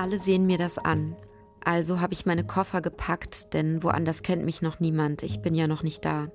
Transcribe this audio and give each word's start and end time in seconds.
Alle 0.00 0.18
sehen 0.18 0.46
mir 0.46 0.56
das 0.56 0.78
an. 0.78 1.14
Also 1.62 2.00
habe 2.00 2.14
ich 2.14 2.24
meine 2.24 2.42
Koffer 2.42 2.80
gepackt, 2.80 3.52
denn 3.52 3.82
woanders 3.82 4.22
kennt 4.22 4.46
mich 4.46 4.62
noch 4.62 4.80
niemand. 4.80 5.22
Ich 5.22 5.42
bin 5.42 5.54
ja 5.54 5.66
noch 5.66 5.82
nicht 5.82 6.06
da. 6.06 6.28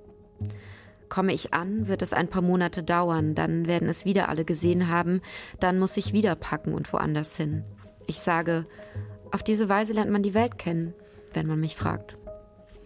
Komme 1.10 1.34
ich 1.34 1.52
an, 1.56 1.88
wird 1.88 2.04
es 2.04 2.14
ein 2.14 2.28
paar 2.28 2.44
Monate 2.44 2.84
dauern, 2.84 3.34
dann 3.34 3.68
werden 3.68 3.90
es 3.90 4.06
wieder 4.06 4.30
alle 4.30 4.46
gesehen 4.46 4.88
haben, 4.88 5.20
dann 5.60 5.80
muss 5.80 5.98
ich 5.98 6.14
wieder 6.14 6.36
packen 6.36 6.76
und 6.76 6.94
woanders 6.94 7.38
hin. 7.38 7.64
Ich 8.06 8.20
sage, 8.20 8.66
auf 9.32 9.42
diese 9.42 9.68
Weise 9.68 9.94
lernt 9.94 10.12
man 10.12 10.22
die 10.22 10.36
Welt 10.36 10.60
kennen, 10.60 10.94
wenn 11.34 11.48
man 11.48 11.60
mich 11.60 11.76
fragt. 11.76 12.20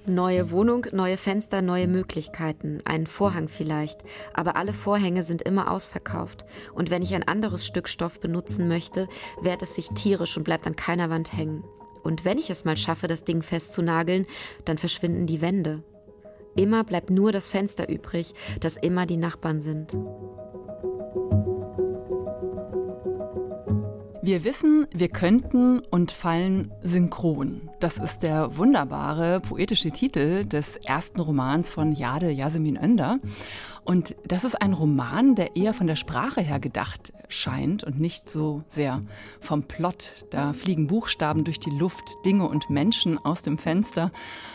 Neue 0.05 0.49
Wohnung, 0.49 0.87
neue 0.91 1.17
Fenster, 1.17 1.61
neue 1.61 1.87
Möglichkeiten, 1.87 2.79
ein 2.85 3.05
Vorhang 3.05 3.47
vielleicht, 3.47 3.99
aber 4.33 4.55
alle 4.55 4.73
Vorhänge 4.73 5.23
sind 5.23 5.41
immer 5.41 5.69
ausverkauft. 5.69 6.45
Und 6.73 6.89
wenn 6.89 7.03
ich 7.03 7.13
ein 7.13 7.27
anderes 7.27 7.65
Stück 7.65 7.89
Stoff 7.89 8.19
benutzen 8.19 8.67
möchte, 8.67 9.07
wehrt 9.41 9.61
es 9.61 9.75
sich 9.75 9.89
tierisch 9.89 10.37
und 10.37 10.43
bleibt 10.43 10.65
an 10.65 10.75
keiner 10.75 11.09
Wand 11.09 11.33
hängen. 11.33 11.63
Und 12.01 12.25
wenn 12.25 12.37
ich 12.37 12.49
es 12.49 12.65
mal 12.65 12.77
schaffe, 12.77 13.07
das 13.07 13.23
Ding 13.23 13.41
festzunageln, 13.41 14.25
dann 14.65 14.77
verschwinden 14.77 15.27
die 15.27 15.41
Wände. 15.41 15.83
Immer 16.55 16.83
bleibt 16.83 17.09
nur 17.09 17.31
das 17.31 17.49
Fenster 17.49 17.89
übrig, 17.89 18.33
das 18.59 18.77
immer 18.77 19.05
die 19.05 19.17
Nachbarn 19.17 19.59
sind. 19.59 19.97
Wir 24.29 24.43
wissen, 24.43 24.85
wir 24.93 25.07
könnten 25.07 25.79
und 25.79 26.11
fallen 26.11 26.71
synchron. 26.83 27.67
Das 27.79 27.97
ist 27.97 28.21
der 28.21 28.57
wunderbare 28.57 29.39
poetische 29.39 29.89
Titel 29.89 30.45
des 30.45 30.75
ersten 30.75 31.19
Romans 31.19 31.71
von 31.71 31.93
Jade 31.93 32.29
Yasemin 32.29 32.77
Önder. 32.77 33.17
Und 33.85 34.15
das 34.27 34.43
ist 34.43 34.61
ein 34.61 34.73
Roman, 34.73 35.33
der 35.33 35.55
eher 35.55 35.73
von 35.73 35.87
der 35.87 35.95
Sprache 35.95 36.41
her 36.41 36.59
gedacht 36.59 37.11
scheint 37.27 37.83
und 37.83 37.99
nicht 37.99 38.29
so 38.29 38.61
sehr 38.67 39.01
vom 39.39 39.63
Plot. 39.63 40.27
Da 40.29 40.53
fliegen 40.53 40.85
Buchstaben 40.85 41.43
durch 41.43 41.59
die 41.59 41.71
Luft, 41.71 42.07
Dinge 42.23 42.47
und 42.47 42.69
Menschen 42.69 43.17
aus 43.17 43.41
dem 43.41 43.57
Fenster. 43.57 44.11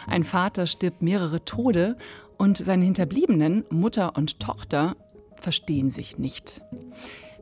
Ein 0.06 0.22
Vater 0.22 0.66
stirbt 0.66 1.02
mehrere 1.02 1.44
Tode 1.44 1.96
und 2.38 2.58
seine 2.58 2.84
Hinterbliebenen, 2.84 3.64
Mutter 3.70 4.14
und 4.14 4.38
Tochter, 4.38 4.94
verstehen 5.40 5.90
sich 5.90 6.16
nicht. 6.16 6.62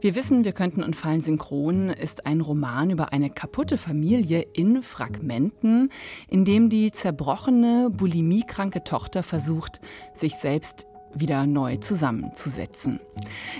Wir 0.03 0.17
wissen, 0.17 0.45
wir 0.45 0.50
könnten 0.50 0.83
und 0.83 0.97
fallen 0.97 1.20
synchron 1.20 1.89
ist 1.89 2.27
ein 2.27 2.41
Roman 2.41 2.91
über 2.91 3.12
eine 3.12 3.31
kaputte 3.31 3.78
Familie 3.78 4.41
in 4.53 4.83
Fragmenten, 4.83 5.92
in 6.28 6.44
dem 6.44 6.69
die 6.69 6.91
zerbrochene, 6.91 7.89
bulimiekranke 7.89 8.83
Tochter 8.83 9.22
versucht, 9.22 9.81
sich 10.12 10.34
selbst 10.34 10.89
wieder 11.14 11.47
neu 11.47 11.77
zusammenzusetzen. 11.77 12.98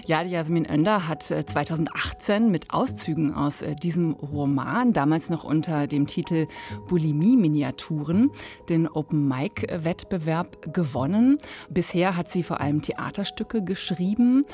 Jade 0.05 0.31
Jasmin 0.31 0.69
Önder 0.69 1.07
hat 1.07 1.23
2018 1.23 2.47
äh, 2.47 2.51
mit 2.51 2.73
Auszügen 2.73 3.33
aus 3.35 3.63
äh, 3.63 3.77
diesem 3.77 4.15
Roman, 4.15 4.93
damals 4.93 5.31
noch 5.31 5.45
unter 5.45 5.87
dem 5.87 6.09
Titel 6.09 6.49
Bulimie-Miniaturen, 6.89 8.33
den 8.69 8.89
Open-Mic-Wettbewerb 8.89 10.73
gewonnen. 10.75 11.39
Bisher 11.71 12.17
hat 12.17 12.29
sie 12.29 12.43
vor 12.43 12.61
allem 12.61 12.83
Theaterstücke 12.83 13.63
geschrieben 13.63 14.45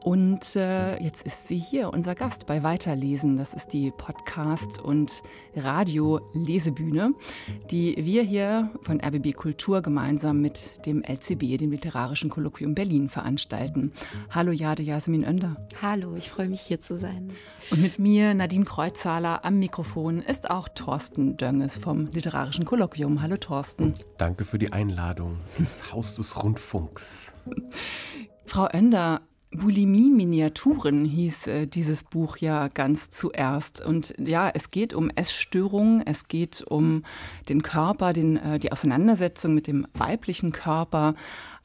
und 0.00 0.56
äh, 0.56 1.02
jetzt 1.02 1.26
ist 1.26 1.48
sie 1.48 1.58
hier, 1.58 1.92
unser 1.92 2.14
Gast 2.14 2.46
bei 2.46 2.62
Weiterlesen. 2.62 3.36
Das 3.36 3.52
ist 3.52 3.72
die 3.72 3.90
Podcast- 3.90 4.80
und 4.80 5.22
Radio-Lesebühne, 5.56 7.14
die 7.70 7.96
wir 7.98 8.22
hier 8.22 8.70
von 8.82 9.00
RBB 9.00 9.34
Kultur 9.34 9.82
gemeinsam 9.82 10.40
mit 10.40 10.86
dem 10.86 11.02
LCB, 11.02 11.58
dem 11.58 11.72
Literarischen 11.72 12.30
Kolloquium 12.30 12.74
Berlin, 12.74 13.08
veranstalten. 13.08 13.92
Hallo 14.30 14.52
Jade 14.52 14.82
Jasmin 14.82 15.24
Önder. 15.24 15.56
Hallo, 15.82 16.14
ich 16.16 16.30
freue 16.30 16.48
mich 16.48 16.60
hier 16.60 16.78
zu 16.78 16.96
sein. 16.96 17.32
Und 17.70 17.82
mit 17.82 17.98
mir, 17.98 18.34
Nadine 18.34 18.64
Kreuzzahler, 18.64 19.44
am 19.44 19.58
Mikrofon 19.58 20.22
ist 20.22 20.50
auch 20.50 20.68
Thorsten 20.68 21.36
Dönges 21.36 21.76
vom 21.76 22.06
Literarischen 22.12 22.64
Kolloquium. 22.64 23.20
Hallo 23.20 23.36
Thorsten. 23.36 23.94
Danke 24.16 24.44
für 24.44 24.58
die 24.58 24.72
Einladung 24.72 25.38
ins 25.58 25.92
Haus 25.92 26.14
des 26.14 26.42
Rundfunks. 26.42 27.32
Frau 28.46 28.68
Önder, 28.72 29.20
Bulimie-Miniaturen 29.50 31.04
hieß 31.04 31.46
äh, 31.46 31.66
dieses 31.66 32.04
Buch 32.04 32.36
ja 32.36 32.68
ganz 32.68 33.10
zuerst. 33.10 33.84
Und 33.84 34.14
ja, 34.18 34.50
es 34.52 34.70
geht 34.70 34.92
um 34.92 35.10
Essstörungen, 35.10 36.02
es 36.06 36.28
geht 36.28 36.62
um 36.62 37.04
den 37.48 37.62
Körper, 37.62 38.12
den, 38.12 38.36
äh, 38.36 38.58
die 38.58 38.72
Auseinandersetzung 38.72 39.54
mit 39.54 39.66
dem 39.66 39.86
weiblichen 39.94 40.52
Körper. 40.52 41.14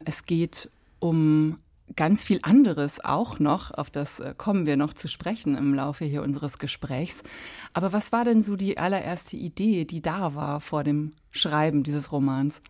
Es 0.06 0.26
geht 0.26 0.70
um 1.00 1.58
ganz 1.96 2.24
viel 2.24 2.40
anderes 2.42 3.04
auch 3.04 3.40
noch, 3.40 3.72
auf 3.72 3.90
das 3.90 4.20
äh, 4.20 4.34
kommen 4.38 4.66
wir 4.66 4.78
noch 4.78 4.94
zu 4.94 5.08
sprechen 5.08 5.56
im 5.56 5.74
Laufe 5.74 6.06
hier 6.06 6.24
unseres 6.24 6.58
Gesprächs. 6.60 7.24
Aber 7.74 7.94
was 7.94 8.12
war 8.12 8.24
denn 8.24 8.44
so 8.44 8.56
die 8.56 8.78
allererste 8.78 9.38
Idee, 9.38 9.86
die 9.86 10.02
da 10.02 10.36
war 10.36 10.62
vor 10.62 10.84
dem 10.84 11.14
Schreiben 11.32 11.84
dieses 11.84 12.12
Romans? 12.12 12.62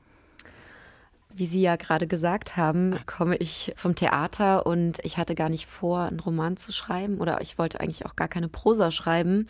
Wie 1.35 1.47
Sie 1.47 1.61
ja 1.61 1.77
gerade 1.77 2.05
gesagt 2.05 2.57
haben, 2.57 2.99
komme 3.07 3.37
ich 3.37 3.73
vom 3.75 3.95
Theater 3.95 4.67
und 4.67 4.99
ich 5.03 5.17
hatte 5.17 5.33
gar 5.33 5.49
nicht 5.49 5.65
vor, 5.65 6.01
einen 6.01 6.19
Roman 6.19 6.57
zu 6.57 6.71
schreiben 6.71 7.17
oder 7.17 7.41
ich 7.41 7.57
wollte 7.57 7.79
eigentlich 7.79 8.05
auch 8.05 8.15
gar 8.15 8.27
keine 8.27 8.49
Prosa 8.49 8.91
schreiben 8.91 9.47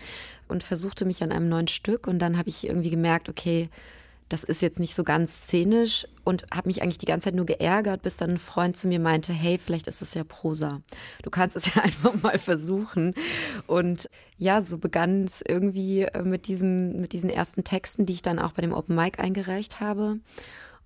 und 0.47 0.63
versuchte 0.63 1.03
mich 1.03 1.21
an 1.23 1.33
einem 1.33 1.49
neuen 1.49 1.67
Stück 1.67 2.07
und 2.07 2.19
dann 2.19 2.37
habe 2.37 2.47
ich 2.47 2.65
irgendwie 2.65 2.89
gemerkt, 2.89 3.27
okay, 3.27 3.69
das 4.29 4.43
ist 4.43 4.61
jetzt 4.61 4.79
nicht 4.79 4.95
so 4.95 5.03
ganz 5.03 5.43
szenisch 5.43 6.07
und 6.23 6.45
habe 6.53 6.69
mich 6.69 6.81
eigentlich 6.81 6.97
die 6.97 7.05
ganze 7.05 7.25
Zeit 7.25 7.35
nur 7.35 7.45
geärgert, 7.45 8.01
bis 8.01 8.15
dann 8.15 8.31
ein 8.31 8.37
Freund 8.37 8.77
zu 8.77 8.87
mir 8.87 8.99
meinte, 8.99 9.33
hey, 9.33 9.57
vielleicht 9.57 9.87
ist 9.87 10.01
es 10.01 10.13
ja 10.13 10.23
Prosa. 10.23 10.81
Du 11.21 11.29
kannst 11.29 11.55
es 11.55 11.65
ja 11.75 11.83
einfach 11.83 12.13
mal 12.21 12.39
versuchen. 12.39 13.13
Und 13.67 14.09
ja, 14.37 14.61
so 14.61 14.77
begann 14.77 15.25
es 15.25 15.43
irgendwie 15.47 16.03
äh, 16.03 16.23
mit 16.23 16.47
diesem, 16.47 17.01
mit 17.01 17.13
diesen 17.13 17.29
ersten 17.29 17.63
Texten, 17.63 18.05
die 18.05 18.13
ich 18.13 18.21
dann 18.21 18.39
auch 18.39 18.53
bei 18.53 18.61
dem 18.61 18.73
Open 18.73 18.95
Mic 18.95 19.19
eingereicht 19.19 19.81
habe. 19.81 20.19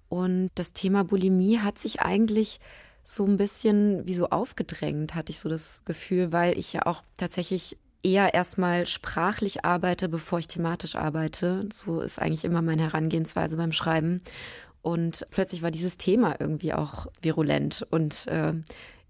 Und 0.10 0.50
das 0.56 0.74
Thema 0.74 1.04
Bulimie 1.04 1.60
hat 1.60 1.78
sich 1.78 2.02
eigentlich 2.02 2.60
so 3.04 3.26
ein 3.26 3.38
bisschen 3.38 4.06
wie 4.06 4.16
so 4.16 4.30
aufgedrängt, 4.30 5.16
hatte 5.16 5.32
ich 5.32 5.40
so 5.40 5.50
das 5.50 5.82
Gefühl, 5.86 6.32
weil 6.32 6.58
ich 6.58 6.74
ja 6.74 6.86
auch 6.86 7.04
tatsächlich 7.16 7.78
eher 8.04 8.34
erstmal 8.34 8.86
sprachlich 8.86 9.66
arbeite, 9.66 10.10
bevor 10.10 10.40
ich 10.40 10.48
thematisch 10.48 10.96
arbeite. 10.96 11.68
So 11.72 12.02
ist 12.02 12.20
eigentlich 12.20 12.46
immer 12.46 12.62
meine 12.62 12.84
Herangehensweise 12.84 13.58
beim 13.58 13.72
Schreiben. 13.72 14.22
Und 14.82 15.26
plötzlich 15.32 15.62
war 15.62 15.72
dieses 15.72 15.98
Thema 15.98 16.36
irgendwie 16.40 16.74
auch 16.74 17.08
virulent. 17.22 17.86
Und 17.90 18.28
äh, 18.28 18.54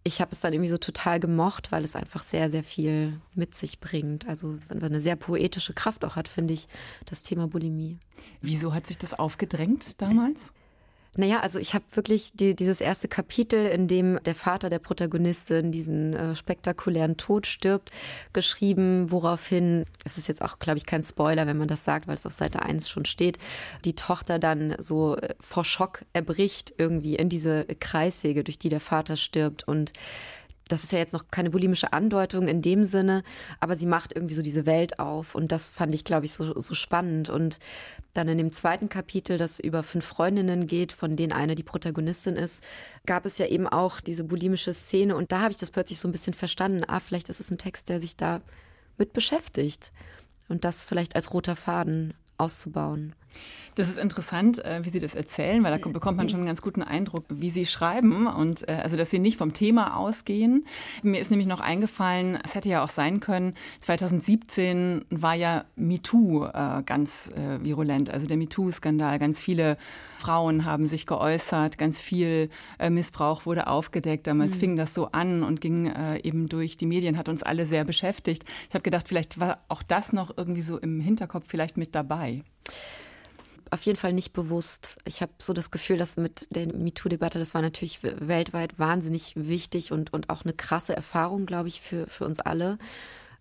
ich 0.03 0.21
habe 0.21 0.31
es 0.31 0.39
dann 0.39 0.53
irgendwie 0.53 0.69
so 0.69 0.77
total 0.77 1.19
gemocht, 1.19 1.71
weil 1.71 1.83
es 1.83 1.95
einfach 1.95 2.23
sehr, 2.23 2.49
sehr 2.49 2.63
viel 2.63 3.19
mit 3.35 3.53
sich 3.53 3.79
bringt. 3.79 4.27
Also 4.27 4.57
eine 4.69 5.01
sehr 5.01 5.15
poetische 5.15 5.73
Kraft 5.73 6.05
auch 6.05 6.15
hat, 6.15 6.27
finde 6.27 6.53
ich, 6.53 6.67
das 7.05 7.21
Thema 7.21 7.47
Bulimie. 7.47 7.99
Wieso 8.41 8.73
hat 8.73 8.87
sich 8.87 8.97
das 8.97 9.13
aufgedrängt 9.13 10.01
damals? 10.01 10.53
Naja, 11.17 11.39
also 11.39 11.57
ich 11.57 11.73
habe 11.73 11.83
wirklich 11.93 12.31
die, 12.35 12.55
dieses 12.55 12.79
erste 12.79 13.07
Kapitel, 13.07 13.65
in 13.65 13.87
dem 13.87 14.19
der 14.23 14.35
Vater 14.35 14.69
der 14.69 14.77
Protagonistin 14.77 15.71
diesen 15.71 16.13
äh, 16.13 16.35
spektakulären 16.35 17.17
Tod 17.17 17.47
stirbt, 17.47 17.89
geschrieben, 18.33 19.11
woraufhin, 19.11 19.85
es 20.05 20.19
ist 20.19 20.27
jetzt 20.27 20.43
auch, 20.43 20.59
glaube 20.59 20.77
ich, 20.77 20.85
kein 20.85 21.01
Spoiler, 21.01 21.47
wenn 21.47 21.57
man 21.57 21.67
das 21.67 21.83
sagt, 21.83 22.07
weil 22.07 22.13
es 22.13 22.27
auf 22.27 22.33
Seite 22.33 22.61
1 22.61 22.87
schon 22.87 23.05
steht, 23.05 23.39
die 23.83 23.95
Tochter 23.95 24.37
dann 24.37 24.75
so 24.77 25.17
äh, 25.17 25.33
vor 25.39 25.65
Schock 25.65 26.05
erbricht 26.13 26.75
irgendwie 26.77 27.15
in 27.15 27.29
diese 27.29 27.65
Kreissäge, 27.65 28.43
durch 28.43 28.59
die 28.59 28.69
der 28.69 28.79
Vater 28.79 29.15
stirbt 29.15 29.67
und 29.67 29.93
das 30.67 30.83
ist 30.83 30.91
ja 30.91 30.99
jetzt 30.99 31.13
noch 31.13 31.25
keine 31.31 31.49
bulimische 31.49 31.93
Andeutung 31.93 32.47
in 32.47 32.61
dem 32.61 32.83
Sinne, 32.83 33.23
aber 33.59 33.75
sie 33.75 33.85
macht 33.85 34.13
irgendwie 34.13 34.33
so 34.33 34.41
diese 34.41 34.65
Welt 34.65 34.99
auf 34.99 35.35
und 35.35 35.51
das 35.51 35.69
fand 35.69 35.93
ich, 35.93 36.03
glaube 36.03 36.25
ich, 36.25 36.33
so, 36.33 36.59
so 36.59 36.73
spannend. 36.73 37.29
Und 37.29 37.59
dann 38.13 38.27
in 38.27 38.37
dem 38.37 38.51
zweiten 38.51 38.89
Kapitel, 38.89 39.37
das 39.37 39.59
über 39.59 39.83
fünf 39.83 40.05
Freundinnen 40.05 40.67
geht, 40.67 40.91
von 40.91 41.15
denen 41.15 41.33
eine 41.33 41.55
die 41.55 41.63
Protagonistin 41.63 42.35
ist, 42.35 42.63
gab 43.05 43.25
es 43.25 43.37
ja 43.37 43.47
eben 43.47 43.67
auch 43.67 44.01
diese 44.01 44.23
bulimische 44.23 44.73
Szene 44.73 45.15
und 45.15 45.31
da 45.31 45.41
habe 45.41 45.51
ich 45.51 45.57
das 45.57 45.71
plötzlich 45.71 45.99
so 45.99 46.07
ein 46.07 46.11
bisschen 46.13 46.33
verstanden. 46.33 46.83
Ah, 46.87 46.99
vielleicht 46.99 47.29
ist 47.29 47.39
es 47.39 47.51
ein 47.51 47.57
Text, 47.57 47.89
der 47.89 47.99
sich 47.99 48.15
da 48.17 48.41
mit 48.97 49.13
beschäftigt 49.13 49.91
und 50.49 50.65
das 50.65 50.85
vielleicht 50.85 51.15
als 51.15 51.33
roter 51.33 51.55
Faden 51.55 52.13
auszubauen. 52.37 53.13
Das 53.77 53.89
ist 53.89 53.99
interessant, 53.99 54.65
äh, 54.65 54.83
wie 54.83 54.89
Sie 54.89 54.99
das 54.99 55.13
erzählen, 55.13 55.63
weil 55.63 55.77
da 55.77 55.89
bekommt 55.89 56.17
man 56.17 56.27
schon 56.29 56.39
einen 56.39 56.47
ganz 56.47 56.63
guten 56.63 56.81
Eindruck, 56.81 57.25
wie 57.29 57.51
Sie 57.51 57.67
schreiben 57.67 58.25
und 58.25 58.67
äh, 58.67 58.79
also, 58.81 58.97
dass 58.97 59.11
Sie 59.11 59.19
nicht 59.19 59.37
vom 59.37 59.53
Thema 59.53 59.95
ausgehen. 59.95 60.65
Mir 61.03 61.21
ist 61.21 61.29
nämlich 61.29 61.47
noch 61.47 61.59
eingefallen, 61.59 62.39
es 62.43 62.55
hätte 62.55 62.69
ja 62.69 62.83
auch 62.83 62.89
sein 62.89 63.19
können, 63.19 63.53
2017 63.81 65.05
war 65.11 65.35
ja 65.35 65.65
MeToo 65.75 66.45
äh, 66.45 66.81
ganz 66.83 67.31
virulent, 67.61 68.09
also 68.09 68.25
der 68.25 68.37
MeToo-Skandal. 68.37 69.19
Ganz 69.19 69.41
viele 69.41 69.77
Frauen 70.17 70.65
haben 70.65 70.87
sich 70.87 71.05
geäußert, 71.05 71.77
ganz 71.77 71.99
viel 71.99 72.49
Missbrauch 72.89 73.45
wurde 73.45 73.67
aufgedeckt. 73.67 74.27
Damals 74.27 74.55
mhm. 74.55 74.59
fing 74.59 74.75
das 74.77 74.93
so 74.93 75.07
an 75.11 75.43
und 75.43 75.61
ging 75.61 75.91
eben 76.23 76.49
durch 76.49 76.77
die 76.77 76.85
Medien, 76.85 77.17
hat 77.17 77.29
uns 77.29 77.43
alle 77.43 77.65
sehr 77.65 77.83
beschäftigt. 77.83 78.45
Ich 78.69 78.73
habe 78.73 78.83
gedacht, 78.83 79.07
vielleicht 79.07 79.39
war 79.39 79.59
auch 79.67 79.83
das 79.83 80.13
noch 80.13 80.35
irgendwie 80.37 80.61
so 80.61 80.77
im 80.77 80.99
Hinterkopf 80.99 81.45
vielleicht 81.47 81.77
mit 81.77 81.93
dabei 81.93 82.43
auf 83.71 83.81
jeden 83.83 83.97
Fall 83.97 84.13
nicht 84.13 84.33
bewusst. 84.33 84.97
Ich 85.05 85.21
habe 85.21 85.31
so 85.39 85.53
das 85.53 85.71
Gefühl, 85.71 85.97
dass 85.97 86.17
mit 86.17 86.55
der 86.55 86.67
MeToo-Debatte, 86.67 87.39
das 87.39 87.53
war 87.53 87.61
natürlich 87.61 87.99
weltweit 88.03 88.79
wahnsinnig 88.79 89.33
wichtig 89.35 89.91
und, 89.91 90.13
und 90.13 90.29
auch 90.29 90.43
eine 90.43 90.53
krasse 90.53 90.95
Erfahrung, 90.95 91.45
glaube 91.45 91.67
ich, 91.67 91.81
für, 91.81 92.07
für 92.07 92.25
uns 92.25 92.39
alle. 92.39 92.77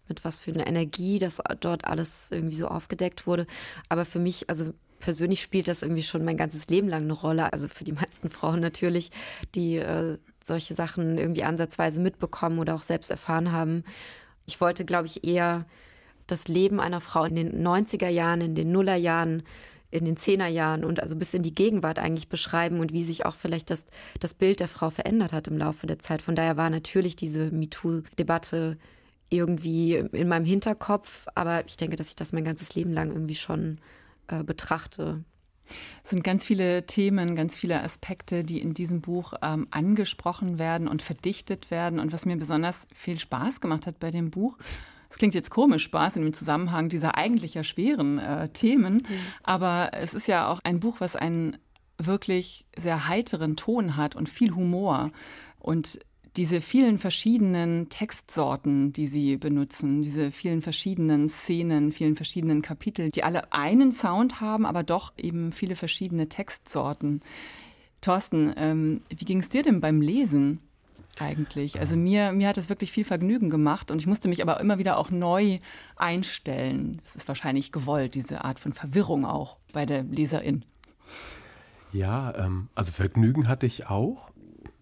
mit 0.09 0.25
was 0.25 0.39
für 0.39 0.53
einer 0.53 0.67
Energie 0.67 1.19
das 1.19 1.41
dort 1.61 1.85
alles 1.85 2.31
irgendwie 2.31 2.57
so 2.57 2.69
aufgedeckt 2.69 3.27
wurde. 3.27 3.47
Aber 3.89 4.05
für 4.05 4.19
mich, 4.19 4.49
also 4.49 4.73
persönlich 5.01 5.41
spielt 5.41 5.69
das 5.69 5.83
irgendwie 5.83 6.03
schon 6.03 6.25
mein 6.25 6.37
ganzes 6.37 6.69
Leben 6.69 6.89
lang 6.89 7.03
eine 7.03 7.13
Rolle. 7.13 7.53
Also 7.53 7.69
für 7.69 7.85
die 7.85 7.93
meisten 7.93 8.31
Frauen 8.31 8.61
natürlich, 8.61 9.11
die 9.55 9.77
äh, 9.77 10.19
solche 10.43 10.75
Sachen 10.75 11.19
irgendwie 11.19 11.45
ansatzweise 11.45 12.01
mitbekommen 12.01 12.59
oder 12.59 12.75
auch 12.75 12.83
selbst 12.83 13.11
erfahren 13.11 13.53
haben. 13.53 13.85
Ich 14.47 14.61
wollte, 14.61 14.85
glaube 14.85 15.07
ich, 15.07 15.25
eher 15.25 15.67
das 16.27 16.49
Leben 16.49 16.81
einer 16.81 17.01
Frau 17.01 17.25
in 17.25 17.35
den 17.35 17.67
90er 17.67 18.09
Jahren, 18.09 18.41
in 18.41 18.55
den 18.55 18.73
Nullerjahren, 18.73 19.43
in 19.91 20.05
den 20.05 20.17
Zehnerjahren 20.17 20.85
und 20.85 21.01
also 21.01 21.17
bis 21.17 21.35
in 21.35 21.43
die 21.43 21.55
Gegenwart 21.55 21.99
eigentlich 21.99 22.29
beschreiben 22.29 22.81
und 22.81 22.93
wie 22.93 23.05
sich 23.05 23.25
auch 23.25 23.35
vielleicht 23.35 23.71
das, 23.71 23.87
das 24.21 24.35
Bild 24.35 24.61
der 24.61 24.69
Frau 24.69 24.91
verändert 24.91 25.33
hat 25.33 25.49
im 25.49 25.59
Laufe 25.59 25.87
der 25.87 25.99
Zeit. 25.99 26.23
Von 26.23 26.35
daher 26.35 26.57
war 26.57 26.71
natürlich 26.71 27.17
diese 27.17 27.51
MeToo-Debatte 27.51 28.79
irgendwie 29.29 29.95
in 29.95 30.29
meinem 30.29 30.45
Hinterkopf, 30.45 31.27
aber 31.35 31.67
ich 31.67 31.77
denke, 31.77 31.97
dass 31.97 32.11
ich 32.11 32.17
das 32.17 32.33
mein 32.33 32.45
ganzes 32.45 32.75
Leben 32.75 32.93
lang 32.93 33.11
irgendwie 33.11 33.35
schon 33.35 33.79
äh, 34.29 34.43
betrachte. 34.43 35.25
Es 36.05 36.11
sind 36.11 36.23
ganz 36.23 36.45
viele 36.45 36.87
Themen, 36.87 37.35
ganz 37.35 37.57
viele 37.57 37.83
Aspekte, 37.83 38.45
die 38.45 38.61
in 38.61 38.75
diesem 38.75 39.01
Buch 39.01 39.35
ähm, 39.43 39.67
angesprochen 39.71 40.59
werden 40.59 40.87
und 40.87 41.03
verdichtet 41.03 41.71
werden. 41.71 41.99
Und 41.99 42.13
was 42.13 42.25
mir 42.25 42.37
besonders 42.37 42.87
viel 42.95 43.19
Spaß 43.19 43.61
gemacht 43.61 43.87
hat 43.87 43.99
bei 43.99 44.13
dem 44.13 44.31
Buch, 44.31 44.57
es 45.09 45.19
klingt 45.19 45.35
jetzt 45.35 45.51
komisch, 45.51 45.85
Spaß 45.85 46.17
in 46.17 46.23
dem 46.23 46.33
Zusammenhang 46.33 46.89
dieser 46.89 47.17
eigentlich 47.17 47.55
ja 47.55 47.65
schweren 47.65 48.19
äh, 48.19 48.49
Themen, 48.49 48.95
mhm. 48.95 49.19
aber 49.43 49.91
es 49.93 50.15
ist 50.15 50.29
ja 50.29 50.49
auch 50.49 50.61
ein 50.65 50.81
Buch, 50.81 50.97
was 51.01 51.17
einen 51.17 51.59
wirklich 51.99 52.67
sehr 52.77 53.09
heiteren 53.09 53.57
Ton 53.57 53.97
hat 53.97 54.17
und 54.17 54.29
viel 54.29 54.55
Humor. 54.55 55.13
Und 55.59 55.99
diese 56.37 56.61
vielen 56.61 56.99
verschiedenen 56.99 57.89
Textsorten, 57.89 58.93
die 58.93 59.07
sie 59.07 59.37
benutzen, 59.39 60.03
diese 60.03 60.31
vielen 60.31 60.61
verschiedenen 60.61 61.29
Szenen, 61.29 61.93
vielen 61.93 62.15
verschiedenen 62.15 62.61
Kapitel, 62.61 63.11
die 63.11 63.25
alle 63.25 63.53
einen 63.53 63.93
Sound 63.93 64.41
haben, 64.41 64.67
aber 64.67 64.83
doch 64.83 65.15
eben 65.17 65.53
viele 65.53 65.77
verschiedene 65.77 66.29
Textsorten. 66.29 67.23
Thorsten, 68.03 68.53
ähm, 68.57 69.01
wie 69.09 69.25
ging 69.25 69.41
es 69.41 69.49
dir 69.49 69.63
denn 69.63 69.81
beim 69.81 70.03
Lesen 70.03 70.61
eigentlich? 71.19 71.81
Also 71.81 71.97
mir, 71.97 72.33
mir 72.33 72.49
hat 72.49 72.59
es 72.59 72.69
wirklich 72.69 72.93
viel 72.93 73.05
Vergnügen 73.05 73.51
gemacht 73.51 73.91
und 73.91 73.99
ich 73.99 74.07
musste 74.07 74.29
mich 74.29 74.43
aber 74.43 74.61
immer 74.61 74.79
wieder 74.79 74.99
auch 74.99 75.11
neu 75.11 75.59
einstellen. 75.97 77.01
Es 77.05 77.17
ist 77.17 77.29
wahrscheinlich 77.29 77.73
gewollt, 77.73 78.15
diese 78.15 78.45
Art 78.45 78.59
von 78.59 78.73
Verwirrung 78.73 79.25
auch 79.25 79.57
bei 79.73 79.87
der 79.87 80.03
Leserin. 80.03 80.65
Ja, 81.93 82.35
ähm, 82.37 82.69
also 82.75 82.93
Vergnügen 82.93 83.49
hatte 83.49 83.67
ich 83.67 83.87
auch 83.87 84.31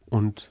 und 0.07 0.49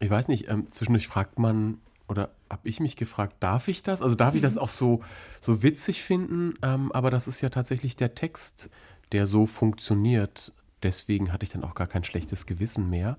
ich 0.00 0.10
weiß 0.10 0.28
nicht, 0.28 0.48
ähm, 0.48 0.70
zwischendurch 0.70 1.08
fragt 1.08 1.38
man, 1.38 1.78
oder 2.08 2.30
habe 2.50 2.66
ich 2.68 2.80
mich 2.80 2.96
gefragt, 2.96 3.36
darf 3.40 3.68
ich 3.68 3.82
das? 3.82 4.00
Also 4.00 4.14
darf 4.14 4.34
ich 4.34 4.40
das 4.40 4.54
mhm. 4.54 4.60
auch 4.60 4.68
so, 4.68 5.02
so 5.40 5.62
witzig 5.62 6.02
finden? 6.02 6.54
Ähm, 6.62 6.90
aber 6.92 7.10
das 7.10 7.28
ist 7.28 7.40
ja 7.42 7.50
tatsächlich 7.50 7.96
der 7.96 8.14
Text, 8.14 8.70
der 9.12 9.26
so 9.26 9.46
funktioniert. 9.46 10.52
Deswegen 10.82 11.32
hatte 11.32 11.44
ich 11.44 11.50
dann 11.50 11.64
auch 11.64 11.74
gar 11.74 11.86
kein 11.86 12.04
schlechtes 12.04 12.46
Gewissen 12.46 12.88
mehr. 12.88 13.18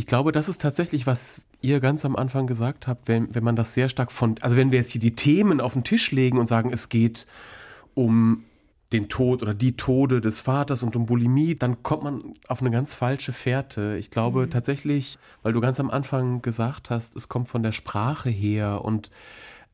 Ich 0.00 0.06
glaube, 0.06 0.32
das 0.32 0.48
ist 0.48 0.62
tatsächlich, 0.62 1.06
was 1.06 1.44
ihr 1.60 1.78
ganz 1.78 2.06
am 2.06 2.16
Anfang 2.16 2.46
gesagt 2.46 2.88
habt, 2.88 3.06
wenn, 3.06 3.34
wenn 3.34 3.44
man 3.44 3.54
das 3.54 3.74
sehr 3.74 3.90
stark 3.90 4.10
von, 4.10 4.36
also 4.40 4.56
wenn 4.56 4.72
wir 4.72 4.78
jetzt 4.78 4.92
hier 4.92 5.00
die 5.00 5.14
Themen 5.14 5.60
auf 5.60 5.74
den 5.74 5.84
Tisch 5.84 6.10
legen 6.10 6.38
und 6.38 6.46
sagen, 6.46 6.72
es 6.72 6.88
geht 6.88 7.26
um 7.92 8.44
den 8.94 9.10
Tod 9.10 9.42
oder 9.42 9.52
die 9.52 9.76
Tode 9.76 10.22
des 10.22 10.40
Vaters 10.40 10.82
und 10.82 10.96
um 10.96 11.04
Bulimie, 11.04 11.54
dann 11.54 11.82
kommt 11.82 12.04
man 12.04 12.32
auf 12.48 12.62
eine 12.62 12.70
ganz 12.70 12.94
falsche 12.94 13.34
Fährte. 13.34 13.98
Ich 13.98 14.10
glaube 14.10 14.46
mhm. 14.46 14.50
tatsächlich, 14.50 15.18
weil 15.42 15.52
du 15.52 15.60
ganz 15.60 15.78
am 15.80 15.90
Anfang 15.90 16.40
gesagt 16.40 16.88
hast, 16.88 17.14
es 17.14 17.28
kommt 17.28 17.50
von 17.50 17.62
der 17.62 17.72
Sprache 17.72 18.30
her 18.30 18.82
und 18.82 19.10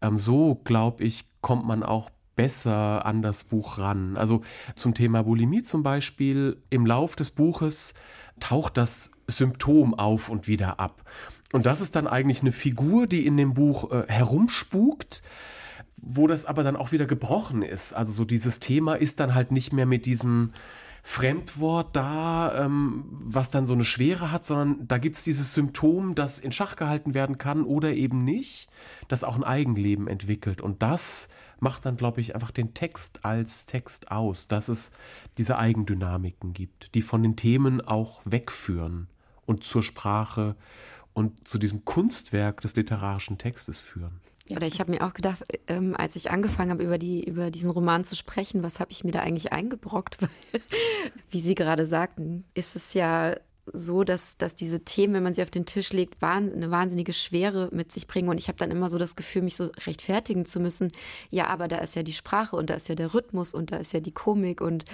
ähm, 0.03 0.19
so, 0.19 0.57
glaube 0.65 1.05
ich, 1.05 1.25
kommt 1.41 1.65
man 1.65 1.85
auch 1.85 2.11
besser 2.35 3.07
an 3.07 3.23
das 3.23 3.45
Buch 3.45 3.79
ran. 3.79 4.17
Also 4.17 4.41
zum 4.75 4.93
Thema 4.93 5.23
Bulimie 5.23 5.63
zum 5.63 5.85
Beispiel, 5.85 6.57
im 6.69 6.85
Lauf 6.85 7.15
des 7.15 7.31
Buches 7.31 7.95
taucht 8.41 8.77
das 8.77 9.13
Symptom 9.29 9.95
auf 9.95 10.29
und 10.29 10.47
wieder 10.47 10.81
ab. 10.81 11.03
Und 11.53 11.67
das 11.67 11.81
ist 11.81 11.97
dann 11.97 12.07
eigentlich 12.07 12.41
eine 12.41 12.53
Figur, 12.53 13.07
die 13.07 13.27
in 13.27 13.37
dem 13.37 13.55
Buch 13.55 13.91
äh, 13.91 14.05
herumspukt 14.09 15.23
wo 16.07 16.27
das 16.27 16.47
aber 16.47 16.63
dann 16.63 16.77
auch 16.77 16.93
wieder 16.93 17.07
gebrochen 17.07 17.63
ist. 17.63 17.93
Also 17.93 18.13
so 18.13 18.25
dieses 18.25 18.61
Thema 18.61 18.95
ist 18.95 19.19
dann 19.19 19.35
halt 19.35 19.51
nicht 19.51 19.73
mehr 19.73 19.87
mit 19.87 20.07
diesem 20.07 20.53
Fremdwort 21.03 21.95
da, 21.95 22.65
ähm, 22.65 23.05
was 23.09 23.51
dann 23.51 23.65
so 23.65 23.75
eine 23.75 23.85
Schwere 23.85 24.33
hat, 24.33 24.45
sondern 24.45 24.89
da 24.89 24.99
gibt 24.99 25.17
es 25.17 25.23
dieses 25.23 25.55
Symptom, 25.55 26.15
das 26.15 26.41
in 26.41 26.53
Schach 26.53 26.77
gehalten 26.77 27.15
werden 27.15 27.39
kann 27.39 27.63
oder 27.63 27.93
eben 27.93 28.25
nicht, 28.25 28.69
das 29.09 29.25
auch 29.25 29.37
ein 29.37 29.45
Eigenleben 29.45 30.09
entwickelt. 30.09 30.61
Und 30.61 30.83
das 30.83 31.29
macht 31.61 31.87
dann, 31.87 31.97
glaube 31.97 32.21
ich, 32.21 32.35
einfach 32.35 32.51
den 32.51 32.75
Text 32.75 33.25
als 33.25 33.67
Text 33.67 34.11
aus, 34.11 34.49
dass 34.49 34.69
es 34.69 34.91
diese 35.39 35.59
Eigendynamiken 35.59 36.53
gibt, 36.53 36.95
die 36.95 37.03
von 37.03 37.23
den 37.23 37.37
Themen 37.37 37.81
auch 37.81 38.21
wegführen 38.25 39.09
und 39.47 39.65
zur 39.65 39.83
Sprache 39.83 40.57
und 41.13 41.49
zu 41.49 41.59
diesem 41.59 41.85
Kunstwerk 41.85 42.61
des 42.61 42.77
literarischen 42.77 43.39
Textes 43.39 43.79
führen. 43.79 44.21
Ja. 44.49 44.59
Oder 44.59 44.67
ich 44.67 44.79
habe 44.79 44.93
mir 44.93 45.03
auch 45.03 45.13
gedacht, 45.13 45.43
ähm, 45.67 45.97
als 45.97 46.15
ich 46.15 46.31
angefangen 46.31 46.71
habe, 46.71 46.85
über, 46.85 46.99
die, 46.99 47.25
über 47.25 47.51
diesen 47.51 47.71
Roman 47.71 48.05
zu 48.05 48.15
sprechen, 48.15 48.63
was 48.63 48.79
habe 48.79 48.93
ich 48.93 49.03
mir 49.03 49.11
da 49.11 49.21
eigentlich 49.21 49.53
eingebrockt? 49.53 50.23
Weil, 50.53 50.61
wie 51.31 51.41
Sie 51.41 51.55
gerade 51.55 51.87
sagten, 51.87 52.45
ist 52.55 52.77
es 52.77 52.95
ja 52.95 53.35
so, 53.73 54.05
dass, 54.05 54.39
dass 54.39 54.55
diese 54.55 54.85
Themen, 54.85 55.15
wenn 55.15 55.23
man 55.23 55.35
sie 55.35 55.43
auf 55.43 55.51
den 55.51 55.67
Tisch 55.67 55.93
legt, 55.93 56.23
eine 56.23 56.71
wahnsinnige 56.71 57.13
Schwere 57.13 57.69
mit 57.73 57.93
sich 57.93 58.07
bringen. 58.07 58.29
Und 58.29 58.39
ich 58.39 58.49
habe 58.49 58.59
dann 58.59 58.71
immer 58.71 58.89
so 58.89 58.99
das 58.99 59.17
Gefühl, 59.17 59.43
mich 59.43 59.57
so 59.57 59.71
rechtfertigen 59.87 60.47
zu 60.47 60.61
müssen. 60.61 60.93
Ja, 61.31 61.49
aber 61.49 61.69
da 61.69 61.79
ist 61.79 61.97
ja 61.97 62.03
die 62.03 62.13
Sprache 62.13 62.57
und 62.57 62.71
da 62.71 62.75
ist 62.75 62.89
ja 62.89 62.95
der 62.95 63.15
Rhythmus 63.15 63.55
und 63.55 63.73
da 63.73 63.77
ist 63.77 63.93
ja 63.93 64.01
die 64.01 64.13
Komik 64.13 64.61
und 64.61 64.85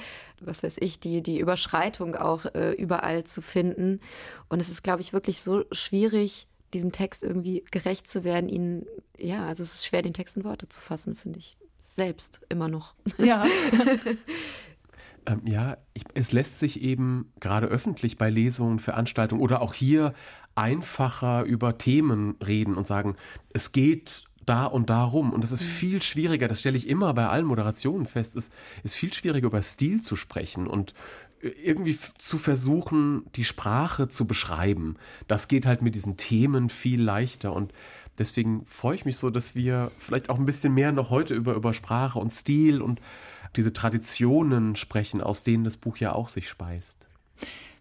was 0.40 0.62
weiß 0.62 0.76
ich, 0.80 1.00
die, 1.00 1.22
die 1.22 1.38
Überschreitung 1.38 2.16
auch 2.16 2.46
äh, 2.54 2.72
überall 2.72 3.24
zu 3.24 3.42
finden. 3.42 4.00
Und 4.48 4.60
es 4.60 4.68
ist, 4.68 4.82
glaube 4.82 5.02
ich, 5.02 5.12
wirklich 5.12 5.40
so 5.40 5.64
schwierig, 5.72 6.46
diesem 6.74 6.92
Text 6.92 7.22
irgendwie 7.22 7.64
gerecht 7.70 8.08
zu 8.08 8.24
werden, 8.24 8.48
ihn, 8.48 8.86
ja, 9.18 9.46
also 9.46 9.62
es 9.62 9.74
ist 9.74 9.86
schwer, 9.86 10.02
den 10.02 10.14
Text 10.14 10.36
in 10.36 10.44
Worte 10.44 10.68
zu 10.68 10.80
fassen, 10.80 11.14
finde 11.14 11.38
ich. 11.38 11.56
Selbst 11.78 12.40
immer 12.48 12.68
noch. 12.68 12.94
Ja. 13.18 13.44
ähm, 15.26 15.42
ja, 15.44 15.76
ich, 15.94 16.04
es 16.14 16.32
lässt 16.32 16.58
sich 16.58 16.80
eben 16.82 17.32
gerade 17.40 17.66
öffentlich 17.66 18.18
bei 18.18 18.30
Lesungen, 18.30 18.78
Veranstaltungen 18.78 19.42
oder 19.42 19.62
auch 19.62 19.74
hier 19.74 20.14
einfacher 20.54 21.44
über 21.44 21.78
Themen 21.78 22.36
reden 22.44 22.74
und 22.74 22.86
sagen, 22.86 23.16
es 23.52 23.72
geht 23.72 24.24
da 24.44 24.64
und 24.64 24.90
darum. 24.90 25.32
Und 25.32 25.44
das 25.44 25.52
ist 25.52 25.62
mhm. 25.62 25.68
viel 25.68 26.02
schwieriger, 26.02 26.48
das 26.48 26.60
stelle 26.60 26.76
ich 26.76 26.88
immer 26.88 27.14
bei 27.14 27.28
allen 27.28 27.46
Moderationen 27.46 28.06
fest, 28.06 28.36
es 28.36 28.50
ist 28.82 28.96
viel 28.96 29.12
schwieriger 29.12 29.46
über 29.46 29.62
Stil 29.62 30.00
zu 30.00 30.16
sprechen 30.16 30.66
und 30.66 30.94
irgendwie 31.42 31.98
zu 32.18 32.38
versuchen, 32.38 33.24
die 33.34 33.44
Sprache 33.44 34.08
zu 34.08 34.26
beschreiben. 34.26 34.96
Das 35.26 35.48
geht 35.48 35.66
halt 35.66 35.82
mit 35.82 35.94
diesen 35.94 36.16
Themen 36.16 36.68
viel 36.68 37.02
leichter 37.02 37.52
und 37.52 37.72
deswegen 38.18 38.64
freue 38.64 38.94
ich 38.94 39.04
mich 39.04 39.16
so, 39.16 39.28
dass 39.28 39.56
wir 39.56 39.90
vielleicht 39.98 40.30
auch 40.30 40.38
ein 40.38 40.46
bisschen 40.46 40.74
mehr 40.74 40.92
noch 40.92 41.10
heute 41.10 41.34
über, 41.34 41.54
über 41.54 41.74
Sprache 41.74 42.18
und 42.18 42.32
Stil 42.32 42.80
und 42.80 43.00
diese 43.56 43.72
Traditionen 43.72 44.76
sprechen, 44.76 45.20
aus 45.20 45.42
denen 45.42 45.64
das 45.64 45.76
Buch 45.76 45.96
ja 45.98 46.12
auch 46.12 46.28
sich 46.28 46.48
speist. 46.48 47.06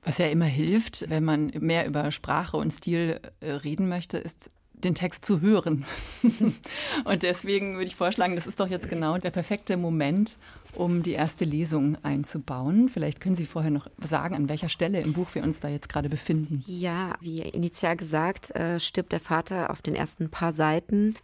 Was 0.04 0.18
ja 0.18 0.28
immer 0.28 0.46
hilft, 0.46 1.10
wenn 1.10 1.24
man 1.24 1.52
mehr 1.60 1.86
über 1.86 2.10
Sprache 2.12 2.58
und 2.58 2.72
Stil 2.72 3.20
äh, 3.40 3.52
reden 3.52 3.88
möchte, 3.88 4.18
ist 4.18 4.50
den 4.74 4.96
Text 4.96 5.26
zu 5.26 5.42
hören. 5.42 5.86
und 7.06 7.24
deswegen 7.24 7.74
würde 7.74 7.86
ich 7.86 7.96
vorschlagen, 7.96 8.36
das 8.36 8.48
ist 8.48 8.60
doch 8.60 8.68
jetzt 8.68 8.90
genau 8.90 9.20
der 9.20 9.30
perfekte 9.30 9.78
Moment, 9.78 10.38
um 10.74 11.04
die 11.04 11.12
erste 11.12 11.46
Lesung 11.46 11.98
einzubauen. 12.04 12.90
Vielleicht 12.90 13.20
können 13.22 13.36
Sie 13.36 13.46
vorher 13.46 13.72
noch 13.72 13.88
sagen, 14.04 14.36
an 14.36 14.50
welcher 14.50 14.70
Stelle 14.70 15.00
im 15.00 15.14
Buch 15.14 15.36
wir 15.36 15.44
uns 15.44 15.60
da 15.60 15.68
jetzt 15.68 15.90
gerade 15.90 16.10
befinden. 16.10 16.64
Ja, 16.66 17.16
wie 17.20 17.42
initial 17.42 17.98
gesagt, 17.98 18.52
äh, 18.56 18.80
stirbt 18.80 19.12
der 19.12 19.20
Vater 19.20 19.70
auf 19.70 19.82
den 19.82 19.96
ersten 19.96 20.30
paar 20.30 20.54
Seiten. 20.54 21.16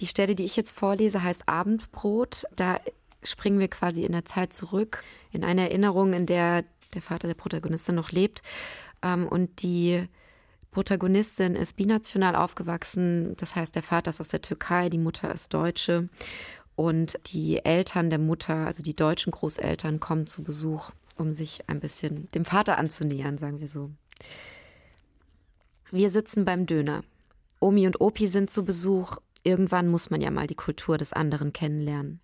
Die 0.00 0.06
Stelle, 0.06 0.34
die 0.34 0.44
ich 0.44 0.56
jetzt 0.56 0.76
vorlese, 0.76 1.22
heißt 1.22 1.48
Abendbrot. 1.48 2.44
Da 2.56 2.80
springen 3.22 3.58
wir 3.58 3.68
quasi 3.68 4.04
in 4.04 4.12
der 4.12 4.24
Zeit 4.24 4.52
zurück, 4.52 5.04
in 5.30 5.44
eine 5.44 5.62
Erinnerung, 5.62 6.12
in 6.12 6.26
der 6.26 6.64
der 6.94 7.02
Vater 7.02 7.28
der 7.28 7.34
Protagonistin 7.34 7.94
noch 7.94 8.10
lebt. 8.10 8.42
Ähm, 9.02 9.26
und 9.26 9.62
die 9.62 10.06
Protagonistin 10.70 11.56
ist 11.56 11.76
binational 11.76 12.36
aufgewachsen, 12.36 13.34
das 13.36 13.56
heißt, 13.56 13.74
der 13.74 13.82
Vater 13.82 14.10
ist 14.10 14.20
aus 14.20 14.28
der 14.28 14.42
Türkei, 14.42 14.88
die 14.88 14.98
Mutter 14.98 15.32
ist 15.32 15.52
Deutsche 15.52 16.08
und 16.76 17.18
die 17.26 17.64
Eltern 17.64 18.08
der 18.08 18.20
Mutter, 18.20 18.66
also 18.66 18.82
die 18.82 18.94
deutschen 18.94 19.32
Großeltern, 19.32 19.98
kommen 19.98 20.26
zu 20.26 20.44
Besuch, 20.44 20.90
um 21.16 21.32
sich 21.32 21.68
ein 21.68 21.80
bisschen 21.80 22.28
dem 22.30 22.44
Vater 22.44 22.78
anzunähern, 22.78 23.36
sagen 23.36 23.60
wir 23.60 23.68
so. 23.68 23.90
Wir 25.90 26.10
sitzen 26.10 26.44
beim 26.44 26.66
Döner. 26.66 27.02
Omi 27.58 27.86
und 27.86 28.00
Opi 28.00 28.28
sind 28.28 28.48
zu 28.48 28.64
Besuch. 28.64 29.16
Irgendwann 29.42 29.88
muss 29.88 30.08
man 30.08 30.20
ja 30.20 30.30
mal 30.30 30.46
die 30.46 30.54
Kultur 30.54 30.98
des 30.98 31.12
anderen 31.12 31.52
kennenlernen. 31.52 32.20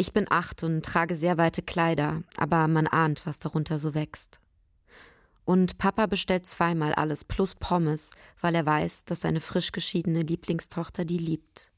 Ich 0.00 0.12
bin 0.12 0.26
acht 0.30 0.62
und 0.62 0.84
trage 0.84 1.16
sehr 1.16 1.38
weite 1.38 1.60
Kleider, 1.60 2.22
aber 2.36 2.68
man 2.68 2.86
ahnt, 2.86 3.26
was 3.26 3.40
darunter 3.40 3.80
so 3.80 3.94
wächst. 3.94 4.38
Und 5.44 5.76
Papa 5.78 6.06
bestellt 6.06 6.46
zweimal 6.46 6.94
alles 6.94 7.24
plus 7.24 7.56
Pommes, 7.56 8.12
weil 8.40 8.54
er 8.54 8.64
weiß, 8.64 9.06
dass 9.06 9.22
seine 9.22 9.40
frisch 9.40 9.72
geschiedene 9.72 10.22
Lieblingstochter 10.22 11.04
die 11.04 11.18
liebt. 11.18 11.72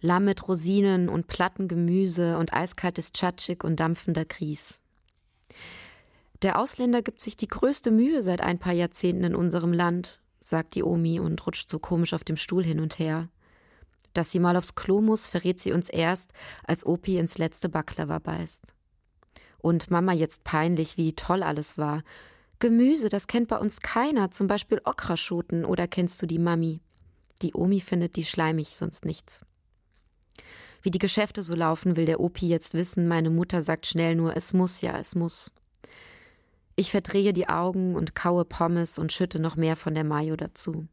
Lamm 0.00 0.24
mit 0.24 0.48
Rosinen 0.48 1.10
und 1.10 1.26
platten 1.26 1.68
Gemüse 1.68 2.38
und 2.38 2.54
eiskaltes 2.54 3.12
Tschatschik 3.12 3.62
und 3.62 3.78
dampfender 3.78 4.24
Grieß. 4.24 4.82
Der 6.40 6.58
Ausländer 6.58 7.02
gibt 7.02 7.20
sich 7.20 7.36
die 7.36 7.48
größte 7.48 7.90
Mühe 7.90 8.22
seit 8.22 8.40
ein 8.40 8.58
paar 8.58 8.72
Jahrzehnten 8.72 9.24
in 9.24 9.34
unserem 9.34 9.74
Land, 9.74 10.18
sagt 10.40 10.74
die 10.74 10.82
Omi 10.82 11.20
und 11.20 11.46
rutscht 11.46 11.68
so 11.68 11.78
komisch 11.78 12.14
auf 12.14 12.24
dem 12.24 12.38
Stuhl 12.38 12.64
hin 12.64 12.80
und 12.80 12.98
her. 12.98 13.28
Dass 14.16 14.30
sie 14.30 14.38
mal 14.38 14.56
aufs 14.56 14.74
Klo 14.74 15.02
muss, 15.02 15.28
verrät 15.28 15.60
sie 15.60 15.72
uns 15.72 15.90
erst, 15.90 16.32
als 16.64 16.86
Opi 16.86 17.18
ins 17.18 17.36
letzte 17.36 17.68
Baklava 17.68 18.18
beißt. 18.18 18.72
Und 19.58 19.90
Mama 19.90 20.12
jetzt 20.12 20.42
peinlich, 20.42 20.96
wie 20.96 21.14
toll 21.14 21.42
alles 21.42 21.76
war, 21.76 22.02
Gemüse, 22.58 23.10
das 23.10 23.26
kennt 23.26 23.48
bei 23.48 23.58
uns 23.58 23.80
keiner, 23.80 24.30
zum 24.30 24.46
Beispiel 24.46 24.80
Okraschoten 24.82 25.66
oder 25.66 25.86
kennst 25.86 26.22
du 26.22 26.26
die 26.26 26.38
Mami? 26.38 26.80
Die 27.42 27.52
Omi 27.52 27.80
findet 27.80 28.16
die 28.16 28.24
schleimig, 28.24 28.74
sonst 28.74 29.04
nichts. 29.04 29.42
Wie 30.80 30.90
die 30.90 30.98
Geschäfte 30.98 31.42
so 31.42 31.54
laufen, 31.54 31.96
will 31.96 32.06
der 32.06 32.20
Opi 32.20 32.48
jetzt 32.48 32.72
wissen. 32.72 33.08
Meine 33.08 33.28
Mutter 33.28 33.62
sagt 33.62 33.86
schnell 33.86 34.14
nur, 34.14 34.34
es 34.34 34.54
muss 34.54 34.80
ja, 34.80 34.98
es 34.98 35.14
muss. 35.14 35.52
Ich 36.76 36.90
verdrehe 36.90 37.34
die 37.34 37.50
Augen 37.50 37.94
und 37.94 38.14
kaue 38.14 38.46
Pommes 38.46 38.98
und 38.98 39.12
schütte 39.12 39.40
noch 39.40 39.56
mehr 39.56 39.76
von 39.76 39.94
der 39.94 40.04
Mayo 40.04 40.36
dazu. 40.36 40.86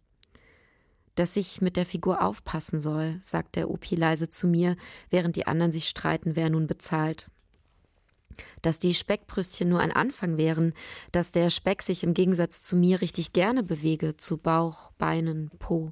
Dass 1.15 1.36
ich 1.36 1.62
mit 1.62 1.77
der 1.77 1.86
Figur 1.86 2.24
aufpassen 2.24 2.79
soll, 2.79 3.20
sagt 3.22 3.55
der 3.55 3.70
Opi 3.70 3.96
leise 3.96 4.29
zu 4.29 4.48
mir, 4.48 4.75
während 5.10 5.36
die 5.36 5.46
anderen 5.46 5.72
sich 5.72 5.88
streiten, 5.88 6.36
wer 6.36 6.50
nun 6.50 6.67
bezahlt 6.67 7.29
dass 8.62 8.79
die 8.79 8.93
Speckbrüstchen 8.93 9.70
nur 9.70 9.79
ein 9.79 9.91
Anfang 9.91 10.38
wären, 10.38 10.74
dass 11.12 11.32
der 11.32 11.50
Speck 11.50 11.82
sich 11.82 12.03
im 12.03 12.13
Gegensatz 12.13 12.63
zu 12.63 12.75
mir 12.75 13.01
richtig 13.01 13.34
gerne 13.34 13.63
bewege, 13.63 14.17
zu 14.17 14.38
Bauch, 14.38 14.91
Beinen, 14.98 15.51
Po. 15.60 15.91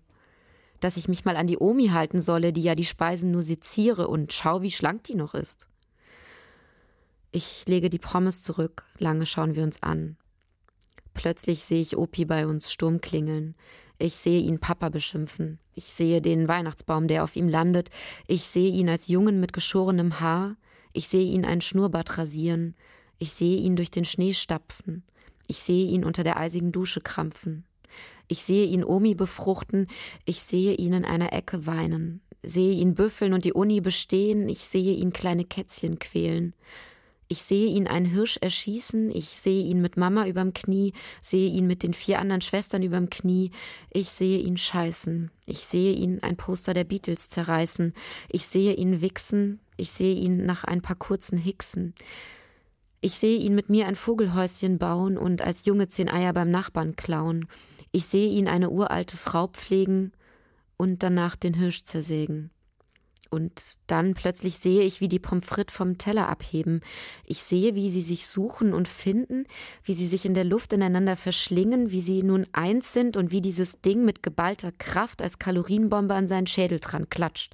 Dass 0.79 0.97
ich 0.97 1.07
mich 1.07 1.25
mal 1.25 1.37
an 1.37 1.47
die 1.47 1.59
Omi 1.59 1.89
halten 1.89 2.19
solle, 2.21 2.53
die 2.53 2.63
ja 2.63 2.75
die 2.75 2.85
Speisen 2.85 3.31
nur 3.31 3.43
seziere 3.43 4.07
und 4.07 4.33
schau, 4.33 4.61
wie 4.61 4.71
schlank 4.71 5.03
die 5.03 5.15
noch 5.15 5.33
ist. 5.33 5.67
Ich 7.31 7.65
lege 7.67 7.89
die 7.89 7.99
Pommes 7.99 8.43
zurück, 8.43 8.85
lange 8.97 9.25
schauen 9.25 9.55
wir 9.55 9.63
uns 9.63 9.81
an. 9.83 10.17
Plötzlich 11.13 11.63
sehe 11.63 11.81
ich 11.81 11.97
Opi 11.97 12.25
bei 12.25 12.47
uns 12.47 12.71
Sturm 12.71 12.99
klingeln. 13.01 13.55
Ich 14.01 14.15
sehe 14.15 14.41
ihn 14.41 14.59
Papa 14.59 14.89
beschimpfen. 14.89 15.59
Ich 15.73 15.85
sehe 15.85 16.21
den 16.21 16.47
Weihnachtsbaum, 16.47 17.07
der 17.07 17.23
auf 17.23 17.35
ihm 17.35 17.47
landet. 17.47 17.89
Ich 18.27 18.43
sehe 18.43 18.71
ihn 18.71 18.89
als 18.89 19.07
Jungen 19.07 19.39
mit 19.39 19.53
geschorenem 19.53 20.19
Haar. 20.19 20.57
Ich 20.93 21.07
sehe 21.07 21.23
ihn 21.23 21.45
ein 21.45 21.61
Schnurrbart 21.61 22.17
rasieren, 22.17 22.75
ich 23.17 23.31
sehe 23.31 23.57
ihn 23.57 23.75
durch 23.75 23.91
den 23.91 24.05
Schnee 24.05 24.33
stapfen, 24.33 25.03
ich 25.47 25.59
sehe 25.59 25.85
ihn 25.85 26.03
unter 26.03 26.23
der 26.23 26.37
eisigen 26.37 26.71
Dusche 26.71 27.01
krampfen, 27.01 27.65
ich 28.27 28.43
sehe 28.43 28.65
ihn 28.65 28.83
Omi 28.83 29.15
befruchten, 29.15 29.87
ich 30.25 30.41
sehe 30.41 30.73
ihn 30.73 30.93
in 30.93 31.05
einer 31.05 31.33
Ecke 31.33 31.65
weinen, 31.65 32.21
sehe 32.43 32.73
ihn 32.73 32.95
büffeln 32.95 33.33
und 33.33 33.45
die 33.45 33.53
Uni 33.53 33.79
bestehen, 33.79 34.49
ich 34.49 34.65
sehe 34.65 34.93
ihn 34.93 35.13
kleine 35.13 35.45
Kätzchen 35.45 35.99
quälen. 35.99 36.53
Ich 37.31 37.43
sehe 37.43 37.67
ihn 37.67 37.87
einen 37.87 38.07
Hirsch 38.07 38.35
erschießen, 38.41 39.09
ich 39.09 39.29
sehe 39.29 39.63
ihn 39.63 39.79
mit 39.79 39.95
Mama 39.95 40.27
überm 40.27 40.51
Knie, 40.51 40.91
sehe 41.21 41.49
ihn 41.49 41.65
mit 41.65 41.81
den 41.81 41.93
vier 41.93 42.19
anderen 42.19 42.41
Schwestern 42.41 42.83
überm 42.83 43.09
Knie, 43.09 43.51
ich 43.89 44.09
sehe 44.09 44.39
ihn 44.39 44.57
scheißen, 44.57 45.31
ich 45.45 45.59
sehe 45.59 45.93
ihn 45.93 46.21
ein 46.23 46.35
Poster 46.35 46.73
der 46.73 46.83
Beatles 46.83 47.29
zerreißen, 47.29 47.93
ich 48.27 48.47
sehe 48.47 48.73
ihn 48.73 48.99
wichsen, 48.99 49.61
ich 49.77 49.91
sehe 49.91 50.13
ihn 50.13 50.45
nach 50.45 50.65
ein 50.65 50.81
paar 50.81 50.97
kurzen 50.97 51.37
Hicksen. 51.37 51.93
Ich 52.99 53.13
sehe 53.13 53.39
ihn 53.39 53.55
mit 53.55 53.69
mir 53.69 53.87
ein 53.87 53.95
Vogelhäuschen 53.95 54.77
bauen 54.77 55.17
und 55.17 55.41
als 55.41 55.63
Junge 55.63 55.87
zehn 55.87 56.09
Eier 56.09 56.33
beim 56.33 56.51
Nachbarn 56.51 56.97
klauen. 56.97 57.47
Ich 57.93 58.07
sehe 58.07 58.27
ihn 58.27 58.49
eine 58.49 58.71
uralte 58.71 59.15
Frau 59.15 59.47
pflegen 59.47 60.11
und 60.75 61.01
danach 61.01 61.37
den 61.37 61.53
Hirsch 61.53 61.85
zersägen. 61.85 62.51
Und 63.33 63.75
dann 63.87 64.13
plötzlich 64.13 64.57
sehe 64.57 64.83
ich, 64.83 64.99
wie 64.99 65.07
die 65.07 65.17
Pommes 65.17 65.45
frites 65.45 65.73
vom 65.73 65.97
Teller 65.97 66.27
abheben. 66.27 66.81
Ich 67.23 67.41
sehe, 67.41 67.75
wie 67.75 67.89
sie 67.89 68.01
sich 68.01 68.27
suchen 68.27 68.73
und 68.73 68.89
finden, 68.89 69.45
wie 69.85 69.93
sie 69.93 70.05
sich 70.05 70.25
in 70.25 70.33
der 70.33 70.43
Luft 70.43 70.73
ineinander 70.73 71.15
verschlingen, 71.15 71.91
wie 71.91 72.01
sie 72.01 72.23
nun 72.23 72.45
eins 72.51 72.91
sind 72.91 73.15
und 73.15 73.31
wie 73.31 73.39
dieses 73.39 73.79
Ding 73.79 74.03
mit 74.03 74.21
geballter 74.21 74.73
Kraft 74.73 75.21
als 75.21 75.39
Kalorienbombe 75.39 76.13
an 76.13 76.27
seinen 76.27 76.45
Schädel 76.45 76.81
dran 76.81 77.09
klatscht. 77.09 77.53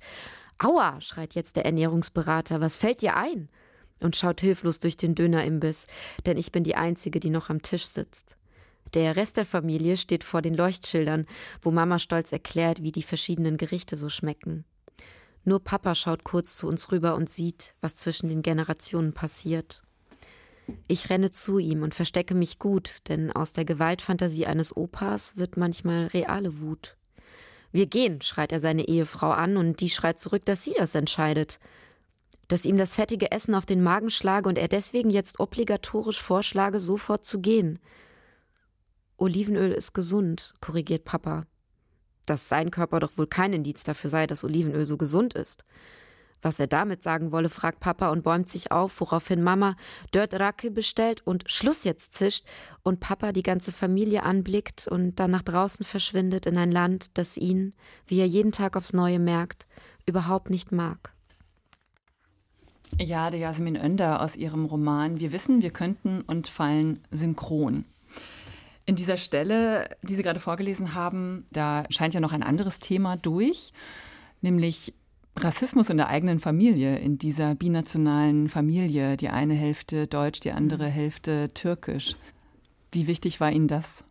Aua, 0.57 0.99
schreit 0.99 1.35
jetzt 1.35 1.55
der 1.55 1.65
Ernährungsberater, 1.65 2.59
was 2.59 2.77
fällt 2.77 3.03
dir 3.03 3.15
ein? 3.15 3.47
Und 4.01 4.15
schaut 4.15 4.41
hilflos 4.41 4.79
durch 4.79 4.97
den 4.97 5.13
Dönerimbiss, 5.13 5.85
denn 6.25 6.37
ich 6.37 6.51
bin 6.51 6.63
die 6.63 6.75
Einzige, 6.75 7.19
die 7.19 7.29
noch 7.29 7.51
am 7.51 7.61
Tisch 7.61 7.85
sitzt. 7.85 8.35
Der 8.95 9.15
Rest 9.15 9.37
der 9.37 9.45
Familie 9.45 9.95
steht 9.95 10.23
vor 10.23 10.41
den 10.41 10.55
Leuchtschildern, 10.55 11.27
wo 11.61 11.69
Mama 11.69 11.99
stolz 11.99 12.31
erklärt, 12.31 12.81
wie 12.81 12.91
die 12.91 13.03
verschiedenen 13.03 13.57
Gerichte 13.57 13.95
so 13.95 14.09
schmecken. 14.09 14.65
Nur 15.47 15.63
Papa 15.63 15.95
schaut 15.95 16.25
kurz 16.25 16.57
zu 16.57 16.67
uns 16.67 16.91
rüber 16.91 17.15
und 17.15 17.29
sieht, 17.29 17.73
was 17.79 17.95
zwischen 17.95 18.27
den 18.27 18.41
Generationen 18.41 19.13
passiert. 19.13 19.81
Ich 20.89 21.09
renne 21.09 21.31
zu 21.31 21.57
ihm 21.57 21.83
und 21.83 21.95
verstecke 21.95 22.35
mich 22.35 22.59
gut, 22.59 23.07
denn 23.07 23.31
aus 23.31 23.53
der 23.53 23.63
Gewaltfantasie 23.63 24.45
eines 24.45 24.75
Opas 24.75 25.37
wird 25.37 25.55
manchmal 25.55 26.07
reale 26.07 26.59
Wut. 26.59 26.97
Wir 27.71 27.85
gehen, 27.85 28.21
schreit 28.21 28.51
er 28.51 28.59
seine 28.59 28.89
Ehefrau 28.89 29.29
an, 29.31 29.55
und 29.55 29.79
die 29.79 29.89
schreit 29.89 30.19
zurück, 30.19 30.43
dass 30.43 30.65
sie 30.65 30.73
das 30.77 30.95
entscheidet. 30.95 31.59
Dass 32.49 32.65
ihm 32.65 32.75
das 32.75 32.95
fettige 32.95 33.31
Essen 33.31 33.55
auf 33.55 33.65
den 33.65 33.81
Magen 33.81 34.09
schlage 34.09 34.49
und 34.49 34.57
er 34.57 34.67
deswegen 34.67 35.11
jetzt 35.11 35.39
obligatorisch 35.39 36.21
vorschlage, 36.21 36.81
sofort 36.81 37.23
zu 37.23 37.39
gehen. 37.39 37.79
Olivenöl 39.15 39.71
ist 39.71 39.93
gesund, 39.93 40.55
korrigiert 40.59 41.05
Papa. 41.05 41.45
Dass 42.27 42.47
sein 42.47 42.69
Körper 42.69 42.99
doch 42.99 43.17
wohl 43.17 43.25
kein 43.25 43.53
Indiz 43.53 43.83
dafür 43.83 44.11
sei, 44.11 44.27
dass 44.27 44.43
Olivenöl 44.43 44.85
so 44.85 44.97
gesund 44.97 45.33
ist. 45.33 45.65
Was 46.41 46.59
er 46.59 46.67
damit 46.67 47.01
sagen 47.01 47.31
wolle, 47.31 47.49
fragt 47.49 47.79
Papa 47.79 48.09
und 48.09 48.23
bäumt 48.23 48.47
sich 48.47 48.71
auf, 48.71 48.99
woraufhin 49.01 49.41
Mama 49.41 49.75
Dört 50.11 50.33
Racke 50.35 50.69
bestellt 50.69 51.25
und 51.25 51.49
Schluss 51.49 51.83
jetzt 51.83 52.13
zischt 52.13 52.45
und 52.83 52.99
Papa 52.99 53.31
die 53.31 53.43
ganze 53.43 53.71
Familie 53.71 54.23
anblickt 54.23 54.87
und 54.87 55.15
dann 55.15 55.31
nach 55.31 55.41
draußen 55.41 55.83
verschwindet 55.83 56.45
in 56.45 56.57
ein 56.57 56.71
Land, 56.71 57.17
das 57.17 57.37
ihn, 57.37 57.73
wie 58.05 58.19
er 58.19 58.27
jeden 58.27 58.51
Tag 58.51 58.77
aufs 58.77 58.93
Neue 58.93 59.19
merkt, 59.19 59.65
überhaupt 60.05 60.49
nicht 60.51 60.71
mag. 60.71 61.11
Ja, 62.99 63.29
der 63.29 63.39
Jasmin 63.39 63.75
Önder 63.75 64.21
aus 64.21 64.35
ihrem 64.35 64.65
Roman 64.65 65.19
Wir 65.19 65.31
wissen, 65.31 65.61
wir 65.61 65.71
könnten 65.71 66.21
und 66.21 66.47
fallen 66.47 67.03
synchron. 67.11 67.85
In 68.87 68.95
dieser 68.95 69.17
Stelle, 69.17 69.97
die 70.01 70.15
Sie 70.15 70.23
gerade 70.23 70.39
vorgelesen 70.39 70.93
haben, 70.93 71.45
da 71.51 71.83
scheint 71.89 72.13
ja 72.13 72.21
noch 72.21 72.31
ein 72.31 72.41
anderes 72.41 72.79
Thema 72.79 73.17
durch, 73.17 73.73
nämlich 74.41 74.93
Rassismus 75.35 75.89
in 75.89 75.97
der 75.97 76.07
eigenen 76.07 76.39
Familie, 76.39 76.97
in 76.97 77.17
dieser 77.17 77.53
binationalen 77.53 78.47
Familie, 78.47 79.17
die 79.17 79.27
eine 79.27 79.55
Hälfte 79.55 80.07
deutsch, 80.07 80.39
die 80.39 80.51
andere 80.51 80.87
mhm. 80.87 80.93
Hälfte 80.93 81.49
türkisch. 81.53 82.15
Wie 82.93 83.07
wichtig 83.07 83.41
war 83.41 83.51
Ihnen 83.51 83.67
das? 83.67 84.05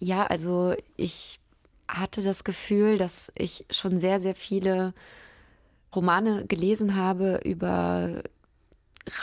Ja, 0.00 0.26
also 0.26 0.74
ich 0.96 1.40
hatte 1.86 2.22
das 2.22 2.42
Gefühl, 2.42 2.96
dass 2.96 3.30
ich 3.36 3.66
schon 3.70 3.98
sehr, 3.98 4.18
sehr 4.18 4.34
viele 4.34 4.94
Romane 5.94 6.46
gelesen 6.46 6.96
habe 6.96 7.42
über 7.44 8.22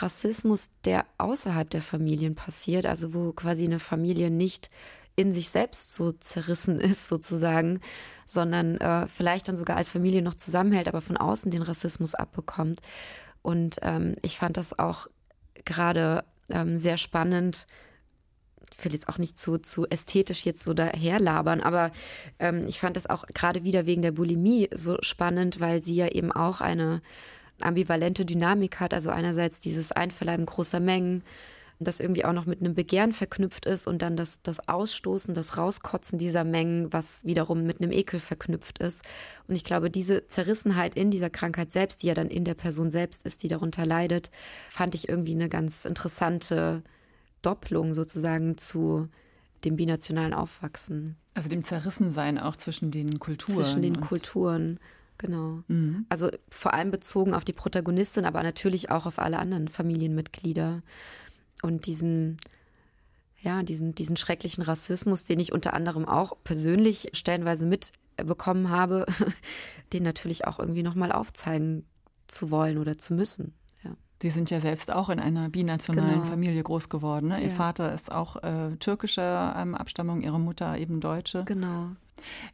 Rassismus, 0.00 0.70
der 0.84 1.06
außerhalb 1.18 1.68
der 1.70 1.82
Familien 1.82 2.34
passiert, 2.34 2.86
also 2.86 3.14
wo 3.14 3.32
quasi 3.32 3.64
eine 3.64 3.80
Familie 3.80 4.30
nicht 4.30 4.70
in 5.16 5.32
sich 5.32 5.48
selbst 5.48 5.94
so 5.94 6.12
zerrissen 6.12 6.80
ist, 6.80 7.08
sozusagen, 7.08 7.80
sondern 8.26 8.76
äh, 8.76 9.08
vielleicht 9.08 9.48
dann 9.48 9.56
sogar 9.56 9.76
als 9.76 9.90
Familie 9.90 10.22
noch 10.22 10.34
zusammenhält, 10.34 10.88
aber 10.88 11.00
von 11.00 11.16
außen 11.16 11.50
den 11.50 11.62
Rassismus 11.62 12.14
abbekommt. 12.14 12.80
Und 13.42 13.78
ähm, 13.82 14.14
ich 14.22 14.36
fand 14.36 14.56
das 14.56 14.78
auch 14.78 15.08
gerade 15.64 16.24
ähm, 16.50 16.76
sehr 16.76 16.98
spannend. 16.98 17.66
Ich 18.76 18.84
will 18.84 18.92
jetzt 18.92 19.08
auch 19.08 19.18
nicht 19.18 19.38
zu, 19.38 19.58
zu 19.58 19.88
ästhetisch 19.88 20.44
jetzt 20.44 20.62
so 20.62 20.74
daherlabern, 20.74 21.62
aber 21.62 21.90
ähm, 22.38 22.66
ich 22.68 22.78
fand 22.78 22.96
das 22.96 23.08
auch 23.08 23.26
gerade 23.26 23.64
wieder 23.64 23.86
wegen 23.86 24.02
der 24.02 24.12
Bulimie 24.12 24.68
so 24.74 24.98
spannend, 25.00 25.58
weil 25.58 25.82
sie 25.82 25.96
ja 25.96 26.08
eben 26.08 26.30
auch 26.30 26.60
eine 26.60 27.02
ambivalente 27.60 28.24
Dynamik 28.24 28.80
hat. 28.80 28.94
Also 28.94 29.10
einerseits 29.10 29.58
dieses 29.60 29.92
Einverleiben 29.92 30.46
großer 30.46 30.80
Mengen, 30.80 31.22
das 31.80 32.00
irgendwie 32.00 32.24
auch 32.24 32.32
noch 32.32 32.46
mit 32.46 32.60
einem 32.60 32.74
Begehren 32.74 33.12
verknüpft 33.12 33.64
ist 33.64 33.86
und 33.86 34.02
dann 34.02 34.16
das, 34.16 34.42
das 34.42 34.68
Ausstoßen, 34.68 35.32
das 35.32 35.56
Rauskotzen 35.56 36.18
dieser 36.18 36.42
Mengen, 36.42 36.92
was 36.92 37.24
wiederum 37.24 37.64
mit 37.64 37.80
einem 37.80 37.92
Ekel 37.92 38.18
verknüpft 38.18 38.78
ist. 38.78 39.04
Und 39.46 39.54
ich 39.54 39.62
glaube, 39.62 39.88
diese 39.90 40.26
Zerrissenheit 40.26 40.96
in 40.96 41.10
dieser 41.10 41.30
Krankheit 41.30 41.70
selbst, 41.70 42.02
die 42.02 42.08
ja 42.08 42.14
dann 42.14 42.28
in 42.28 42.44
der 42.44 42.54
Person 42.54 42.90
selbst 42.90 43.24
ist, 43.24 43.42
die 43.42 43.48
darunter 43.48 43.86
leidet, 43.86 44.30
fand 44.70 44.94
ich 44.96 45.08
irgendwie 45.08 45.34
eine 45.34 45.48
ganz 45.48 45.84
interessante 45.84 46.82
Doppelung 47.42 47.94
sozusagen 47.94 48.58
zu 48.58 49.08
dem 49.64 49.76
binationalen 49.76 50.34
Aufwachsen. 50.34 51.16
Also 51.34 51.48
dem 51.48 51.62
Zerrissensein 51.62 52.38
auch 52.38 52.56
zwischen 52.56 52.90
den 52.90 53.20
Kulturen. 53.20 53.54
Zwischen 53.54 53.82
den 53.82 54.00
Kulturen. 54.00 54.80
Genau. 55.18 55.62
Mhm. 55.66 56.06
Also 56.08 56.30
vor 56.48 56.74
allem 56.74 56.90
bezogen 56.90 57.34
auf 57.34 57.44
die 57.44 57.52
Protagonistin, 57.52 58.24
aber 58.24 58.42
natürlich 58.42 58.90
auch 58.90 59.06
auf 59.06 59.18
alle 59.18 59.38
anderen 59.38 59.68
Familienmitglieder 59.68 60.82
und 61.62 61.86
diesen 61.86 62.38
ja, 63.40 63.62
diesen, 63.62 63.94
diesen 63.94 64.16
schrecklichen 64.16 64.62
Rassismus, 64.62 65.24
den 65.24 65.38
ich 65.38 65.52
unter 65.52 65.74
anderem 65.74 66.06
auch 66.06 66.32
persönlich 66.42 67.10
stellenweise 67.12 67.66
mitbekommen 67.66 68.70
habe, 68.70 69.06
den 69.92 70.02
natürlich 70.02 70.46
auch 70.46 70.58
irgendwie 70.58 70.82
nochmal 70.82 71.12
aufzeigen 71.12 71.86
zu 72.26 72.50
wollen 72.50 72.78
oder 72.78 72.98
zu 72.98 73.14
müssen. 73.14 73.54
Ja. 73.84 73.92
Sie 74.20 74.30
sind 74.30 74.50
ja 74.50 74.60
selbst 74.60 74.92
auch 74.92 75.08
in 75.08 75.20
einer 75.20 75.48
binationalen 75.48 76.14
genau. 76.14 76.26
Familie 76.26 76.62
groß 76.62 76.88
geworden. 76.88 77.28
Ne? 77.28 77.40
Ihr 77.40 77.48
ja. 77.48 77.54
Vater 77.54 77.92
ist 77.94 78.10
auch 78.10 78.42
äh, 78.42 78.76
türkischer 78.76 79.54
ähm, 79.56 79.74
Abstammung, 79.74 80.20
Ihre 80.22 80.40
Mutter 80.40 80.76
eben 80.76 81.00
Deutsche. 81.00 81.44
Genau. 81.44 81.90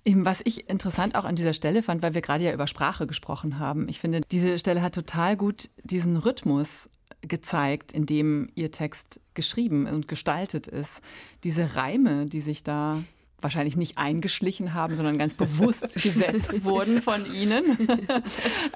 Was 0.05 0.41
ich 0.45 0.69
interessant 0.69 1.15
auch 1.17 1.25
an 1.25 1.37
dieser 1.37 1.53
Stelle 1.53 1.83
fand, 1.83 2.03
weil 2.03 2.15
wir 2.15 2.21
gerade 2.21 2.45
ja 2.45 2.53
über 2.53 2.67
Sprache 2.67 3.07
gesprochen 3.07 3.59
haben. 3.59 3.89
Ich 3.89 4.01
finde, 4.01 4.21
diese 4.31 4.59
Stelle 4.59 4.83
hat 4.83 4.95
total 4.95 5.37
gut 5.37 5.71
diesen 5.83 6.17
Rhythmus 6.17 6.91
gezeigt, 7.23 7.93
in 7.93 8.07
dem 8.07 8.51
ihr 8.55 8.71
Text 8.71 9.21
geschrieben 9.35 9.87
und 9.87 10.09
gestaltet 10.09 10.67
ist. 10.67 11.01
Diese 11.43 11.77
Reime, 11.77 12.27
die 12.27 12.41
sich 12.41 12.63
da 12.63 13.03
wahrscheinlich 13.41 13.77
nicht 13.77 13.99
eingeschlichen 13.99 14.75
haben, 14.75 14.97
sondern 14.97 15.19
ganz 15.19 15.35
bewusst 15.35 15.95
gesetzt 16.03 16.65
wurden 16.65 17.01
von 17.03 17.21
Ihnen. 17.33 17.65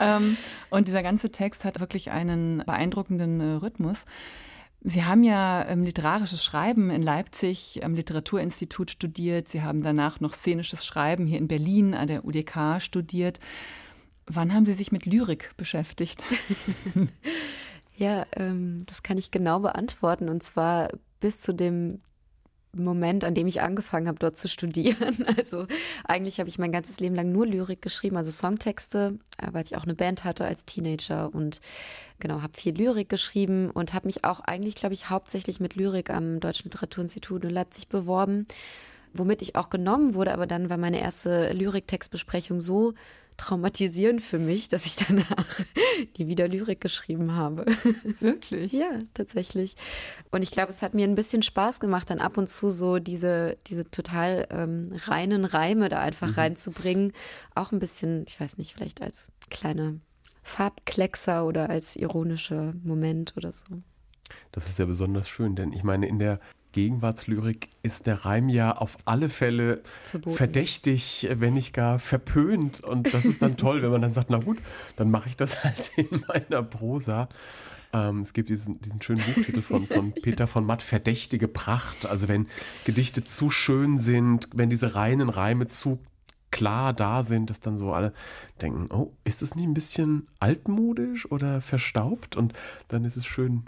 Ähm, 0.01 0.37
und 0.71 0.87
dieser 0.87 1.03
ganze 1.03 1.31
Text 1.33 1.65
hat 1.65 1.81
wirklich 1.81 2.13
einen 2.13 2.63
beeindruckenden 2.65 3.41
äh, 3.41 3.45
Rhythmus. 3.55 4.05
Sie 4.81 5.05
haben 5.05 5.25
ja 5.25 5.67
ähm, 5.67 5.83
literarisches 5.83 6.45
Schreiben 6.45 6.91
in 6.91 7.03
Leipzig 7.03 7.85
am 7.85 7.95
Literaturinstitut 7.95 8.93
studiert. 8.93 9.49
Sie 9.49 9.63
haben 9.63 9.83
danach 9.83 10.21
noch 10.21 10.35
szenisches 10.35 10.87
Schreiben 10.87 11.27
hier 11.27 11.39
in 11.39 11.49
Berlin 11.49 11.95
an 11.95 12.07
der 12.07 12.25
UDK 12.25 12.81
studiert. 12.81 13.41
Wann 14.27 14.55
haben 14.55 14.67
Sie 14.67 14.73
sich 14.73 14.93
mit 14.93 15.05
Lyrik 15.05 15.53
beschäftigt? 15.57 16.23
ja, 17.97 18.25
ähm, 18.37 18.79
das 18.87 19.03
kann 19.03 19.19
ich 19.19 19.31
genau 19.31 19.59
beantworten. 19.59 20.29
Und 20.29 20.43
zwar 20.43 20.89
bis 21.19 21.41
zu 21.41 21.53
dem 21.53 21.99
Moment, 22.73 23.25
an 23.25 23.35
dem 23.35 23.47
ich 23.47 23.61
angefangen 23.61 24.09
habe, 24.09 24.19
dort 24.19 24.37
zu 24.37 24.49
studieren. 24.49 25.17
Also 25.37 25.67
eigentlich 26.05 26.41
habe 26.41 26.49
ich 26.49 26.59
mein 26.59 26.73
ganzes 26.73 27.01
Leben 27.01 27.15
lang 27.15 27.33
nur 27.33 27.47
Lyrik 27.47 27.81
geschrieben, 27.81 28.17
also 28.17 28.31
Songtexte, 28.31 29.19
äh, 29.39 29.49
weil 29.53 29.65
ich 29.65 29.77
auch 29.77 29.85
eine 29.85 29.95
Band 29.95 30.25
hatte 30.25 30.45
als 30.45 30.65
Teenager 30.65 31.33
und 31.33 31.61
genau, 32.19 32.43
habe 32.43 32.53
viel 32.55 32.75
Lyrik 32.75 33.09
geschrieben 33.09 33.71
und 33.71 33.95
habe 33.95 34.07
mich 34.07 34.25
auch 34.25 34.41
eigentlich, 34.41 34.75
glaube 34.75 34.95
ich, 34.95 35.11
hauptsächlich 35.11 35.61
mit 35.61 35.77
Lyrik 35.77 36.11
am 36.11 36.41
Deutschen 36.41 36.65
Literaturinstitut 36.65 37.45
in 37.45 37.51
Leipzig 37.51 37.89
beworben, 37.89 38.47
womit 39.15 39.43
ich 39.43 39.57
auch 39.57 39.71
genommen 39.71 40.15
wurde, 40.15 40.33
aber 40.33 40.47
dann 40.47 40.69
war 40.71 40.77
meine 40.77 41.01
erste 41.01 41.53
Lyriktextbesprechung 41.53 42.61
so 42.61 42.95
traumatisierend 43.39 44.21
für 44.21 44.39
mich, 44.39 44.69
dass 44.69 44.85
ich 44.85 44.97
danach 44.97 45.61
nie 46.19 46.27
wieder 46.27 46.47
Lyrik 46.47 46.81
geschrieben 46.81 47.35
habe. 47.35 47.65
Wirklich? 48.21 48.73
ja, 48.73 48.91
tatsächlich. 49.15 49.77
Und 50.31 50.43
ich 50.43 50.51
glaube, 50.51 50.71
es 50.71 50.83
hat 50.83 50.93
mir 50.93 51.05
ein 51.05 51.15
bisschen 51.15 51.43
Spaß 51.43 51.81
gemacht, 51.81 52.11
dann 52.11 52.19
ab 52.19 52.37
und 52.37 52.51
zu 52.51 52.69
so 52.69 52.99
diese, 52.99 53.57
diese 53.67 53.91
total 53.91 54.47
ähm, 54.51 54.93
reinen 55.07 55.47
Reime 55.47 55.89
da 55.89 56.01
einfach 56.01 56.29
mhm. 56.29 56.35
reinzubringen. 56.35 57.13
Auch 57.55 57.73
ein 57.73 57.79
bisschen, 57.79 58.25
ich 58.29 58.39
weiß 58.39 58.59
nicht, 58.59 58.75
vielleicht 58.75 59.01
als 59.01 59.33
kleine 59.49 60.01
Farbkleckser 60.43 61.47
oder 61.47 61.71
als 61.71 61.97
ironischer 61.97 62.75
Moment 62.83 63.35
oder 63.37 63.53
so. 63.53 63.65
Das 64.53 64.69
ist 64.69 64.79
ja 64.79 64.85
besonders 64.85 65.29
schön, 65.29 65.55
denn 65.55 65.73
ich 65.73 65.85
meine, 65.85 66.07
in 66.07 66.19
der 66.19 66.41
Gegenwartslyrik 66.73 67.69
ist 67.83 68.07
der 68.07 68.25
Reim 68.25 68.49
ja 68.49 68.73
auf 68.73 68.99
alle 69.05 69.29
Fälle 69.29 69.83
Verboten. 70.05 70.37
verdächtig, 70.37 71.29
wenn 71.31 71.55
nicht 71.55 71.73
gar 71.73 71.99
verpönt. 71.99 72.81
Und 72.81 73.13
das 73.15 73.25
ist 73.25 73.43
dann 73.43 73.57
toll, 73.57 73.83
wenn 73.83 73.91
man 73.91 74.03
dann 74.03 74.13
sagt, 74.13 74.31
na 74.31 74.39
gut, 74.39 74.59
dann 74.97 75.11
mache 75.11 75.29
ich 75.29 75.37
das 75.37 75.65
halt 75.65 75.93
in 75.97 76.25
meiner 76.29 76.63
Prosa. 76.63 77.29
Ähm, 77.93 78.21
es 78.21 78.33
gibt 78.33 78.51
diesen, 78.51 78.81
diesen 78.81 79.01
schönen 79.01 79.23
Buchtitel 79.23 79.63
von, 79.63 79.87
von 79.87 80.13
Peter 80.23 80.47
von 80.47 80.65
Matt, 80.67 80.83
Verdächtige 80.83 81.49
Pracht. 81.49 82.07
Also 82.07 82.29
wenn 82.29 82.47
Gedichte 82.85 83.25
zu 83.25 83.51
schön 83.51 83.99
sind, 83.99 84.49
wenn 84.55 84.71
diese 84.71 84.95
reinen 84.95 85.31
Reime 85.31 85.67
zu 85.67 85.99
klar 86.51 86.93
da 86.93 87.23
sind, 87.23 87.51
dass 87.51 87.61
dann 87.61 87.77
so 87.77 87.93
alle 87.93 88.13
denken, 88.61 88.89
oh, 88.93 89.13
ist 89.25 89.43
das 89.43 89.55
nicht 89.55 89.67
ein 89.67 89.75
bisschen 89.75 90.29
altmodisch 90.39 91.31
oder 91.31 91.61
verstaubt? 91.61 92.37
Und 92.37 92.53
dann 92.89 93.05
ist 93.05 93.17
es 93.17 93.27
schön 93.27 93.65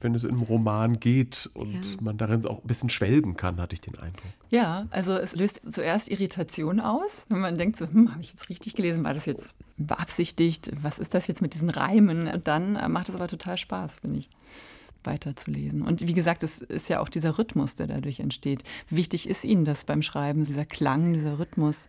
wenn 0.00 0.14
es 0.14 0.24
in 0.24 0.30
einem 0.30 0.42
Roman 0.42 1.00
geht 1.00 1.48
und 1.54 1.72
ja. 1.72 2.00
man 2.00 2.18
darin 2.18 2.44
auch 2.46 2.62
ein 2.62 2.66
bisschen 2.66 2.90
schwelgen 2.90 3.36
kann, 3.36 3.60
hatte 3.60 3.74
ich 3.74 3.80
den 3.80 3.98
Eindruck. 3.98 4.30
Ja, 4.50 4.86
also 4.90 5.14
es 5.14 5.34
löst 5.34 5.72
zuerst 5.72 6.08
Irritation 6.08 6.80
aus, 6.80 7.24
wenn 7.28 7.40
man 7.40 7.56
denkt 7.56 7.76
so, 7.76 7.86
hm, 7.86 8.12
habe 8.12 8.20
ich 8.20 8.30
jetzt 8.30 8.48
richtig 8.50 8.74
gelesen, 8.74 9.04
war 9.04 9.14
das 9.14 9.26
jetzt 9.26 9.56
beabsichtigt, 9.78 10.70
was 10.82 10.98
ist 10.98 11.14
das 11.14 11.26
jetzt 11.26 11.40
mit 11.40 11.54
diesen 11.54 11.70
Reimen? 11.70 12.28
Und 12.28 12.46
dann 12.46 12.76
äh, 12.76 12.88
macht 12.88 13.08
es 13.08 13.14
aber 13.14 13.28
total 13.28 13.56
Spaß, 13.56 14.00
finde 14.00 14.20
ich 14.20 14.28
weiterzulesen. 15.04 15.82
Und 15.82 16.06
wie 16.06 16.14
gesagt, 16.14 16.42
es 16.42 16.58
ist 16.58 16.88
ja 16.88 17.00
auch 17.00 17.08
dieser 17.08 17.38
Rhythmus, 17.38 17.76
der 17.76 17.86
dadurch 17.86 18.20
entsteht. 18.20 18.64
Wichtig 18.90 19.28
ist 19.28 19.44
Ihnen 19.44 19.64
das 19.64 19.84
beim 19.84 20.02
Schreiben, 20.02 20.44
dieser 20.44 20.64
Klang, 20.64 21.12
dieser 21.12 21.38
Rhythmus? 21.38 21.88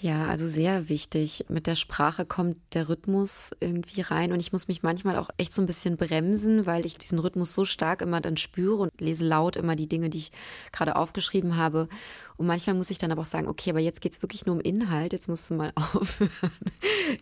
Ja, 0.00 0.26
also 0.26 0.46
sehr 0.46 0.88
wichtig. 0.88 1.46
Mit 1.48 1.66
der 1.66 1.74
Sprache 1.74 2.24
kommt 2.24 2.56
der 2.74 2.88
Rhythmus 2.88 3.50
irgendwie 3.58 4.00
rein 4.02 4.30
und 4.30 4.38
ich 4.38 4.52
muss 4.52 4.68
mich 4.68 4.84
manchmal 4.84 5.16
auch 5.16 5.28
echt 5.38 5.52
so 5.52 5.60
ein 5.60 5.66
bisschen 5.66 5.96
bremsen, 5.96 6.66
weil 6.66 6.86
ich 6.86 6.98
diesen 6.98 7.18
Rhythmus 7.18 7.52
so 7.52 7.64
stark 7.64 8.00
immer 8.00 8.20
dann 8.20 8.36
spüre 8.36 8.76
und 8.76 9.00
lese 9.00 9.26
laut 9.26 9.56
immer 9.56 9.74
die 9.74 9.88
Dinge, 9.88 10.08
die 10.08 10.18
ich 10.18 10.32
gerade 10.70 10.94
aufgeschrieben 10.94 11.56
habe. 11.56 11.88
Und 12.36 12.46
manchmal 12.46 12.76
muss 12.76 12.90
ich 12.90 12.98
dann 12.98 13.10
aber 13.10 13.22
auch 13.22 13.26
sagen, 13.26 13.48
okay, 13.48 13.70
aber 13.70 13.80
jetzt 13.80 14.00
geht's 14.00 14.22
wirklich 14.22 14.46
nur 14.46 14.54
um 14.54 14.60
Inhalt, 14.60 15.12
jetzt 15.12 15.28
musst 15.28 15.50
du 15.50 15.54
mal 15.54 15.72
aufhören, 15.74 16.30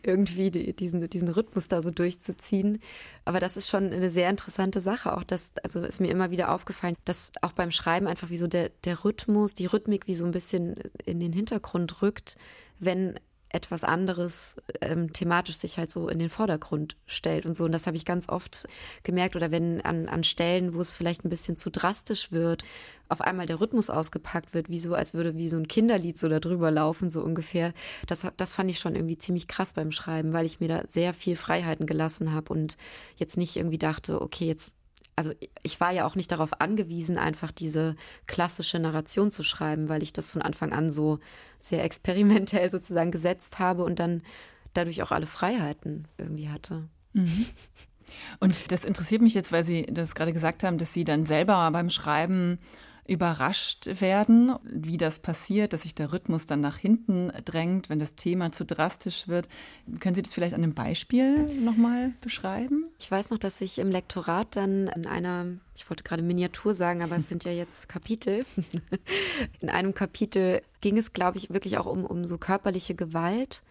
irgendwie 0.03 0.51
diesen, 0.51 1.09
diesen 1.09 1.29
Rhythmus 1.29 1.69
da 1.69 1.81
so 1.81 1.91
durchzuziehen. 1.91 2.83
Aber 3.25 3.41
das 3.41 3.57
ist 3.57 3.71
schon 3.71 3.91
eine 3.91 4.11
sehr 4.11 4.29
interessante 4.29 4.81
Sache. 4.81 5.17
Auch 5.17 5.25
das, 5.25 5.53
also 5.63 5.81
ist 5.81 6.03
mir 6.03 6.11
immer 6.11 6.31
wieder 6.31 6.53
aufgefallen, 6.53 6.97
dass 7.07 7.33
auch 7.41 7.53
beim 7.53 7.71
Schreiben 7.71 8.07
einfach 8.07 8.29
wie 8.29 8.37
so 8.37 8.49
der, 8.49 8.69
der 8.85 9.03
Rhythmus, 9.03 9.55
die 9.55 9.65
Rhythmik 9.65 10.07
wie 10.07 10.15
so 10.15 10.27
ein 10.27 10.33
bisschen 10.33 10.75
in 11.07 11.21
den 11.21 11.33
Hintergrund 11.33 12.03
rückt 12.03 12.37
wenn 12.79 13.19
etwas 13.57 13.85
anderes 13.85 14.57
ähm, 14.81 15.13
thematisch 15.13 15.57
sich 15.57 15.79
halt 15.79 15.91
so 15.91 16.09
in 16.09 16.19
den 16.19 16.29
Vordergrund 16.29 16.97
stellt 17.07 17.47
und 17.47 17.57
so. 17.57 17.65
Und 17.65 17.73
das 17.73 17.87
habe 17.87 17.97
ich 17.97 18.05
ganz 18.05 18.29
oft 18.29 18.67
gemerkt. 19.03 19.37
Oder 19.37 19.51
wenn 19.51 19.81
an, 19.81 20.09
an 20.09 20.25
Stellen, 20.25 20.75
wo 20.75 20.81
es 20.81 20.93
vielleicht 20.93 21.25
ein 21.25 21.31
bisschen 21.31 21.57
zu 21.57 21.71
drastisch 21.71 22.33
wird, 22.33 22.65
auf 23.09 23.21
einmal 23.21 23.47
der 23.47 23.61
Rhythmus 23.61 23.89
ausgepackt 23.89 24.53
wird, 24.53 24.69
wie 24.69 24.81
so, 24.81 24.95
als 24.95 25.15
würde 25.15 25.39
wie 25.39 25.49
so 25.49 25.57
ein 25.57 25.69
Kinderlied 25.69 26.19
so 26.19 26.29
da 26.29 26.41
drüber 26.41 26.71
laufen, 26.71 27.09
so 27.09 27.23
ungefähr. 27.23 27.73
Das, 28.07 28.27
das 28.37 28.53
fand 28.53 28.71
ich 28.71 28.79
schon 28.79 28.95
irgendwie 28.95 29.19
ziemlich 29.19 29.47
krass 29.49 29.73
beim 29.73 29.93
Schreiben, 29.93 30.33
weil 30.33 30.45
ich 30.45 30.61
mir 30.61 30.69
da 30.69 30.83
sehr 30.87 31.15
viel 31.15 31.37
Freiheiten 31.37 31.87
gelassen 31.87 32.33
habe 32.33 32.53
und 32.53 32.77
jetzt 33.17 33.37
nicht 33.37 33.57
irgendwie 33.57 33.79
dachte, 33.79 34.21
okay, 34.21 34.47
jetzt 34.47 34.73
also 35.17 35.33
ich 35.63 35.81
war 35.81 35.93
ja 35.93 36.07
auch 36.07 36.15
nicht 36.15 36.31
darauf 36.31 36.61
angewiesen, 36.61 37.17
einfach 37.17 37.51
diese 37.51 37.97
klassische 38.27 38.79
Narration 38.79 39.31
zu 39.31 39.43
schreiben, 39.43 39.89
weil 39.89 40.03
ich 40.03 40.13
das 40.13 40.31
von 40.31 40.43
Anfang 40.43 40.73
an 40.73 40.91
so 40.91 41.19
sehr 41.59 41.83
experimentell 41.85 42.71
sozusagen 42.71 43.11
gesetzt 43.11 43.59
habe 43.59 43.83
und 43.83 43.99
dann 43.99 44.23
dadurch 44.75 45.03
auch 45.03 45.11
alle 45.11 45.27
Freiheiten 45.27 46.07
irgendwie 46.19 46.51
hatte. 46.51 46.89
Mhm. 47.15 47.47
Und 48.41 48.71
das 48.73 48.85
interessiert 48.85 49.23
mich 49.23 49.35
jetzt, 49.35 49.53
weil 49.53 49.65
Sie 49.65 49.85
das 49.87 50.15
gerade 50.15 50.33
gesagt 50.33 50.63
haben, 50.63 50.79
dass 50.79 50.93
Sie 50.93 51.05
dann 51.05 51.27
selber 51.27 51.71
beim 51.71 51.91
Schreiben 51.91 52.59
überrascht 53.09 54.01
werden, 54.01 54.55
wie 54.65 54.97
das 54.97 55.19
passiert, 55.19 55.73
dass 55.73 55.83
sich 55.83 55.95
der 55.95 56.13
Rhythmus 56.13 56.47
dann 56.47 56.61
nach 56.61 56.77
hinten 56.77 57.33
drängt, 57.45 57.89
wenn 57.89 57.99
das 57.99 58.15
Thema 58.15 58.53
zu 58.53 58.65
drastisch 58.65 59.29
wird. 59.29 59.49
Können 60.01 60.15
Sie 60.15 60.23
das 60.23 60.35
vielleicht 60.35 60.55
an 60.55 60.63
einem 60.63 60.75
Beispiel 60.75 61.45
nochmal 61.61 62.13
beschreiben? 62.21 62.87
Ich 62.99 63.11
weiß 63.11 63.31
noch, 63.31 63.39
dass 63.39 63.61
ich 63.61 63.79
im 63.79 63.91
Lektorat 63.91 64.57
dann 64.57 64.89
in 64.89 65.07
einer, 65.07 65.47
ich 65.75 65.89
wollte 65.89 66.05
gerade 66.05 66.23
Miniatur 66.23 66.75
sagen, 66.75 67.03
aber 67.03 67.17
es 67.17 67.29
sind 67.29 67.45
ja 67.45 67.53
jetzt 67.53 67.89
Kapitel. 67.89 68.45
In 69.61 69.69
einem 69.71 69.95
Kapitel 69.95 70.63
ging 70.81 70.99
es, 70.99 71.13
glaube 71.13 71.39
ich, 71.39 71.51
wirklich 71.51 71.79
auch 71.79 71.87
um, 71.87 72.05
um 72.05 72.27
so 72.27 72.39
körperliche 72.39 72.95
Gewalt. 72.95 73.63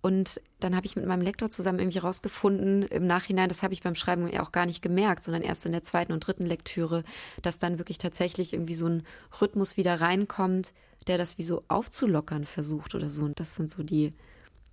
Und 0.00 0.40
dann 0.60 0.76
habe 0.76 0.86
ich 0.86 0.96
mit 0.96 1.06
meinem 1.06 1.22
Lektor 1.22 1.50
zusammen 1.50 1.80
irgendwie 1.80 1.98
rausgefunden, 1.98 2.82
im 2.84 3.06
Nachhinein, 3.06 3.48
das 3.48 3.62
habe 3.62 3.74
ich 3.74 3.82
beim 3.82 3.96
Schreiben 3.96 4.28
ja 4.32 4.42
auch 4.42 4.52
gar 4.52 4.66
nicht 4.66 4.80
gemerkt, 4.80 5.24
sondern 5.24 5.42
erst 5.42 5.66
in 5.66 5.72
der 5.72 5.82
zweiten 5.82 6.12
und 6.12 6.20
dritten 6.20 6.46
Lektüre, 6.46 7.02
dass 7.42 7.58
dann 7.58 7.78
wirklich 7.78 7.98
tatsächlich 7.98 8.52
irgendwie 8.52 8.74
so 8.74 8.86
ein 8.86 9.02
Rhythmus 9.40 9.76
wieder 9.76 10.00
reinkommt, 10.00 10.72
der 11.08 11.18
das 11.18 11.38
wie 11.38 11.42
so 11.42 11.64
aufzulockern 11.68 12.44
versucht 12.44 12.94
oder 12.94 13.10
so. 13.10 13.24
Und 13.24 13.40
das 13.40 13.56
sind 13.56 13.70
so 13.70 13.82
die, 13.82 14.14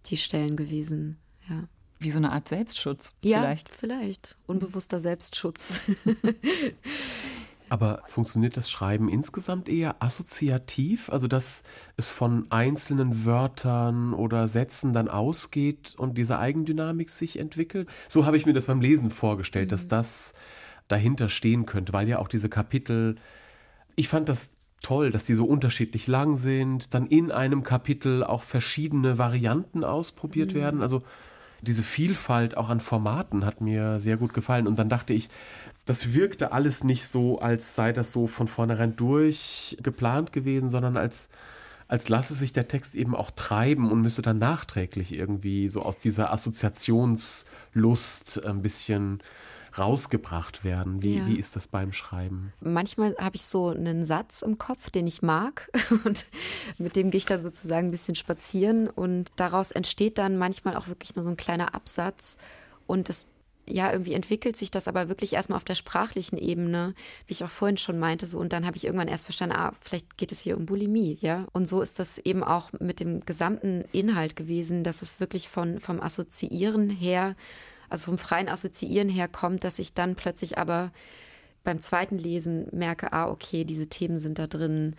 die 0.06 0.18
Stellen 0.18 0.56
gewesen, 0.56 1.18
ja. 1.50 1.68
Wie 1.98 2.12
so 2.12 2.18
eine 2.18 2.34
Art 2.34 2.50
Selbstschutz. 2.50 3.14
Ja, 3.24 3.40
vielleicht. 3.40 3.70
vielleicht. 3.70 4.38
Unbewusster 4.48 5.00
Selbstschutz. 5.00 5.82
Aber 7.70 8.04
funktioniert 8.06 8.58
das 8.58 8.70
Schreiben 8.70 9.10
insgesamt 9.10 9.70
eher 9.70 10.02
assoziativ? 10.02 11.10
Also, 11.10 11.28
dass 11.28 11.64
es 11.98 12.10
von 12.10 12.46
einzelnen 12.52 13.26
Wörtern 13.26 14.14
oder 14.14 14.48
Sätzen 14.48 14.94
dann 14.94 15.08
ausgeht 15.08 15.96
und 15.98 16.18
diese 16.18 16.38
Eigendynamik 16.38 17.10
sich 17.10 17.40
entwickelt? 17.40 17.90
So 18.08 18.26
habe 18.26 18.38
ich 18.38 18.46
mir 18.46 18.54
das 18.54 18.68
beim 18.68 18.82
Lesen 18.82 19.10
vorgestellt, 19.10 19.68
mhm. 19.68 19.72
dass 19.72 19.88
das 19.88 20.34
dahinter 20.88 21.30
stehen 21.30 21.66
könnte, 21.66 21.94
weil 21.94 22.08
ja 22.08 22.20
auch 22.20 22.28
diese 22.28 22.50
Kapitel, 22.50 23.16
ich 23.96 24.08
fand 24.08 24.30
das 24.30 24.54
toll, 24.84 25.10
dass 25.10 25.24
die 25.24 25.34
so 25.34 25.46
unterschiedlich 25.46 26.06
lang 26.06 26.36
sind, 26.36 26.94
dann 26.94 27.08
in 27.08 27.32
einem 27.32 27.64
Kapitel 27.64 28.24
auch 28.24 28.44
verschiedene 28.44 29.18
Varianten 29.18 29.84
ausprobiert 29.84 30.54
mhm. 30.54 30.58
werden. 30.58 30.82
Also, 30.82 31.02
diese 31.62 31.84
Vielfalt 31.84 32.58
auch 32.58 32.70
an 32.70 32.80
Formaten 32.80 33.46
hat 33.46 33.62
mir 33.62 34.00
sehr 34.00 34.18
gut 34.18 34.34
gefallen. 34.34 34.68
Und 34.68 34.80
dann 34.80 34.90
dachte 34.90 35.14
ich, 35.14 35.30
das 35.86 36.14
wirkte 36.14 36.52
alles 36.52 36.84
nicht 36.84 37.08
so, 37.08 37.40
als 37.40 37.76
sei 37.76 37.94
das 37.94 38.12
so 38.12 38.28
von 38.28 38.48
vornherein 38.48 38.96
durchgeplant 38.96 40.34
gewesen, 40.34 40.70
sondern 40.70 40.98
als, 40.98 41.30
als 41.88 42.10
lasse 42.10 42.34
sich 42.34 42.54
der 42.54 42.68
Text 42.68 42.96
eben 42.96 43.16
auch 43.16 43.32
treiben 43.32 43.92
und 43.92 44.02
müsste 44.02 44.22
dann 44.22 44.40
nachträglich 44.40 45.14
irgendwie 45.14 45.70
so 45.70 45.84
aus 45.84 45.98
dieser 45.98 46.34
Assoziationslust 46.34 48.46
ein 48.46 48.62
bisschen 48.62 49.22
rausgebracht 49.78 50.64
werden. 50.64 51.04
Wie, 51.04 51.18
ja. 51.18 51.28
wie 51.28 51.38
ist 51.38 51.56
das 51.56 51.68
beim 51.68 51.94
Schreiben? 51.94 52.54
Manchmal 52.62 53.16
habe 53.20 53.36
ich 53.36 53.46
so 53.46 53.70
einen 53.70 54.06
Satz 54.06 54.42
im 54.42 54.58
Kopf, 54.58 54.90
den 54.90 55.08
ich 55.08 55.22
mag 55.22 55.70
und 56.06 56.28
mit 56.78 56.96
dem 56.96 57.12
gehe 57.12 57.18
ich 57.18 57.26
dann 57.26 57.42
sozusagen 57.42 57.88
ein 57.88 57.92
bisschen 57.92 58.16
spazieren 58.16 58.90
und 58.90 59.32
daraus 59.36 59.72
entsteht 59.72 60.18
dann 60.18 60.38
manchmal 60.38 60.76
auch 60.76 60.88
wirklich 60.88 61.16
nur 61.16 61.24
so 61.24 61.32
ein 61.32 61.38
kleiner 61.38 61.76
Absatz 61.76 62.38
und 62.88 63.10
das 63.10 63.26
ja, 63.68 63.92
irgendwie 63.92 64.14
entwickelt 64.14 64.56
sich 64.56 64.70
das 64.70 64.88
aber 64.88 65.10
wirklich 65.10 65.34
erstmal 65.34 65.58
auf 65.58 65.64
der 65.64 65.76
sprachlichen 65.76 66.38
Ebene, 66.38 66.94
wie 67.26 67.34
ich 67.34 67.44
auch 67.44 67.50
vorhin 67.50 67.78
schon 67.78 67.98
meinte, 67.98 68.28
so 68.28 68.38
und 68.38 68.54
dann 68.54 68.66
habe 68.66 68.78
ich 68.78 68.86
irgendwann 68.86 69.08
erst 69.08 69.26
verstanden, 69.26 69.56
ah, 69.56 69.74
vielleicht 69.82 70.18
geht 70.18 70.32
es 70.32 70.42
hier 70.42 70.58
um 70.58 70.66
Bulimie, 70.66 71.18
ja. 71.20 71.48
Und 71.52 71.68
so 71.68 71.82
ist 71.82 71.98
das 71.98 72.20
eben 72.20 72.44
auch 72.44 72.72
mit 72.80 73.00
dem 73.00 73.26
gesamten 73.26 73.82
Inhalt 73.92 74.36
gewesen, 74.36 74.84
dass 74.84 75.02
es 75.02 75.20
wirklich 75.20 75.50
von 75.50 75.80
vom 75.80 76.00
Assoziieren 76.00 76.90
her 76.90 77.36
also 77.96 78.08
vom 78.08 78.18
freien 78.18 78.50
Assoziieren 78.50 79.08
her 79.08 79.30
kommt, 79.30 79.64
dass 79.64 79.80
ich 79.80 79.94
dann 79.94 80.16
plötzlich 80.16 80.58
aber 80.58 80.92
beim 81.64 81.80
zweiten 81.80 82.18
Lesen 82.18 82.68
merke, 82.74 83.14
ah, 83.14 83.30
okay, 83.30 83.64
diese 83.64 83.88
Themen 83.88 84.18
sind 84.18 84.38
da 84.38 84.48
drin. 84.48 84.98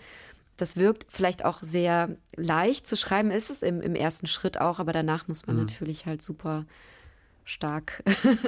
Das 0.56 0.78
wirkt 0.78 1.04
vielleicht 1.10 1.44
auch 1.44 1.62
sehr 1.62 2.16
leicht 2.36 2.86
zu 2.86 2.96
schreiben, 2.96 3.30
ist 3.30 3.50
es 3.50 3.62
im, 3.62 3.82
im 3.82 3.94
ersten 3.94 4.26
Schritt 4.26 4.58
auch, 4.58 4.78
aber 4.78 4.94
danach 4.94 5.28
muss 5.28 5.46
man 5.46 5.56
mhm. 5.56 5.62
natürlich 5.62 6.06
halt 6.06 6.22
super 6.22 6.64
stark 7.44 8.02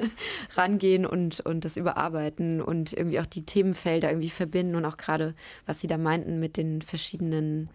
rangehen 0.57 1.05
und, 1.05 1.41
und 1.41 1.67
das 1.67 1.77
überarbeiten 1.77 2.63
und 2.63 2.95
irgendwie 2.95 3.21
auch 3.21 3.27
die 3.27 3.45
Themenfelder 3.45 4.09
irgendwie 4.09 4.31
verbinden 4.31 4.77
und 4.77 4.87
auch 4.87 4.97
gerade, 4.97 5.35
was 5.67 5.83
Sie 5.83 5.89
da 5.89 5.99
meinten 5.99 6.41
mit 6.41 6.57
den 6.57 6.81
verschiedenen 6.81 7.69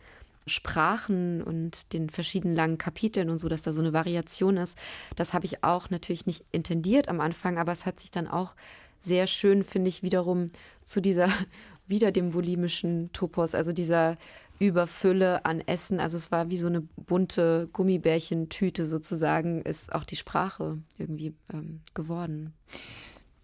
Sprachen 0.46 1.42
und 1.42 1.94
den 1.94 2.10
verschiedenen 2.10 2.56
langen 2.56 2.78
Kapiteln 2.78 3.30
und 3.30 3.38
so, 3.38 3.48
dass 3.50 3.62
da 3.62 3.74
so 3.74 3.82
eine 3.82 3.94
Variation 3.94 4.58
ist. 4.58 4.78
Das 5.16 5.34
habe 5.34 5.46
ich 5.46 5.64
auch 5.64 5.90
natürlich 5.90 6.26
nicht 6.26 6.46
intendiert 6.52 7.08
am 7.08 7.20
Anfang, 7.20 7.58
aber 7.58 7.72
es 7.72 7.86
hat 7.86 8.00
sich 8.00 8.12
dann 8.12 8.28
auch 8.28 8.56
sehr 9.00 9.28
schön, 9.28 9.64
finde 9.64 9.90
ich, 9.90 10.04
wiederum 10.04 10.48
zu 10.82 11.02
dieser, 11.02 11.30
wieder 11.88 12.12
dem 12.12 12.32
bulimischen 12.32 13.12
Topos, 13.14 13.56
also 13.56 13.74
dieser 13.74 14.18
Überfülle 14.60 15.46
an 15.46 15.60
Essen. 15.60 16.00
Also 16.00 16.18
es 16.18 16.32
war 16.32 16.50
wie 16.50 16.58
so 16.58 16.68
eine 16.68 16.82
bunte 16.82 17.68
Gummibärchentüte 17.74 18.86
sozusagen, 18.86 19.62
ist 19.62 19.94
auch 19.94 20.04
die 20.06 20.16
Sprache 20.16 20.78
irgendwie 20.98 21.34
ähm, 21.52 21.82
geworden. 21.94 22.54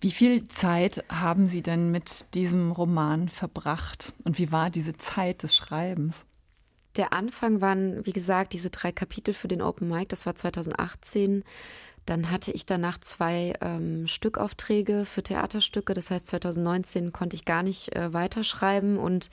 Wie 0.01 0.11
viel 0.11 0.45
Zeit 0.45 1.03
haben 1.09 1.45
Sie 1.45 1.61
denn 1.61 1.91
mit 1.91 2.33
diesem 2.33 2.71
Roman 2.71 3.27
verbracht 3.27 4.13
und 4.23 4.39
wie 4.39 4.49
war 4.49 4.69
diese 4.69 4.93
Zeit 4.93 5.43
des 5.43 5.53
Schreibens? 5.55 6.25
Der 6.95 7.13
Anfang 7.13 7.61
waren, 7.61 8.05
wie 8.05 8.13
gesagt, 8.13 8.53
diese 8.53 8.69
drei 8.69 8.91
Kapitel 8.91 9.33
für 9.33 9.47
den 9.47 9.61
Open 9.61 9.87
Mic, 9.87 10.07
das 10.09 10.25
war 10.25 10.35
2018. 10.35 11.43
Dann 12.05 12.31
hatte 12.31 12.51
ich 12.51 12.65
danach 12.65 12.97
zwei 12.99 13.53
ähm, 13.61 14.07
Stückaufträge 14.07 15.05
für 15.05 15.21
Theaterstücke. 15.21 15.93
Das 15.93 16.09
heißt, 16.09 16.27
2019 16.27 17.13
konnte 17.13 17.35
ich 17.35 17.45
gar 17.45 17.61
nicht 17.61 17.95
äh, 17.95 18.11
weiterschreiben 18.13 18.97
und 18.97 19.29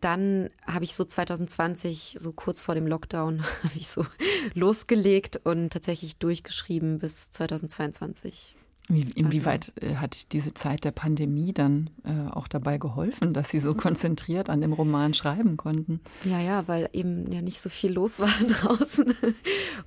dann 0.00 0.50
habe 0.66 0.84
ich 0.84 0.94
so 0.94 1.04
2020, 1.04 2.16
so 2.18 2.32
kurz 2.32 2.62
vor 2.62 2.74
dem 2.74 2.86
Lockdown, 2.86 3.42
habe 3.62 3.76
ich 3.76 3.88
so 3.88 4.04
losgelegt 4.54 5.40
und 5.44 5.70
tatsächlich 5.70 6.16
durchgeschrieben 6.16 6.98
bis 6.98 7.30
2022. 7.30 8.56
Inwieweit 8.88 9.72
also. 9.82 10.00
hat 10.00 10.32
diese 10.32 10.54
Zeit 10.54 10.84
der 10.84 10.92
Pandemie 10.92 11.52
dann 11.52 11.90
äh, 12.04 12.30
auch 12.30 12.48
dabei 12.48 12.78
geholfen, 12.78 13.34
dass 13.34 13.50
Sie 13.50 13.58
so 13.58 13.74
konzentriert 13.74 14.48
an 14.48 14.62
dem 14.62 14.72
Roman 14.72 15.12
schreiben 15.12 15.58
konnten? 15.58 16.00
Ja, 16.24 16.40
ja, 16.40 16.66
weil 16.68 16.88
eben 16.92 17.30
ja 17.30 17.42
nicht 17.42 17.60
so 17.60 17.68
viel 17.68 17.92
los 17.92 18.18
war 18.18 18.28
draußen 18.48 19.14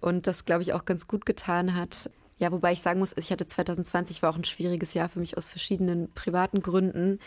und 0.01 0.27
das, 0.27 0.45
glaube 0.45 0.61
ich, 0.61 0.73
auch 0.73 0.85
ganz 0.85 1.07
gut 1.07 1.25
getan 1.25 1.75
hat. 1.75 2.11
Ja, 2.37 2.51
wobei 2.51 2.73
ich 2.73 2.81
sagen 2.81 2.99
muss, 2.99 3.15
ich 3.17 3.31
hatte 3.31 3.45
2020 3.45 4.21
war 4.21 4.31
auch 4.31 4.37
ein 4.37 4.43
schwieriges 4.43 4.93
Jahr 4.93 5.09
für 5.09 5.19
mich 5.19 5.37
aus 5.37 5.49
verschiedenen 5.49 6.11
privaten 6.13 6.61
Gründen. 6.61 7.19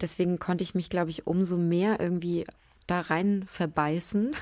Deswegen 0.00 0.38
konnte 0.38 0.64
ich 0.64 0.74
mich, 0.74 0.90
glaube 0.90 1.10
ich, 1.10 1.26
umso 1.26 1.56
mehr 1.56 2.00
irgendwie 2.00 2.46
da 2.86 3.00
rein 3.00 3.44
verbeißen, 3.46 4.32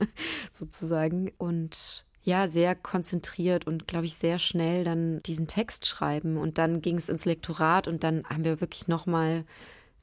sozusagen. 0.50 1.32
Und 1.36 2.06
ja, 2.24 2.48
sehr 2.48 2.74
konzentriert 2.74 3.66
und, 3.66 3.86
glaube 3.86 4.06
ich, 4.06 4.14
sehr 4.14 4.38
schnell 4.38 4.82
dann 4.82 5.22
diesen 5.24 5.46
Text 5.46 5.86
schreiben. 5.86 6.38
Und 6.38 6.58
dann 6.58 6.80
ging 6.80 6.96
es 6.96 7.08
ins 7.08 7.26
Lektorat 7.26 7.86
und 7.86 8.02
dann 8.02 8.24
haben 8.24 8.44
wir 8.44 8.60
wirklich 8.60 8.88
nochmal 8.88 9.44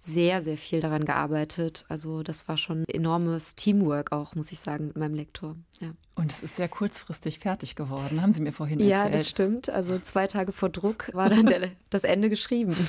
sehr, 0.03 0.41
sehr 0.41 0.57
viel 0.57 0.81
daran 0.81 1.05
gearbeitet. 1.05 1.85
Also 1.87 2.23
das 2.23 2.47
war 2.47 2.57
schon 2.57 2.85
enormes 2.87 3.55
Teamwork 3.55 4.11
auch, 4.11 4.33
muss 4.33 4.51
ich 4.51 4.59
sagen, 4.59 4.87
mit 4.87 4.97
meinem 4.97 5.13
Lektor. 5.13 5.55
Ja. 5.79 5.91
Und 6.15 6.31
es 6.31 6.41
ist 6.41 6.55
sehr 6.55 6.67
kurzfristig 6.67 7.37
fertig 7.39 7.75
geworden, 7.75 8.21
haben 8.21 8.33
Sie 8.33 8.41
mir 8.41 8.51
vorhin 8.51 8.79
erzählt. 8.79 9.03
Ja, 9.03 9.09
das 9.09 9.29
stimmt. 9.29 9.69
Also 9.69 9.99
zwei 9.99 10.25
Tage 10.25 10.51
vor 10.51 10.69
Druck 10.69 11.11
war 11.13 11.29
dann 11.29 11.45
der, 11.45 11.69
das 11.91 12.03
Ende 12.03 12.29
geschrieben. 12.29 12.75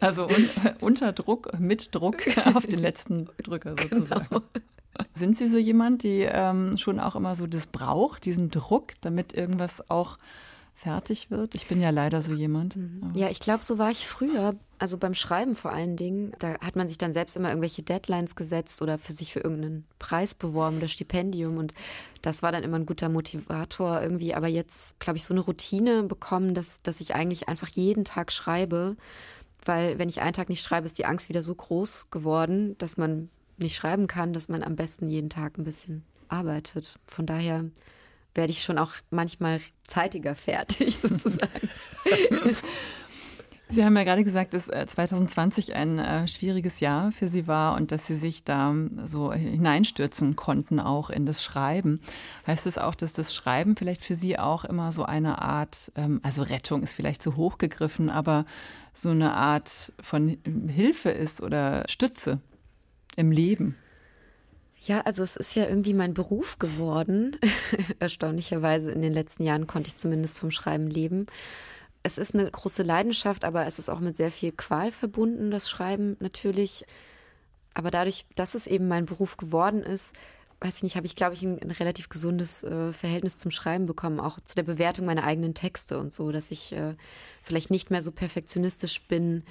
Also 0.00 0.26
un, 0.26 0.48
unter 0.80 1.12
Druck, 1.12 1.58
mit 1.58 1.94
Druck 1.94 2.22
auf 2.54 2.66
den 2.66 2.80
letzten 2.80 3.28
Drücker 3.42 3.74
sozusagen. 3.80 4.26
Genau. 4.28 4.42
Sind 5.14 5.36
Sie 5.36 5.48
so 5.48 5.58
jemand, 5.58 6.02
die 6.02 6.20
ähm, 6.20 6.76
schon 6.78 7.00
auch 7.00 7.16
immer 7.16 7.34
so 7.36 7.46
das 7.46 7.66
braucht, 7.66 8.24
diesen 8.24 8.50
Druck, 8.50 8.92
damit 9.00 9.34
irgendwas 9.34 9.90
auch 9.90 10.18
fertig 10.76 11.30
wird? 11.30 11.54
Ich 11.54 11.66
bin 11.66 11.80
ja 11.80 11.90
leider 11.90 12.22
so 12.22 12.32
jemand. 12.34 12.76
Mhm. 12.76 13.12
Ja, 13.14 13.28
ich 13.30 13.40
glaube, 13.40 13.64
so 13.64 13.78
war 13.78 13.90
ich 13.90 14.06
früher. 14.06 14.54
Also 14.78 14.98
beim 14.98 15.14
Schreiben 15.14 15.56
vor 15.56 15.72
allen 15.72 15.96
Dingen, 15.96 16.32
da 16.38 16.60
hat 16.60 16.76
man 16.76 16.86
sich 16.86 16.98
dann 16.98 17.14
selbst 17.14 17.34
immer 17.34 17.48
irgendwelche 17.48 17.82
Deadlines 17.82 18.36
gesetzt 18.36 18.82
oder 18.82 18.98
für 18.98 19.14
sich 19.14 19.32
für 19.32 19.40
irgendeinen 19.40 19.86
Preis 19.98 20.34
beworben 20.34 20.76
oder 20.76 20.88
Stipendium 20.88 21.56
und 21.56 21.72
das 22.20 22.42
war 22.42 22.52
dann 22.52 22.62
immer 22.62 22.76
ein 22.76 22.84
guter 22.84 23.08
Motivator 23.08 24.02
irgendwie. 24.02 24.34
Aber 24.34 24.48
jetzt, 24.48 25.00
glaube 25.00 25.16
ich, 25.16 25.24
so 25.24 25.32
eine 25.32 25.40
Routine 25.40 26.02
bekommen, 26.02 26.52
dass, 26.52 26.82
dass 26.82 27.00
ich 27.00 27.14
eigentlich 27.14 27.48
einfach 27.48 27.68
jeden 27.68 28.04
Tag 28.04 28.30
schreibe, 28.30 28.96
weil 29.64 29.98
wenn 29.98 30.10
ich 30.10 30.20
einen 30.20 30.34
Tag 30.34 30.50
nicht 30.50 30.62
schreibe, 30.62 30.86
ist 30.86 30.98
die 30.98 31.06
Angst 31.06 31.30
wieder 31.30 31.42
so 31.42 31.54
groß 31.54 32.10
geworden, 32.10 32.76
dass 32.78 32.98
man 32.98 33.30
nicht 33.58 33.76
schreiben 33.76 34.06
kann, 34.06 34.32
dass 34.32 34.48
man 34.48 34.62
am 34.62 34.76
besten 34.76 35.08
jeden 35.08 35.30
Tag 35.30 35.58
ein 35.58 35.64
bisschen 35.64 36.04
arbeitet. 36.28 36.98
Von 37.06 37.26
daher 37.26 37.64
werde 38.34 38.50
ich 38.50 38.62
schon 38.62 38.78
auch 38.78 38.92
manchmal 39.10 39.60
zeitiger 39.86 40.34
fertig 40.34 40.96
sozusagen. 40.98 41.68
Sie 43.68 43.84
haben 43.84 43.96
ja 43.96 44.04
gerade 44.04 44.22
gesagt, 44.22 44.54
dass 44.54 44.66
2020 44.66 45.70
äh, 45.70 45.74
ein 45.74 45.98
äh, 45.98 46.28
schwieriges 46.28 46.78
Jahr 46.78 47.10
für 47.10 47.28
Sie 47.28 47.48
war 47.48 47.74
und 47.74 47.90
dass 47.90 48.06
Sie 48.06 48.14
sich 48.14 48.44
da 48.44 48.72
so 49.04 49.32
hineinstürzen 49.32 50.36
konnten, 50.36 50.78
auch 50.78 51.10
in 51.10 51.26
das 51.26 51.42
Schreiben. 51.42 52.00
Heißt 52.46 52.66
es 52.68 52.74
das 52.74 52.84
auch, 52.84 52.94
dass 52.94 53.12
das 53.12 53.34
Schreiben 53.34 53.74
vielleicht 53.74 54.04
für 54.04 54.14
Sie 54.14 54.38
auch 54.38 54.64
immer 54.64 54.92
so 54.92 55.04
eine 55.04 55.42
Art, 55.42 55.90
ähm, 55.96 56.20
also 56.22 56.42
Rettung 56.42 56.84
ist 56.84 56.92
vielleicht 56.92 57.22
zu 57.22 57.34
hoch 57.34 57.58
gegriffen, 57.58 58.08
aber 58.08 58.44
so 58.94 59.10
eine 59.10 59.34
Art 59.34 59.92
von 60.00 60.38
Hilfe 60.68 61.10
ist 61.10 61.40
oder 61.40 61.84
Stütze? 61.88 62.40
Im 63.16 63.30
Leben? 63.30 63.76
Ja, 64.86 65.00
also 65.00 65.22
es 65.22 65.36
ist 65.36 65.56
ja 65.56 65.66
irgendwie 65.66 65.94
mein 65.94 66.14
Beruf 66.14 66.58
geworden. 66.58 67.36
Erstaunlicherweise 67.98 68.92
in 68.92 69.02
den 69.02 69.12
letzten 69.12 69.42
Jahren 69.42 69.66
konnte 69.66 69.88
ich 69.88 69.96
zumindest 69.96 70.38
vom 70.38 70.50
Schreiben 70.50 70.86
leben. 70.86 71.26
Es 72.02 72.18
ist 72.18 72.34
eine 72.34 72.48
große 72.48 72.84
Leidenschaft, 72.84 73.44
aber 73.44 73.66
es 73.66 73.80
ist 73.80 73.88
auch 73.88 73.98
mit 73.98 74.16
sehr 74.16 74.30
viel 74.30 74.52
Qual 74.52 74.92
verbunden, 74.92 75.50
das 75.50 75.68
Schreiben 75.68 76.16
natürlich. 76.20 76.84
Aber 77.74 77.90
dadurch, 77.90 78.26
dass 78.36 78.54
es 78.54 78.68
eben 78.68 78.86
mein 78.86 79.06
Beruf 79.06 79.36
geworden 79.36 79.82
ist, 79.82 80.14
weiß 80.60 80.76
ich 80.76 80.82
nicht, 80.84 80.96
habe 80.96 81.06
ich, 81.06 81.16
glaube 81.16 81.34
ich, 81.34 81.42
ein, 81.42 81.60
ein 81.60 81.70
relativ 81.70 82.08
gesundes 82.08 82.62
äh, 82.62 82.92
Verhältnis 82.92 83.38
zum 83.38 83.50
Schreiben 83.50 83.86
bekommen, 83.86 84.20
auch 84.20 84.38
zu 84.40 84.54
der 84.54 84.62
Bewertung 84.62 85.04
meiner 85.04 85.24
eigenen 85.24 85.54
Texte 85.54 85.98
und 85.98 86.12
so, 86.12 86.32
dass 86.32 86.50
ich 86.50 86.72
äh, 86.72 86.94
vielleicht 87.42 87.70
nicht 87.70 87.90
mehr 87.90 88.02
so 88.02 88.12
perfektionistisch 88.12 89.02
bin, 89.02 89.42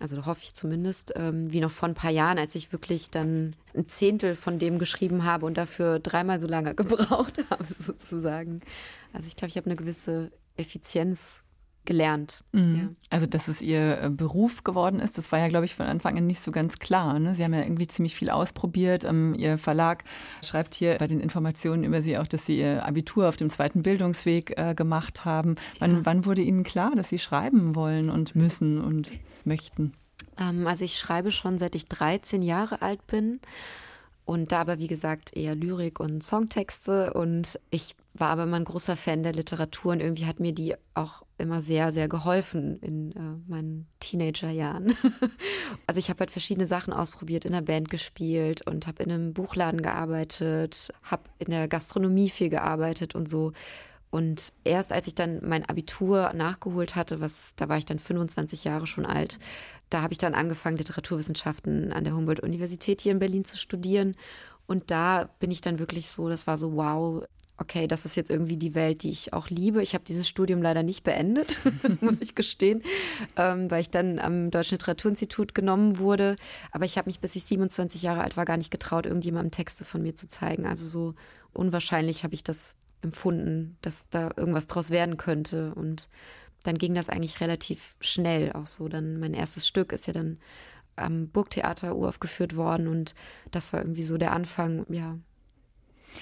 also 0.00 0.26
hoffe 0.26 0.42
ich 0.42 0.54
zumindest, 0.54 1.14
ähm, 1.16 1.52
wie 1.52 1.60
noch 1.60 1.70
vor 1.70 1.88
ein 1.88 1.94
paar 1.94 2.10
Jahren, 2.10 2.38
als 2.38 2.54
ich 2.54 2.72
wirklich 2.72 3.10
dann 3.10 3.56
ein 3.74 3.88
Zehntel 3.88 4.36
von 4.36 4.58
dem 4.58 4.78
geschrieben 4.78 5.24
habe 5.24 5.46
und 5.46 5.56
dafür 5.56 5.98
dreimal 5.98 6.40
so 6.40 6.46
lange 6.46 6.74
gebraucht 6.76 7.44
habe, 7.50 7.64
sozusagen. 7.64 8.60
Also 9.12 9.28
ich 9.28 9.36
glaube, 9.36 9.50
ich 9.50 9.56
habe 9.56 9.66
eine 9.66 9.76
gewisse 9.76 10.30
Effizienz 10.56 11.44
gelernt. 11.88 12.44
Mhm. 12.52 12.76
Ja. 12.76 12.88
Also, 13.08 13.26
dass 13.26 13.48
es 13.48 13.62
ihr 13.62 14.02
äh, 14.02 14.10
Beruf 14.10 14.62
geworden 14.62 15.00
ist, 15.00 15.16
das 15.16 15.32
war 15.32 15.38
ja, 15.38 15.48
glaube 15.48 15.64
ich, 15.64 15.74
von 15.74 15.86
Anfang 15.86 16.18
an 16.18 16.26
nicht 16.26 16.40
so 16.40 16.52
ganz 16.52 16.78
klar. 16.78 17.18
Ne? 17.18 17.34
Sie 17.34 17.42
haben 17.42 17.54
ja 17.54 17.62
irgendwie 17.62 17.86
ziemlich 17.86 18.14
viel 18.14 18.28
ausprobiert. 18.28 19.04
Ähm, 19.04 19.34
ihr 19.34 19.56
Verlag 19.56 20.04
schreibt 20.44 20.74
hier 20.74 20.96
bei 20.98 21.06
den 21.06 21.18
Informationen 21.20 21.84
über 21.84 22.02
Sie 22.02 22.18
auch, 22.18 22.26
dass 22.26 22.44
Sie 22.44 22.58
Ihr 22.58 22.84
Abitur 22.84 23.28
auf 23.28 23.36
dem 23.36 23.48
zweiten 23.48 23.82
Bildungsweg 23.82 24.58
äh, 24.58 24.74
gemacht 24.74 25.24
haben. 25.24 25.56
Wann, 25.78 25.92
ja. 25.92 26.00
wann 26.04 26.26
wurde 26.26 26.42
Ihnen 26.42 26.62
klar, 26.62 26.92
dass 26.94 27.08
Sie 27.08 27.18
schreiben 27.18 27.74
wollen 27.74 28.10
und 28.10 28.36
müssen 28.36 28.84
und 28.84 29.08
möchten? 29.44 29.94
Ähm, 30.38 30.66
also 30.66 30.84
ich 30.84 30.98
schreibe 30.98 31.32
schon 31.32 31.56
seit 31.56 31.74
ich 31.74 31.86
13 31.86 32.42
Jahre 32.42 32.82
alt 32.82 33.06
bin. 33.06 33.40
Und 34.28 34.52
da 34.52 34.60
aber, 34.60 34.78
wie 34.78 34.88
gesagt, 34.88 35.34
eher 35.34 35.54
Lyrik 35.54 36.00
und 36.00 36.22
Songtexte. 36.22 37.14
Und 37.14 37.58
ich 37.70 37.96
war 38.12 38.28
aber 38.28 38.42
immer 38.42 38.58
ein 38.58 38.66
großer 38.66 38.94
Fan 38.94 39.22
der 39.22 39.32
Literatur 39.32 39.92
und 39.92 40.00
irgendwie 40.00 40.26
hat 40.26 40.38
mir 40.38 40.52
die 40.52 40.74
auch 40.92 41.22
immer 41.38 41.62
sehr, 41.62 41.92
sehr 41.92 42.10
geholfen 42.10 42.78
in 42.80 43.12
äh, 43.12 43.50
meinen 43.50 43.86
Teenagerjahren. 44.00 44.94
also 45.86 45.98
ich 45.98 46.10
habe 46.10 46.20
halt 46.20 46.30
verschiedene 46.30 46.66
Sachen 46.66 46.92
ausprobiert, 46.92 47.46
in 47.46 47.52
der 47.52 47.62
Band 47.62 47.88
gespielt 47.88 48.66
und 48.66 48.86
habe 48.86 49.02
in 49.02 49.10
einem 49.10 49.32
Buchladen 49.32 49.80
gearbeitet, 49.80 50.92
habe 51.04 51.22
in 51.38 51.50
der 51.50 51.66
Gastronomie 51.66 52.28
viel 52.28 52.50
gearbeitet 52.50 53.14
und 53.14 53.30
so. 53.30 53.52
Und 54.10 54.52
erst 54.64 54.92
als 54.92 55.06
ich 55.06 55.14
dann 55.14 55.40
mein 55.46 55.68
Abitur 55.68 56.32
nachgeholt 56.34 56.96
hatte, 56.96 57.20
was 57.20 57.54
da 57.56 57.68
war 57.68 57.76
ich 57.76 57.84
dann 57.84 57.98
25 57.98 58.64
Jahre 58.64 58.86
schon 58.86 59.04
alt, 59.04 59.38
da 59.90 60.02
habe 60.02 60.12
ich 60.12 60.18
dann 60.18 60.34
angefangen, 60.34 60.76
Literaturwissenschaften 60.76 61.92
an 61.92 62.04
der 62.04 62.14
Humboldt-Universität 62.14 63.00
hier 63.00 63.12
in 63.12 63.18
Berlin 63.18 63.44
zu 63.44 63.56
studieren. 63.56 64.16
Und 64.66 64.90
da 64.90 65.30
bin 65.40 65.50
ich 65.50 65.60
dann 65.60 65.78
wirklich 65.78 66.08
so, 66.08 66.28
das 66.28 66.46
war 66.46 66.58
so, 66.58 66.74
wow, 66.74 67.24
okay, 67.58 67.88
das 67.88 68.04
ist 68.04 68.16
jetzt 68.16 68.30
irgendwie 68.30 68.56
die 68.56 68.74
Welt, 68.74 69.02
die 69.02 69.10
ich 69.10 69.32
auch 69.32 69.50
liebe. 69.50 69.82
Ich 69.82 69.94
habe 69.94 70.04
dieses 70.04 70.28
Studium 70.28 70.62
leider 70.62 70.82
nicht 70.82 71.04
beendet, 71.04 71.60
muss 72.00 72.20
ich 72.20 72.34
gestehen, 72.34 72.82
ähm, 73.36 73.70
weil 73.70 73.80
ich 73.80 73.90
dann 73.90 74.18
am 74.18 74.50
Deutschen 74.50 74.74
Literaturinstitut 74.74 75.54
genommen 75.54 75.98
wurde. 75.98 76.36
Aber 76.70 76.84
ich 76.84 76.96
habe 76.96 77.08
mich, 77.08 77.20
bis 77.20 77.34
ich 77.34 77.44
27 77.44 78.02
Jahre 78.02 78.22
alt 78.22 78.36
war, 78.36 78.44
gar 78.44 78.56
nicht 78.56 78.70
getraut, 78.70 79.06
irgendjemandem 79.06 79.50
Texte 79.50 79.84
von 79.84 80.02
mir 80.02 80.14
zu 80.14 80.28
zeigen. 80.28 80.66
Also 80.66 80.86
so 80.86 81.14
unwahrscheinlich 81.52 82.24
habe 82.24 82.34
ich 82.34 82.44
das 82.44 82.76
empfunden, 83.02 83.76
dass 83.82 84.08
da 84.08 84.30
irgendwas 84.36 84.66
draus 84.66 84.90
werden 84.90 85.16
könnte. 85.16 85.74
Und 85.74 86.08
dann 86.64 86.78
ging 86.78 86.94
das 86.94 87.08
eigentlich 87.08 87.40
relativ 87.40 87.96
schnell 88.00 88.52
auch 88.52 88.66
so. 88.66 88.88
Dann 88.88 89.20
mein 89.20 89.34
erstes 89.34 89.66
Stück 89.66 89.92
ist 89.92 90.06
ja 90.06 90.12
dann 90.12 90.38
am 90.96 91.28
Burgtheater 91.28 91.94
uraufgeführt 91.96 92.56
worden 92.56 92.88
und 92.88 93.14
das 93.50 93.72
war 93.72 93.80
irgendwie 93.80 94.02
so 94.02 94.18
der 94.18 94.32
Anfang, 94.32 94.84
ja, 94.88 95.16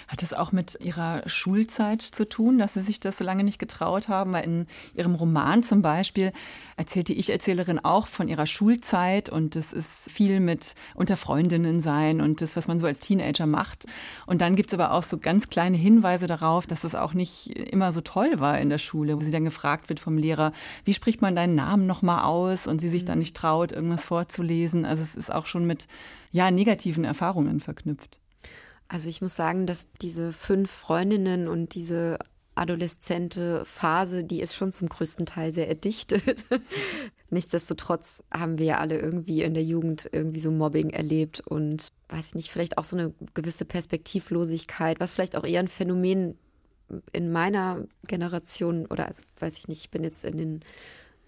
hat 0.09 0.23
das 0.23 0.35
auch 0.35 0.53
mit 0.53 0.79
Ihrer 0.81 1.23
Schulzeit 1.27 2.03
zu 2.03 2.29
tun, 2.29 2.59
dass 2.59 2.75
Sie 2.75 2.81
sich 2.81 3.01
das 3.01 3.19
so 3.19 3.25
lange 3.25 3.45
nicht 3.45 3.59
getraut 3.59 4.09
haben? 4.09 4.33
Weil 4.33 4.45
in 4.45 4.67
Ihrem 4.95 5.15
Roman 5.15 5.63
zum 5.63 5.83
Beispiel 5.83 6.33
erzählt 6.77 7.09
die 7.09 7.19
Ich-Erzählerin 7.19 7.79
auch 7.79 8.07
von 8.07 8.29
ihrer 8.29 8.47
Schulzeit 8.47 9.29
und 9.29 9.57
es 9.57 9.73
ist 9.73 10.11
viel 10.11 10.41
mit 10.41 10.75
unter 10.95 11.17
Freundinnen 11.17 11.81
sein 11.81 12.21
und 12.21 12.41
das, 12.41 12.57
was 12.57 12.69
man 12.69 12.81
so 12.81 12.87
als 12.87 13.01
Teenager 13.01 13.47
macht. 13.47 13.87
Und 14.27 14.41
dann 14.41 14.57
gibt 14.57 14.71
es 14.71 14.75
aber 14.75 14.93
auch 14.93 15.03
so 15.03 15.19
ganz 15.19 15.49
kleine 15.49 15.77
Hinweise 15.77 16.27
darauf, 16.27 16.67
dass 16.67 16.85
es 16.85 16.95
auch 16.95 17.15
nicht 17.15 17.51
immer 17.51 17.93
so 17.93 18.01
toll 18.01 18.41
war 18.41 18.59
in 18.59 18.69
der 18.69 18.79
Schule, 18.79 19.17
wo 19.17 19.25
sie 19.25 19.31
dann 19.31 19.45
gefragt 19.45 19.89
wird 19.89 20.01
vom 20.01 20.19
Lehrer, 20.19 20.53
wie 20.85 20.95
spricht 20.95 21.23
man 21.23 21.37
deinen 21.37 21.55
Namen 21.55 21.87
nochmal 21.87 22.25
aus 22.25 22.67
und 22.67 22.81
sie 22.81 22.89
sich 22.89 23.05
dann 23.05 23.19
mhm. 23.19 23.21
nicht 23.21 23.37
traut, 23.37 23.73
irgendwas 23.73 24.05
vorzulesen. 24.05 24.85
Also 24.85 25.03
es 25.03 25.15
ist 25.15 25.33
auch 25.33 25.47
schon 25.47 25.67
mit 25.67 25.87
ja, 26.33 26.51
negativen 26.51 27.05
Erfahrungen 27.05 27.61
verknüpft. 27.61 28.21
Also 28.89 29.09
ich 29.09 29.21
muss 29.21 29.35
sagen, 29.35 29.67
dass 29.67 29.89
diese 30.01 30.33
fünf 30.33 30.71
Freundinnen 30.71 31.49
und 31.49 31.75
diese 31.75 32.19
adoleszente 32.55 33.65
Phase, 33.65 34.25
die 34.25 34.41
ist 34.41 34.55
schon 34.55 34.73
zum 34.73 34.89
größten 34.89 35.27
Teil 35.27 35.53
sehr 35.53 35.69
erdichtet. 35.69 36.47
Nichtsdestotrotz 37.31 38.25
haben 38.33 38.59
wir 38.59 38.67
ja 38.67 38.79
alle 38.79 38.99
irgendwie 38.99 39.43
in 39.43 39.55
der 39.55 39.65
Jugend 39.65 40.09
irgendwie 40.11 40.41
so 40.41 40.51
Mobbing 40.51 40.91
erlebt 40.91 41.41
und 41.41 41.89
weiß 42.09 42.29
ich 42.29 42.35
nicht, 42.35 42.51
vielleicht 42.51 42.79
auch 42.79 42.85
so 42.85 42.97
eine 42.97 43.13
gewisse 43.35 43.65
Perspektivlosigkeit, 43.65 45.01
was 45.01 45.13
vielleicht 45.13 45.37
auch 45.37 45.45
eher 45.45 45.61
ein 45.61 45.69
Phänomen 45.69 46.39
in 47.13 47.33
meiner 47.33 47.85
Generation 48.07 48.87
oder 48.87 49.07
also 49.07 49.23
weiß 49.39 49.59
ich 49.59 49.69
nicht, 49.69 49.81
ich 49.81 49.91
bin 49.91 50.05
jetzt 50.05 50.25
in 50.25 50.39
den 50.39 50.61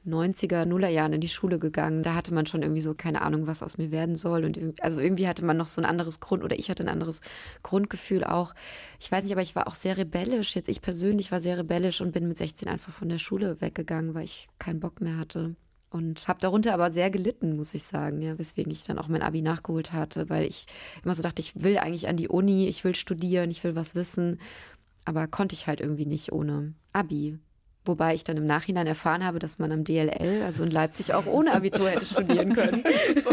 90er, 0.09 0.65
Nullerjahren 0.65 1.13
in 1.13 1.21
die 1.21 1.29
Schule 1.29 1.59
gegangen. 1.59 2.03
Da 2.03 2.15
hatte 2.15 2.35
man 2.35 2.47
schon 2.47 2.63
irgendwie 2.63 2.81
so 2.81 2.95
keine 2.95 3.23
Ahnung, 3.23 3.47
was 3.47 3.63
aus 3.63 3.79
mir 3.79 3.91
werden 3.91 4.17
soll. 4.17 4.45
Und 4.45 4.57
irgendwie, 4.57 4.83
also 4.83 5.01
irgendwie 5.01 5.29
hatte 5.29 5.45
man 5.45 5.57
noch 5.57 5.67
so 5.67 5.81
ein 5.81 5.85
anderes 5.85 6.21
Grund 6.21 6.43
oder 6.43 6.59
ich 6.59 6.71
hatte 6.71 6.83
ein 6.83 6.89
anderes 6.89 7.21
Grundgefühl 7.63 8.25
auch. 8.25 8.55
Ich 8.99 9.11
weiß 9.11 9.23
nicht, 9.23 9.33
aber 9.33 9.43
ich 9.43 9.55
war 9.55 9.69
auch 9.69 9.75
sehr 9.75 9.97
rebellisch. 9.97 10.55
Jetzt 10.57 10.69
ich 10.69 10.83
persönlich 10.83 11.31
war 11.31 11.41
sehr 11.41 11.59
rebellisch 11.59 12.01
und 12.01 12.13
bin 12.13 12.29
mit 12.29 12.39
16 12.39 12.69
einfach 12.69 12.93
von 12.93 13.09
der 13.09 13.19
Schule 13.19 13.61
weggegangen, 13.61 14.15
weil 14.15 14.25
ich 14.25 14.49
keinen 14.59 14.81
Bock 14.81 15.01
mehr 15.01 15.19
hatte. 15.19 15.55
Und 15.91 16.29
habe 16.29 16.41
darunter 16.41 16.75
aber 16.75 16.93
sehr 16.93 17.11
gelitten, 17.11 17.57
muss 17.57 17.73
ich 17.73 17.83
sagen, 17.83 18.21
ja, 18.21 18.39
weswegen 18.39 18.71
ich 18.71 18.85
dann 18.85 18.99
auch 18.99 19.09
mein 19.09 19.23
Abi 19.23 19.41
nachgeholt 19.41 19.93
hatte, 19.93 20.29
weil 20.29 20.45
ich 20.45 20.67
immer 21.03 21.15
so 21.15 21.23
dachte, 21.23 21.41
ich 21.41 21.63
will 21.63 21.79
eigentlich 21.79 22.09
an 22.09 22.19
die 22.19 22.29
Uni, 22.29 22.69
ich 22.69 22.85
will 22.85 22.95
studieren, 22.95 23.51
ich 23.51 23.65
will 23.65 23.75
was 23.75 23.95
wissen, 23.95 24.39
aber 25.07 25.27
konnte 25.29 25.55
ich 25.55 25.67
halt 25.67 25.81
irgendwie 25.81 26.05
nicht 26.05 26.33
ohne 26.33 26.75
Abi. 26.93 27.39
Wobei 27.89 28.15
ich 28.15 28.23
dann 28.23 28.37
im 28.37 28.45
Nachhinein 28.45 28.87
erfahren 28.87 29.25
habe, 29.25 29.39
dass 29.39 29.59
man 29.59 29.73
am 29.73 29.83
DLL, 29.83 30.43
also 30.45 30.63
in 30.63 30.71
Leipzig, 30.71 31.15
auch 31.15 31.25
ohne 31.25 31.55
Abitur 31.55 31.89
hätte 31.89 32.05
studieren 32.05 32.53
können. 32.53 32.85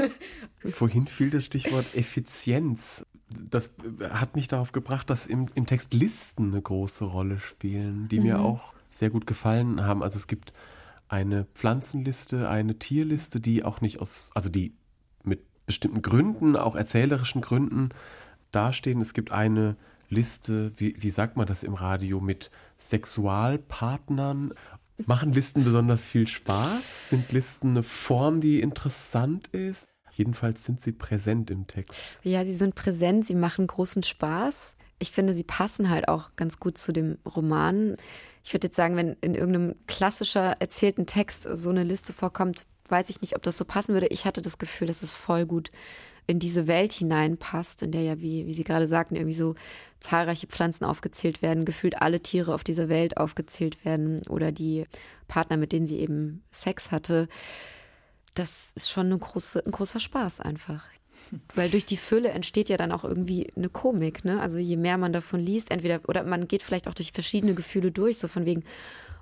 Vorhin 0.63 1.07
fiel 1.07 1.29
das 1.29 1.43
Stichwort 1.43 1.93
Effizienz. 1.93 3.05
Das 3.29 3.75
hat 4.09 4.37
mich 4.37 4.47
darauf 4.47 4.71
gebracht, 4.71 5.09
dass 5.09 5.27
im, 5.27 5.47
im 5.55 5.65
Text 5.65 5.93
Listen 5.93 6.53
eine 6.53 6.61
große 6.61 7.03
Rolle 7.03 7.41
spielen, 7.41 8.07
die 8.07 8.19
mhm. 8.19 8.25
mir 8.27 8.39
auch 8.39 8.73
sehr 8.89 9.09
gut 9.09 9.27
gefallen 9.27 9.85
haben. 9.85 10.01
Also 10.01 10.15
es 10.15 10.27
gibt 10.27 10.53
eine 11.09 11.47
Pflanzenliste, 11.53 12.47
eine 12.47 12.79
Tierliste, 12.79 13.41
die 13.41 13.65
auch 13.65 13.81
nicht 13.81 13.99
aus, 13.99 14.29
also 14.35 14.47
die 14.47 14.73
mit 15.21 15.41
bestimmten 15.65 16.01
Gründen, 16.01 16.55
auch 16.55 16.75
erzählerischen 16.75 17.41
Gründen 17.41 17.89
dastehen. 18.51 19.01
Es 19.01 19.13
gibt 19.13 19.33
eine 19.33 19.75
Liste, 20.07 20.71
wie, 20.77 20.95
wie 20.97 21.09
sagt 21.09 21.35
man 21.35 21.45
das 21.45 21.63
im 21.63 21.73
Radio, 21.73 22.21
mit 22.21 22.51
Sexualpartnern. 22.77 24.53
Machen 25.05 25.33
Listen 25.33 25.63
besonders 25.63 26.07
viel 26.07 26.27
Spaß? 26.27 27.09
Sind 27.09 27.31
Listen 27.31 27.71
eine 27.71 27.83
Form, 27.83 28.39
die 28.39 28.61
interessant 28.61 29.47
ist? 29.47 29.87
Jedenfalls 30.13 30.63
sind 30.63 30.81
sie 30.81 30.93
präsent 30.93 31.51
im 31.51 31.67
Text. 31.67 32.19
Ja, 32.23 32.45
sie 32.45 32.55
sind 32.55 32.75
präsent, 32.75 33.25
sie 33.25 33.35
machen 33.35 33.67
großen 33.67 34.03
Spaß. 34.03 34.77
Ich 34.97 35.11
finde, 35.11 35.33
sie 35.33 35.43
passen 35.43 35.89
halt 35.89 36.07
auch 36.07 36.37
ganz 36.37 36.59
gut 36.59 36.77
zu 36.77 36.93
dem 36.93 37.17
Roman. 37.25 37.97
Ich 38.43 38.53
würde 38.53 38.67
jetzt 38.67 38.77
sagen, 38.77 38.95
wenn 38.95 39.17
in 39.19 39.35
irgendeinem 39.35 39.75
klassischer 39.87 40.55
erzählten 40.61 41.05
Text 41.05 41.43
so 41.43 41.69
eine 41.69 41.83
Liste 41.83 42.13
vorkommt, 42.13 42.65
weiß 42.87 43.09
ich 43.09 43.19
nicht, 43.19 43.35
ob 43.35 43.41
das 43.41 43.57
so 43.57 43.65
passen 43.65 43.93
würde. 43.93 44.07
Ich 44.07 44.25
hatte 44.25 44.41
das 44.41 44.57
Gefühl, 44.57 44.87
dass 44.87 45.03
es 45.03 45.13
voll 45.13 45.45
gut 45.45 45.71
in 46.27 46.39
diese 46.39 46.67
Welt 46.67 46.91
hineinpasst, 46.91 47.83
in 47.83 47.91
der 47.91 48.01
ja, 48.01 48.19
wie, 48.19 48.45
wie 48.47 48.53
Sie 48.53 48.63
gerade 48.63 48.87
sagten, 48.87 49.15
irgendwie 49.15 49.35
so 49.35 49.55
zahlreiche 49.99 50.47
Pflanzen 50.47 50.85
aufgezählt 50.85 51.41
werden, 51.41 51.65
gefühlt 51.65 52.01
alle 52.01 52.21
Tiere 52.21 52.53
auf 52.53 52.63
dieser 52.63 52.89
Welt 52.89 53.17
aufgezählt 53.17 53.83
werden 53.85 54.21
oder 54.27 54.51
die 54.51 54.85
Partner, 55.27 55.57
mit 55.57 55.71
denen 55.71 55.87
sie 55.87 55.99
eben 55.99 56.43
Sex 56.51 56.91
hatte. 56.91 57.27
Das 58.33 58.73
ist 58.75 58.89
schon 58.89 59.07
eine 59.07 59.17
große, 59.17 59.65
ein 59.65 59.71
großer 59.71 59.99
Spaß 59.99 60.41
einfach. 60.41 60.85
Weil 61.55 61.69
durch 61.69 61.85
die 61.85 61.97
Fülle 61.97 62.29
entsteht 62.29 62.69
ja 62.69 62.77
dann 62.77 62.91
auch 62.91 63.03
irgendwie 63.03 63.51
eine 63.55 63.69
Komik, 63.69 64.25
ne? 64.25 64.39
Also 64.41 64.57
je 64.57 64.77
mehr 64.77 64.97
man 64.97 65.13
davon 65.13 65.39
liest, 65.39 65.71
entweder, 65.71 66.01
oder 66.07 66.23
man 66.23 66.47
geht 66.47 66.61
vielleicht 66.61 66.87
auch 66.87 66.93
durch 66.93 67.11
verschiedene 67.11 67.55
Gefühle 67.55 67.91
durch, 67.91 68.19
so 68.19 68.27
von 68.27 68.45
wegen, 68.45 68.63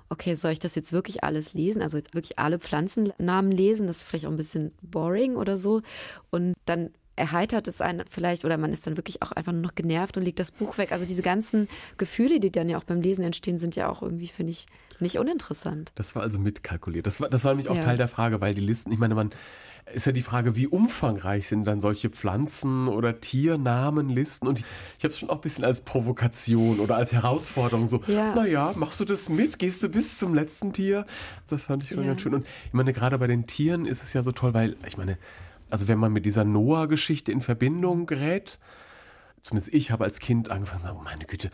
okay, 0.08 0.34
soll 0.34 0.52
ich 0.52 0.58
das 0.58 0.74
jetzt 0.74 0.92
wirklich 0.92 1.24
alles 1.24 1.54
lesen? 1.54 1.82
Also 1.82 1.96
jetzt 1.96 2.14
wirklich 2.14 2.38
alle 2.38 2.58
Pflanzennamen 2.58 3.50
lesen? 3.52 3.86
Das 3.86 3.98
ist 3.98 4.04
vielleicht 4.04 4.26
auch 4.26 4.30
ein 4.30 4.36
bisschen 4.36 4.72
boring 4.82 5.36
oder 5.36 5.58
so. 5.58 5.82
Und 6.30 6.54
dann 6.66 6.90
erheitert 7.16 7.68
es 7.68 7.80
einen 7.80 8.04
vielleicht 8.08 8.44
oder 8.44 8.56
man 8.56 8.72
ist 8.72 8.86
dann 8.86 8.96
wirklich 8.96 9.22
auch 9.22 9.32
einfach 9.32 9.52
nur 9.52 9.62
noch 9.62 9.74
genervt 9.74 10.16
und 10.16 10.22
legt 10.22 10.40
das 10.40 10.50
Buch 10.50 10.78
weg. 10.78 10.92
Also 10.92 11.06
diese 11.06 11.22
ganzen 11.22 11.68
Gefühle, 11.96 12.40
die 12.40 12.50
dann 12.50 12.68
ja 12.68 12.78
auch 12.78 12.84
beim 12.84 13.00
Lesen 13.00 13.24
entstehen, 13.24 13.58
sind 13.58 13.76
ja 13.76 13.88
auch 13.88 14.02
irgendwie, 14.02 14.28
finde 14.28 14.52
ich, 14.52 14.66
nicht 15.00 15.18
uninteressant. 15.18 15.92
Das 15.94 16.14
war 16.14 16.22
also 16.22 16.38
mitkalkuliert. 16.38 17.06
Das 17.06 17.20
war, 17.20 17.28
das 17.28 17.44
war 17.44 17.52
nämlich 17.52 17.68
auch 17.68 17.76
ja. 17.76 17.82
Teil 17.82 17.96
der 17.96 18.08
Frage, 18.08 18.40
weil 18.40 18.54
die 18.54 18.60
Listen, 18.60 18.92
ich 18.92 18.98
meine, 18.98 19.14
man 19.14 19.30
ist 19.92 20.06
ja 20.06 20.12
die 20.12 20.22
Frage, 20.22 20.56
wie 20.56 20.66
umfangreich 20.66 21.46
sind 21.46 21.64
dann 21.64 21.80
solche 21.80 22.08
Pflanzen- 22.08 22.88
oder 22.88 23.20
Tiernamenlisten? 23.20 24.48
Und 24.48 24.60
ich, 24.60 24.64
ich 24.98 25.04
habe 25.04 25.12
es 25.12 25.18
schon 25.18 25.28
auch 25.28 25.36
ein 25.36 25.40
bisschen 25.42 25.64
als 25.64 25.82
Provokation 25.82 26.80
oder 26.80 26.96
als 26.96 27.12
Herausforderung 27.12 27.86
so, 27.86 28.00
ja. 28.06 28.34
naja, 28.34 28.72
machst 28.76 29.00
du 29.00 29.04
das 29.04 29.28
mit? 29.28 29.58
Gehst 29.58 29.82
du 29.82 29.90
bis 29.90 30.18
zum 30.18 30.34
letzten 30.34 30.72
Tier? 30.72 31.04
Das 31.48 31.66
fand 31.66 31.82
ich 31.82 31.90
schon 31.90 31.98
ja. 31.98 32.06
ganz 32.06 32.22
schön. 32.22 32.34
Und 32.34 32.46
ich 32.66 32.72
meine, 32.72 32.92
gerade 32.92 33.18
bei 33.18 33.26
den 33.26 33.46
Tieren 33.46 33.84
ist 33.84 34.02
es 34.02 34.14
ja 34.14 34.22
so 34.22 34.32
toll, 34.32 34.54
weil, 34.54 34.76
ich 34.86 34.96
meine, 34.96 35.18
also 35.74 35.88
wenn 35.88 35.98
man 35.98 36.12
mit 36.12 36.24
dieser 36.24 36.44
Noah-Geschichte 36.44 37.32
in 37.32 37.40
Verbindung 37.40 38.06
gerät, 38.06 38.60
zumindest 39.40 39.74
ich 39.74 39.90
habe 39.90 40.04
als 40.04 40.20
Kind 40.20 40.48
angefangen 40.48 40.82
zu 40.82 40.86
sagen, 40.86 40.98
oh 41.00 41.02
meine 41.02 41.24
Güte, 41.24 41.50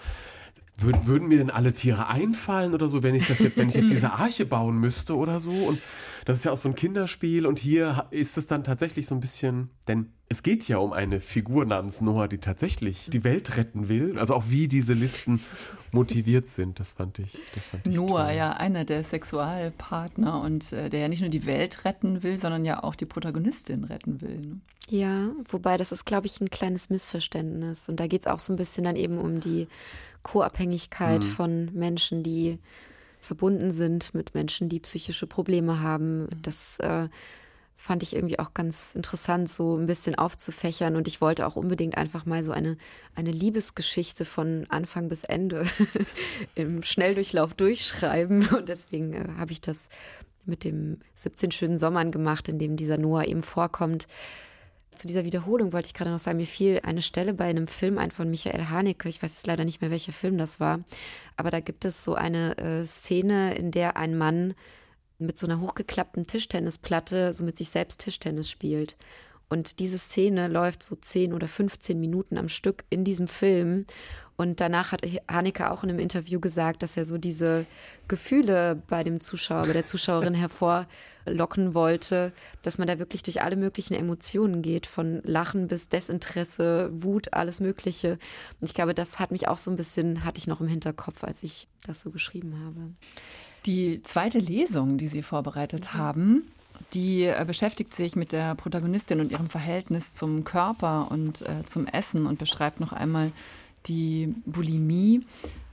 würden, 0.82 1.06
würden 1.06 1.28
mir 1.28 1.38
denn 1.38 1.50
alle 1.50 1.72
Tiere 1.72 2.08
einfallen 2.08 2.74
oder 2.74 2.88
so, 2.88 3.02
wenn 3.02 3.14
ich 3.14 3.26
das 3.26 3.38
jetzt, 3.40 3.56
wenn 3.56 3.68
ich 3.68 3.74
jetzt 3.74 3.90
diese 3.90 4.12
Arche 4.12 4.46
bauen 4.46 4.78
müsste 4.78 5.16
oder 5.16 5.40
so? 5.40 5.52
Und 5.52 5.80
das 6.24 6.36
ist 6.36 6.44
ja 6.44 6.52
auch 6.52 6.56
so 6.56 6.68
ein 6.68 6.74
Kinderspiel 6.74 7.46
und 7.46 7.58
hier 7.58 8.06
ist 8.10 8.36
es 8.38 8.46
dann 8.46 8.64
tatsächlich 8.64 9.06
so 9.06 9.14
ein 9.14 9.20
bisschen, 9.20 9.70
denn 9.88 10.12
es 10.28 10.42
geht 10.42 10.68
ja 10.68 10.78
um 10.78 10.92
eine 10.92 11.18
Figur 11.18 11.64
namens 11.64 12.00
Noah, 12.00 12.28
die 12.28 12.38
tatsächlich 12.38 13.10
die 13.10 13.24
Welt 13.24 13.56
retten 13.56 13.88
will. 13.88 14.16
Also 14.18 14.34
auch 14.34 14.44
wie 14.48 14.68
diese 14.68 14.92
Listen 14.92 15.40
motiviert 15.92 16.46
sind, 16.46 16.78
das 16.78 16.92
fand 16.92 17.18
ich. 17.18 17.36
Das 17.54 17.66
fand 17.66 17.86
ich 17.86 17.96
Noah, 17.96 18.26
toll. 18.26 18.36
ja, 18.36 18.52
einer 18.52 18.84
der 18.84 19.02
Sexualpartner 19.02 20.40
und 20.40 20.72
äh, 20.72 20.88
der 20.88 21.00
ja 21.00 21.08
nicht 21.08 21.20
nur 21.20 21.30
die 21.30 21.46
Welt 21.46 21.84
retten 21.84 22.22
will, 22.22 22.36
sondern 22.36 22.64
ja 22.64 22.84
auch 22.84 22.94
die 22.94 23.06
Protagonistin 23.06 23.84
retten 23.84 24.20
will. 24.20 24.38
Ne? 24.38 24.60
Ja, 24.88 25.30
wobei 25.48 25.76
das 25.76 25.92
ist, 25.92 26.04
glaube 26.04 26.26
ich, 26.26 26.40
ein 26.40 26.50
kleines 26.50 26.90
Missverständnis. 26.90 27.88
Und 27.88 28.00
da 28.00 28.06
geht 28.06 28.22
es 28.22 28.26
auch 28.26 28.40
so 28.40 28.52
ein 28.52 28.56
bisschen 28.56 28.84
dann 28.84 28.96
eben 28.96 29.18
um 29.18 29.40
die 29.40 29.68
Co-Abhängigkeit 30.22 31.24
mhm. 31.24 31.28
von 31.28 31.70
Menschen, 31.72 32.22
die 32.22 32.58
verbunden 33.20 33.70
sind 33.70 34.14
mit 34.14 34.34
Menschen, 34.34 34.68
die 34.68 34.80
psychische 34.80 35.26
Probleme 35.26 35.80
haben. 35.80 36.22
Mhm. 36.22 36.28
Das 36.42 36.78
äh, 36.80 37.08
fand 37.76 38.02
ich 38.02 38.14
irgendwie 38.14 38.38
auch 38.38 38.52
ganz 38.52 38.94
interessant, 38.94 39.48
so 39.48 39.76
ein 39.76 39.86
bisschen 39.86 40.14
aufzufächern. 40.14 40.96
Und 40.96 41.08
ich 41.08 41.20
wollte 41.20 41.46
auch 41.46 41.56
unbedingt 41.56 41.96
einfach 41.96 42.26
mal 42.26 42.42
so 42.42 42.52
eine, 42.52 42.76
eine 43.14 43.30
Liebesgeschichte 43.30 44.24
von 44.26 44.66
Anfang 44.68 45.08
bis 45.08 45.24
Ende 45.24 45.64
im 46.54 46.82
Schnelldurchlauf 46.82 47.54
durchschreiben. 47.54 48.48
Und 48.48 48.68
deswegen 48.68 49.14
äh, 49.14 49.28
habe 49.38 49.52
ich 49.52 49.60
das 49.60 49.88
mit 50.44 50.64
dem 50.64 50.98
17 51.14 51.52
schönen 51.52 51.76
Sommern 51.76 52.10
gemacht, 52.10 52.48
in 52.48 52.58
dem 52.58 52.76
dieser 52.76 52.98
Noah 52.98 53.24
eben 53.24 53.42
vorkommt. 53.42 54.06
Zu 55.00 55.06
dieser 55.06 55.24
Wiederholung 55.24 55.72
wollte 55.72 55.86
ich 55.86 55.94
gerade 55.94 56.10
noch 56.10 56.18
sagen, 56.18 56.36
mir 56.36 56.46
fiel 56.46 56.80
eine 56.82 57.00
Stelle 57.00 57.32
bei 57.32 57.46
einem 57.46 57.66
Film 57.66 57.96
ein 57.96 58.10
von 58.10 58.28
Michael 58.28 58.66
Haneke. 58.66 59.08
Ich 59.08 59.22
weiß 59.22 59.30
jetzt 59.30 59.46
leider 59.46 59.64
nicht 59.64 59.80
mehr, 59.80 59.90
welcher 59.90 60.12
Film 60.12 60.36
das 60.36 60.60
war. 60.60 60.80
Aber 61.38 61.50
da 61.50 61.60
gibt 61.60 61.86
es 61.86 62.04
so 62.04 62.16
eine 62.16 62.58
äh, 62.58 62.84
Szene, 62.84 63.54
in 63.54 63.70
der 63.70 63.96
ein 63.96 64.18
Mann 64.18 64.52
mit 65.18 65.38
so 65.38 65.46
einer 65.46 65.58
hochgeklappten 65.58 66.26
Tischtennisplatte 66.26 67.32
so 67.32 67.44
mit 67.44 67.56
sich 67.56 67.70
selbst 67.70 68.00
Tischtennis 68.00 68.50
spielt. 68.50 68.98
Und 69.50 69.80
diese 69.80 69.98
Szene 69.98 70.48
läuft 70.48 70.82
so 70.82 70.94
10 70.94 71.34
oder 71.34 71.48
15 71.48 71.98
Minuten 71.98 72.38
am 72.38 72.48
Stück 72.48 72.84
in 72.88 73.04
diesem 73.04 73.26
Film. 73.26 73.84
Und 74.36 74.60
danach 74.60 74.92
hat 74.92 75.02
Haneke 75.28 75.70
auch 75.70 75.82
in 75.82 75.90
einem 75.90 75.98
Interview 75.98 76.40
gesagt, 76.40 76.82
dass 76.82 76.96
er 76.96 77.04
so 77.04 77.18
diese 77.18 77.66
Gefühle 78.08 78.80
bei 78.86 79.04
dem 79.04 79.20
Zuschauer, 79.20 79.66
bei 79.66 79.74
der 79.74 79.84
Zuschauerin 79.84 80.32
hervorlocken 81.26 81.74
wollte, 81.74 82.32
dass 82.62 82.78
man 82.78 82.88
da 82.88 82.98
wirklich 82.98 83.22
durch 83.22 83.42
alle 83.42 83.56
möglichen 83.56 83.92
Emotionen 83.92 84.62
geht, 84.62 84.86
von 84.86 85.20
Lachen 85.24 85.66
bis 85.66 85.90
Desinteresse, 85.90 86.88
Wut, 86.92 87.34
alles 87.34 87.60
Mögliche. 87.60 88.12
Und 88.60 88.68
ich 88.68 88.72
glaube, 88.72 88.94
das 88.94 89.18
hat 89.18 89.30
mich 89.30 89.46
auch 89.48 89.58
so 89.58 89.70
ein 89.70 89.76
bisschen, 89.76 90.24
hatte 90.24 90.38
ich 90.38 90.46
noch 90.46 90.62
im 90.62 90.68
Hinterkopf, 90.68 91.22
als 91.22 91.42
ich 91.42 91.68
das 91.86 92.00
so 92.00 92.10
geschrieben 92.10 92.54
habe. 92.64 92.94
Die 93.66 94.02
zweite 94.04 94.38
Lesung, 94.38 94.96
die 94.96 95.08
Sie 95.08 95.22
vorbereitet 95.22 95.92
mhm. 95.92 95.98
haben, 95.98 96.42
die 96.92 97.24
äh, 97.24 97.44
beschäftigt 97.46 97.94
sich 97.94 98.16
mit 98.16 98.32
der 98.32 98.54
Protagonistin 98.54 99.20
und 99.20 99.30
ihrem 99.32 99.48
Verhältnis 99.48 100.14
zum 100.14 100.44
Körper 100.44 101.10
und 101.10 101.42
äh, 101.42 101.64
zum 101.68 101.86
Essen 101.86 102.26
und 102.26 102.38
beschreibt 102.38 102.80
noch 102.80 102.92
einmal 102.92 103.32
die 103.86 104.34
Bulimie. 104.46 105.24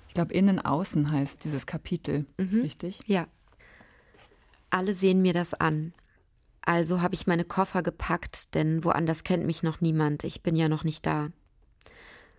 Ich 0.07 0.13
glaube, 0.13 0.33
innen 0.33 0.59
außen 0.59 1.11
heißt 1.11 1.43
dieses 1.43 1.65
Kapitel, 1.65 2.25
mhm. 2.37 2.61
richtig? 2.61 2.99
Ja. 3.05 3.27
Alle 4.69 4.93
sehen 4.93 5.21
mir 5.21 5.33
das 5.33 5.53
an. 5.53 5.93
Also 6.61 7.01
habe 7.01 7.15
ich 7.15 7.27
meine 7.27 7.45
Koffer 7.45 7.81
gepackt, 7.81 8.53
denn 8.53 8.83
woanders 8.83 9.23
kennt 9.23 9.45
mich 9.45 9.63
noch 9.63 9.79
niemand. 9.79 10.23
Ich 10.25 10.41
bin 10.43 10.55
ja 10.55 10.67
noch 10.67 10.83
nicht 10.83 11.05
da. 11.05 11.29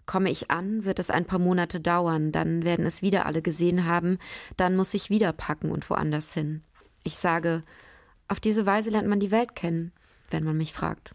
Komme 0.05 0.31
ich 0.31 0.51
an, 0.51 0.85
wird 0.85 0.99
es 0.99 1.11
ein 1.11 1.25
paar 1.25 1.39
Monate 1.39 1.81
dauern, 1.81 2.33
dann 2.33 2.65
werden 2.65 2.87
es 2.87 3.03
wieder 3.03 3.27
alle 3.27 3.43
gesehen 3.43 3.85
haben, 3.85 4.19
dann 4.57 4.77
muss 4.77 4.95
ich 4.95 5.11
wieder 5.11 5.33
packen 5.33 5.71
und 5.71 5.89
woanders 5.89 6.33
hin. 6.33 6.63
Ich 7.05 7.17
sage, 7.17 7.63
auf 8.29 8.41
diese 8.41 8.67
Weise 8.67 8.91
lernt 8.91 9.09
man 9.09 9.21
die 9.21 9.31
Welt 9.31 9.55
kennen, 9.55 9.93
wenn 10.31 10.45
man 10.45 10.57
mich 10.57 10.73
fragt. 10.73 11.15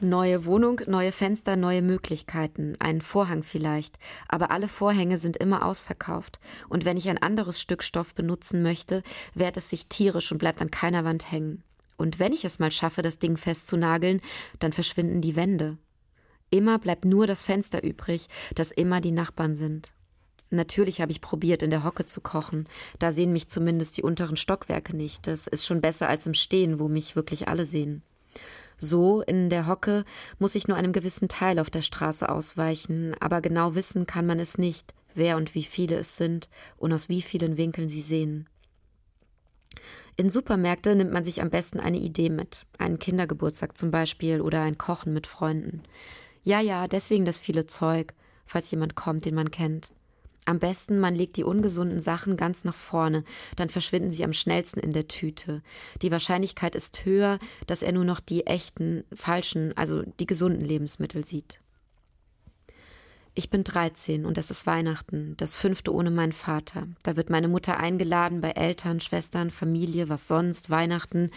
Neue 0.00 0.46
Wohnung, 0.46 0.80
neue 0.88 1.12
Fenster, 1.12 1.54
neue 1.54 1.80
Möglichkeiten, 1.80 2.74
ein 2.80 3.00
Vorhang 3.00 3.44
vielleicht, 3.44 4.00
aber 4.26 4.50
alle 4.50 4.66
Vorhänge 4.66 5.16
sind 5.16 5.36
immer 5.36 5.64
ausverkauft, 5.64 6.40
und 6.68 6.84
wenn 6.84 6.96
ich 6.96 7.08
ein 7.08 7.22
anderes 7.22 7.60
Stück 7.60 7.84
Stoff 7.84 8.12
benutzen 8.14 8.62
möchte, 8.62 9.04
wehrt 9.34 9.56
es 9.56 9.70
sich 9.70 9.86
tierisch 9.86 10.32
und 10.32 10.38
bleibt 10.38 10.60
an 10.60 10.72
keiner 10.72 11.04
Wand 11.04 11.30
hängen. 11.30 11.62
Und 11.98 12.18
wenn 12.18 12.32
ich 12.32 12.44
es 12.44 12.58
mal 12.58 12.72
schaffe, 12.72 13.02
das 13.02 13.20
Ding 13.20 13.36
festzunageln, 13.36 14.20
dann 14.58 14.72
verschwinden 14.72 15.20
die 15.20 15.36
Wände. 15.36 15.78
Immer 16.50 16.80
bleibt 16.80 17.04
nur 17.04 17.28
das 17.28 17.44
Fenster 17.44 17.84
übrig, 17.84 18.26
das 18.56 18.72
immer 18.72 19.00
die 19.00 19.12
Nachbarn 19.12 19.54
sind. 19.54 19.94
Natürlich 20.52 21.00
habe 21.00 21.10
ich 21.10 21.20
probiert, 21.20 21.62
in 21.62 21.70
der 21.70 21.82
Hocke 21.82 22.04
zu 22.04 22.20
kochen. 22.20 22.68
Da 22.98 23.10
sehen 23.10 23.32
mich 23.32 23.48
zumindest 23.48 23.96
die 23.96 24.02
unteren 24.02 24.36
Stockwerke 24.36 24.94
nicht. 24.94 25.26
Das 25.26 25.46
ist 25.46 25.66
schon 25.66 25.80
besser 25.80 26.08
als 26.08 26.26
im 26.26 26.34
Stehen, 26.34 26.78
wo 26.78 26.88
mich 26.88 27.16
wirklich 27.16 27.48
alle 27.48 27.64
sehen. 27.64 28.02
So, 28.76 29.22
in 29.22 29.48
der 29.48 29.66
Hocke, 29.66 30.04
muss 30.38 30.54
ich 30.54 30.68
nur 30.68 30.76
einem 30.76 30.92
gewissen 30.92 31.28
Teil 31.28 31.58
auf 31.58 31.70
der 31.70 31.82
Straße 31.82 32.28
ausweichen, 32.28 33.14
aber 33.20 33.40
genau 33.40 33.74
wissen 33.74 34.06
kann 34.06 34.26
man 34.26 34.40
es 34.40 34.58
nicht, 34.58 34.92
wer 35.14 35.36
und 35.36 35.54
wie 35.54 35.62
viele 35.62 35.96
es 35.96 36.16
sind 36.16 36.48
und 36.76 36.92
aus 36.92 37.08
wie 37.08 37.22
vielen 37.22 37.56
Winkeln 37.56 37.88
sie 37.88 38.02
sehen. 38.02 38.48
In 40.16 40.28
Supermärkte 40.28 40.94
nimmt 40.94 41.12
man 41.12 41.24
sich 41.24 41.40
am 41.40 41.48
besten 41.48 41.80
eine 41.80 41.98
Idee 41.98 42.28
mit, 42.28 42.66
einen 42.76 42.98
Kindergeburtstag 42.98 43.78
zum 43.78 43.90
Beispiel 43.90 44.42
oder 44.42 44.60
ein 44.60 44.76
Kochen 44.76 45.14
mit 45.14 45.26
Freunden. 45.26 45.82
Ja, 46.42 46.60
ja, 46.60 46.88
deswegen 46.88 47.24
das 47.24 47.38
viele 47.38 47.66
Zeug, 47.66 48.12
falls 48.44 48.70
jemand 48.70 48.96
kommt, 48.96 49.24
den 49.24 49.34
man 49.34 49.50
kennt. 49.50 49.92
Am 50.44 50.58
besten, 50.58 50.98
man 50.98 51.14
legt 51.14 51.36
die 51.36 51.44
ungesunden 51.44 52.00
Sachen 52.00 52.36
ganz 52.36 52.64
nach 52.64 52.74
vorne, 52.74 53.22
dann 53.54 53.68
verschwinden 53.68 54.10
sie 54.10 54.24
am 54.24 54.32
schnellsten 54.32 54.80
in 54.80 54.92
der 54.92 55.06
Tüte. 55.06 55.62
Die 56.02 56.10
Wahrscheinlichkeit 56.10 56.74
ist 56.74 57.04
höher, 57.04 57.38
dass 57.68 57.82
er 57.82 57.92
nur 57.92 58.04
noch 58.04 58.18
die 58.18 58.46
echten, 58.46 59.04
falschen, 59.14 59.76
also 59.76 60.02
die 60.18 60.26
gesunden 60.26 60.64
Lebensmittel 60.64 61.24
sieht. 61.24 61.60
Ich 63.34 63.50
bin 63.50 63.64
13 63.64 64.26
und 64.26 64.36
es 64.36 64.50
ist 64.50 64.66
Weihnachten, 64.66 65.36
das 65.38 65.54
fünfte 65.54 65.94
ohne 65.94 66.10
meinen 66.10 66.32
Vater. 66.32 66.88
Da 67.02 67.16
wird 67.16 67.30
meine 67.30 67.48
Mutter 67.48 67.78
eingeladen 67.78 68.40
bei 68.40 68.50
Eltern, 68.50 69.00
Schwestern, 69.00 69.50
Familie, 69.50 70.08
was 70.08 70.28
sonst, 70.28 70.68
Weihnachten. 70.68 71.30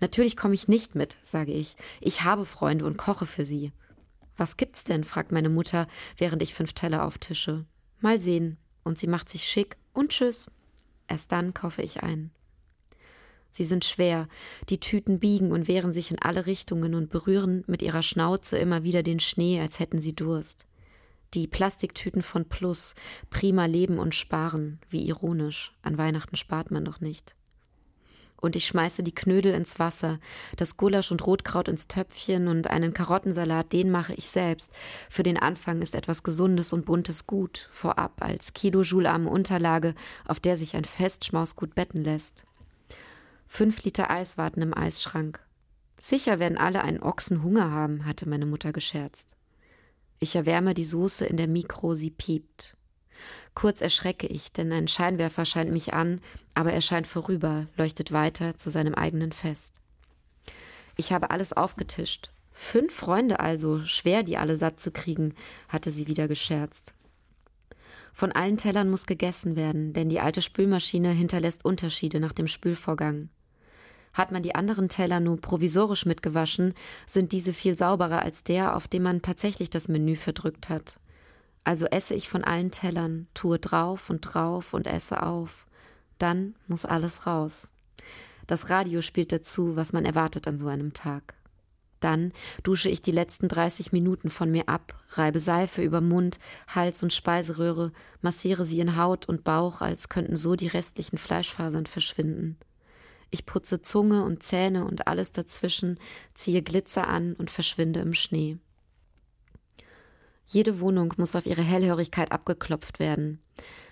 Natürlich 0.00 0.36
komme 0.36 0.54
ich 0.54 0.68
nicht 0.68 0.94
mit, 0.94 1.16
sage 1.22 1.52
ich. 1.52 1.76
Ich 2.00 2.22
habe 2.22 2.44
Freunde 2.44 2.84
und 2.84 2.98
koche 2.98 3.24
für 3.24 3.46
sie. 3.46 3.72
Was 4.36 4.58
gibt's 4.58 4.84
denn? 4.84 5.04
fragt 5.04 5.32
meine 5.32 5.48
Mutter, 5.48 5.86
während 6.18 6.42
ich 6.42 6.54
fünf 6.54 6.74
Teller 6.74 7.04
auftische. 7.06 7.64
Mal 8.00 8.18
sehen. 8.18 8.58
Und 8.84 8.98
sie 8.98 9.06
macht 9.06 9.28
sich 9.28 9.44
schick 9.44 9.76
und 9.92 10.10
tschüss. 10.10 10.46
Erst 11.08 11.32
dann 11.32 11.54
kaufe 11.54 11.82
ich 11.82 12.02
ein. 12.02 12.30
Sie 13.50 13.64
sind 13.64 13.84
schwer, 13.84 14.28
die 14.68 14.78
Tüten 14.78 15.18
biegen 15.18 15.52
und 15.52 15.68
wehren 15.68 15.92
sich 15.92 16.10
in 16.10 16.18
alle 16.18 16.46
Richtungen 16.46 16.94
und 16.94 17.10
berühren 17.10 17.64
mit 17.66 17.82
ihrer 17.82 18.02
Schnauze 18.02 18.58
immer 18.58 18.84
wieder 18.84 19.02
den 19.02 19.20
Schnee, 19.20 19.60
als 19.60 19.80
hätten 19.80 19.98
sie 19.98 20.14
Durst. 20.14 20.66
Die 21.34 21.46
Plastiktüten 21.46 22.22
von 22.22 22.48
Plus, 22.48 22.94
prima 23.30 23.66
Leben 23.66 23.98
und 23.98 24.14
Sparen, 24.14 24.80
wie 24.88 25.06
ironisch, 25.06 25.74
an 25.82 25.98
Weihnachten 25.98 26.36
spart 26.36 26.70
man 26.70 26.84
doch 26.84 27.00
nicht 27.00 27.34
und 28.40 28.56
ich 28.56 28.66
schmeiße 28.66 29.02
die 29.02 29.14
Knödel 29.14 29.52
ins 29.52 29.78
Wasser, 29.78 30.18
das 30.56 30.76
Gulasch 30.76 31.10
und 31.10 31.26
Rotkraut 31.26 31.68
ins 31.68 31.88
Töpfchen 31.88 32.48
und 32.48 32.70
einen 32.70 32.94
Karottensalat, 32.94 33.72
den 33.72 33.90
mache 33.90 34.14
ich 34.14 34.28
selbst. 34.28 34.72
Für 35.10 35.22
den 35.22 35.38
Anfang 35.38 35.82
ist 35.82 35.94
etwas 35.94 36.22
Gesundes 36.22 36.72
und 36.72 36.86
Buntes 36.86 37.26
gut, 37.26 37.68
vorab 37.70 38.22
als 38.22 38.54
kilojoulearme 38.54 39.28
Unterlage, 39.28 39.94
auf 40.26 40.40
der 40.40 40.56
sich 40.56 40.76
ein 40.76 40.84
Festschmaus 40.84 41.56
gut 41.56 41.74
betten 41.74 42.04
lässt. 42.04 42.44
Fünf 43.46 43.82
Liter 43.84 44.10
Eis 44.10 44.38
warten 44.38 44.62
im 44.62 44.76
Eisschrank. 44.76 45.44
Sicher 45.98 46.38
werden 46.38 46.58
alle 46.58 46.82
einen 46.82 47.02
Ochsen 47.02 47.42
Hunger 47.42 47.70
haben, 47.70 48.06
hatte 48.06 48.28
meine 48.28 48.46
Mutter 48.46 48.72
gescherzt. 48.72 49.36
Ich 50.20 50.36
erwärme 50.36 50.74
die 50.74 50.84
Soße 50.84 51.26
in 51.26 51.36
der 51.36 51.48
Mikro, 51.48 51.94
sie 51.94 52.10
piept. 52.10 52.77
Kurz 53.58 53.80
erschrecke 53.80 54.28
ich, 54.28 54.52
denn 54.52 54.72
ein 54.72 54.86
Scheinwerfer 54.86 55.44
scheint 55.44 55.72
mich 55.72 55.92
an, 55.92 56.20
aber 56.54 56.72
er 56.72 56.80
scheint 56.80 57.08
vorüber, 57.08 57.66
leuchtet 57.76 58.12
weiter 58.12 58.56
zu 58.56 58.70
seinem 58.70 58.94
eigenen 58.94 59.32
Fest. 59.32 59.80
Ich 60.94 61.12
habe 61.12 61.32
alles 61.32 61.52
aufgetischt. 61.52 62.30
Fünf 62.52 62.94
Freunde 62.94 63.40
also, 63.40 63.80
schwer 63.84 64.22
die 64.22 64.36
alle 64.36 64.56
satt 64.56 64.78
zu 64.78 64.92
kriegen, 64.92 65.34
hatte 65.68 65.90
sie 65.90 66.06
wieder 66.06 66.28
gescherzt. 66.28 66.94
Von 68.12 68.30
allen 68.30 68.58
Tellern 68.58 68.90
muss 68.90 69.06
gegessen 69.06 69.56
werden, 69.56 69.92
denn 69.92 70.08
die 70.08 70.20
alte 70.20 70.40
Spülmaschine 70.40 71.10
hinterlässt 71.10 71.64
Unterschiede 71.64 72.20
nach 72.20 72.32
dem 72.32 72.46
Spülvorgang. 72.46 73.28
Hat 74.12 74.30
man 74.30 74.44
die 74.44 74.54
anderen 74.54 74.88
Teller 74.88 75.18
nur 75.18 75.40
provisorisch 75.40 76.06
mitgewaschen, 76.06 76.74
sind 77.08 77.32
diese 77.32 77.52
viel 77.52 77.76
sauberer 77.76 78.22
als 78.22 78.44
der, 78.44 78.76
auf 78.76 78.86
dem 78.86 79.02
man 79.02 79.20
tatsächlich 79.20 79.68
das 79.68 79.88
Menü 79.88 80.14
verdrückt 80.14 80.68
hat. 80.68 81.00
Also 81.68 81.84
esse 81.84 82.14
ich 82.14 82.30
von 82.30 82.44
allen 82.44 82.70
Tellern, 82.70 83.26
tue 83.34 83.58
drauf 83.58 84.08
und 84.08 84.22
drauf 84.22 84.72
und 84.72 84.86
esse 84.86 85.22
auf. 85.22 85.66
Dann 86.16 86.54
muss 86.66 86.86
alles 86.86 87.26
raus. 87.26 87.68
Das 88.46 88.70
Radio 88.70 89.02
spielt 89.02 89.32
dazu, 89.32 89.76
was 89.76 89.92
man 89.92 90.06
erwartet 90.06 90.48
an 90.48 90.56
so 90.56 90.66
einem 90.68 90.94
Tag. 90.94 91.34
Dann 92.00 92.32
dusche 92.62 92.88
ich 92.88 93.02
die 93.02 93.10
letzten 93.10 93.48
30 93.48 93.92
Minuten 93.92 94.30
von 94.30 94.50
mir 94.50 94.66
ab, 94.66 94.98
reibe 95.10 95.40
Seife 95.40 95.82
über 95.82 96.00
Mund, 96.00 96.38
Hals 96.68 97.02
und 97.02 97.12
Speiseröhre, 97.12 97.92
massiere 98.22 98.64
sie 98.64 98.80
in 98.80 98.96
Haut 98.96 99.28
und 99.28 99.44
Bauch, 99.44 99.82
als 99.82 100.08
könnten 100.08 100.36
so 100.36 100.56
die 100.56 100.68
restlichen 100.68 101.18
Fleischfasern 101.18 101.84
verschwinden. 101.84 102.56
Ich 103.28 103.44
putze 103.44 103.82
Zunge 103.82 104.24
und 104.24 104.42
Zähne 104.42 104.86
und 104.86 105.06
alles 105.06 105.32
dazwischen, 105.32 106.00
ziehe 106.32 106.62
Glitzer 106.62 107.08
an 107.08 107.34
und 107.34 107.50
verschwinde 107.50 108.00
im 108.00 108.14
Schnee. 108.14 108.56
Jede 110.50 110.80
Wohnung 110.80 111.12
muss 111.18 111.36
auf 111.36 111.44
ihre 111.44 111.60
Hellhörigkeit 111.60 112.32
abgeklopft 112.32 113.00
werden. 113.00 113.38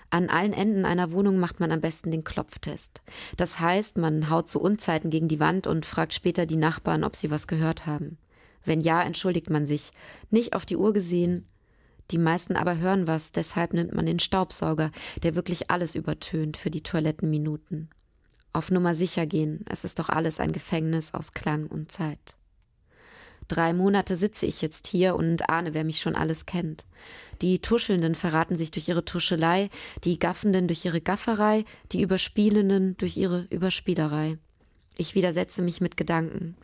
An 0.08 0.30
allen 0.30 0.54
Enden 0.54 0.86
einer 0.86 1.12
Wohnung 1.12 1.38
macht 1.38 1.60
man 1.60 1.70
am 1.70 1.82
besten 1.82 2.10
den 2.10 2.24
Klopftest. 2.24 3.02
Das 3.36 3.60
heißt, 3.60 3.98
man 3.98 4.30
haut 4.30 4.48
zu 4.48 4.58
Unzeiten 4.58 5.10
gegen 5.10 5.28
die 5.28 5.38
Wand 5.38 5.66
und 5.66 5.84
fragt 5.84 6.14
später 6.14 6.46
die 6.46 6.56
Nachbarn, 6.56 7.04
ob 7.04 7.14
sie 7.14 7.30
was 7.30 7.46
gehört 7.46 7.84
haben. 7.84 8.16
Wenn 8.64 8.80
ja, 8.80 9.02
entschuldigt 9.02 9.50
man 9.50 9.66
sich. 9.66 9.90
Nicht 10.30 10.54
auf 10.54 10.64
die 10.64 10.78
Uhr 10.78 10.94
gesehen. 10.94 11.46
Die 12.10 12.18
meisten 12.18 12.56
aber 12.56 12.78
hören 12.78 13.06
was, 13.06 13.32
deshalb 13.32 13.74
nimmt 13.74 13.92
man 13.92 14.06
den 14.06 14.18
Staubsauger, 14.18 14.92
der 15.22 15.34
wirklich 15.34 15.70
alles 15.70 15.94
übertönt 15.94 16.56
für 16.56 16.70
die 16.70 16.82
Toilettenminuten. 16.82 17.90
Auf 18.54 18.70
Nummer 18.70 18.94
sicher 18.94 19.26
gehen, 19.26 19.62
es 19.68 19.84
ist 19.84 19.98
doch 19.98 20.08
alles 20.08 20.40
ein 20.40 20.52
Gefängnis 20.52 21.12
aus 21.12 21.32
Klang 21.32 21.66
und 21.66 21.92
Zeit. 21.92 22.36
Drei 23.48 23.72
Monate 23.72 24.16
sitze 24.16 24.46
ich 24.46 24.62
jetzt 24.62 24.86
hier 24.86 25.14
und 25.14 25.48
ahne, 25.48 25.74
wer 25.74 25.84
mich 25.84 26.00
schon 26.00 26.16
alles 26.16 26.46
kennt. 26.46 26.84
Die 27.42 27.60
Tuschelnden 27.60 28.14
verraten 28.14 28.56
sich 28.56 28.70
durch 28.70 28.88
ihre 28.88 29.04
Tuschelei, 29.04 29.70
die 30.04 30.18
Gaffenden 30.18 30.68
durch 30.68 30.84
ihre 30.84 31.00
Gafferei, 31.00 31.64
die 31.92 32.02
Überspielenden 32.02 32.96
durch 32.96 33.16
ihre 33.16 33.46
Überspielerei. 33.50 34.38
Ich 34.98 35.14
widersetze 35.14 35.60
mich 35.60 35.82
mit 35.82 35.98
Gedanken. 35.98 36.56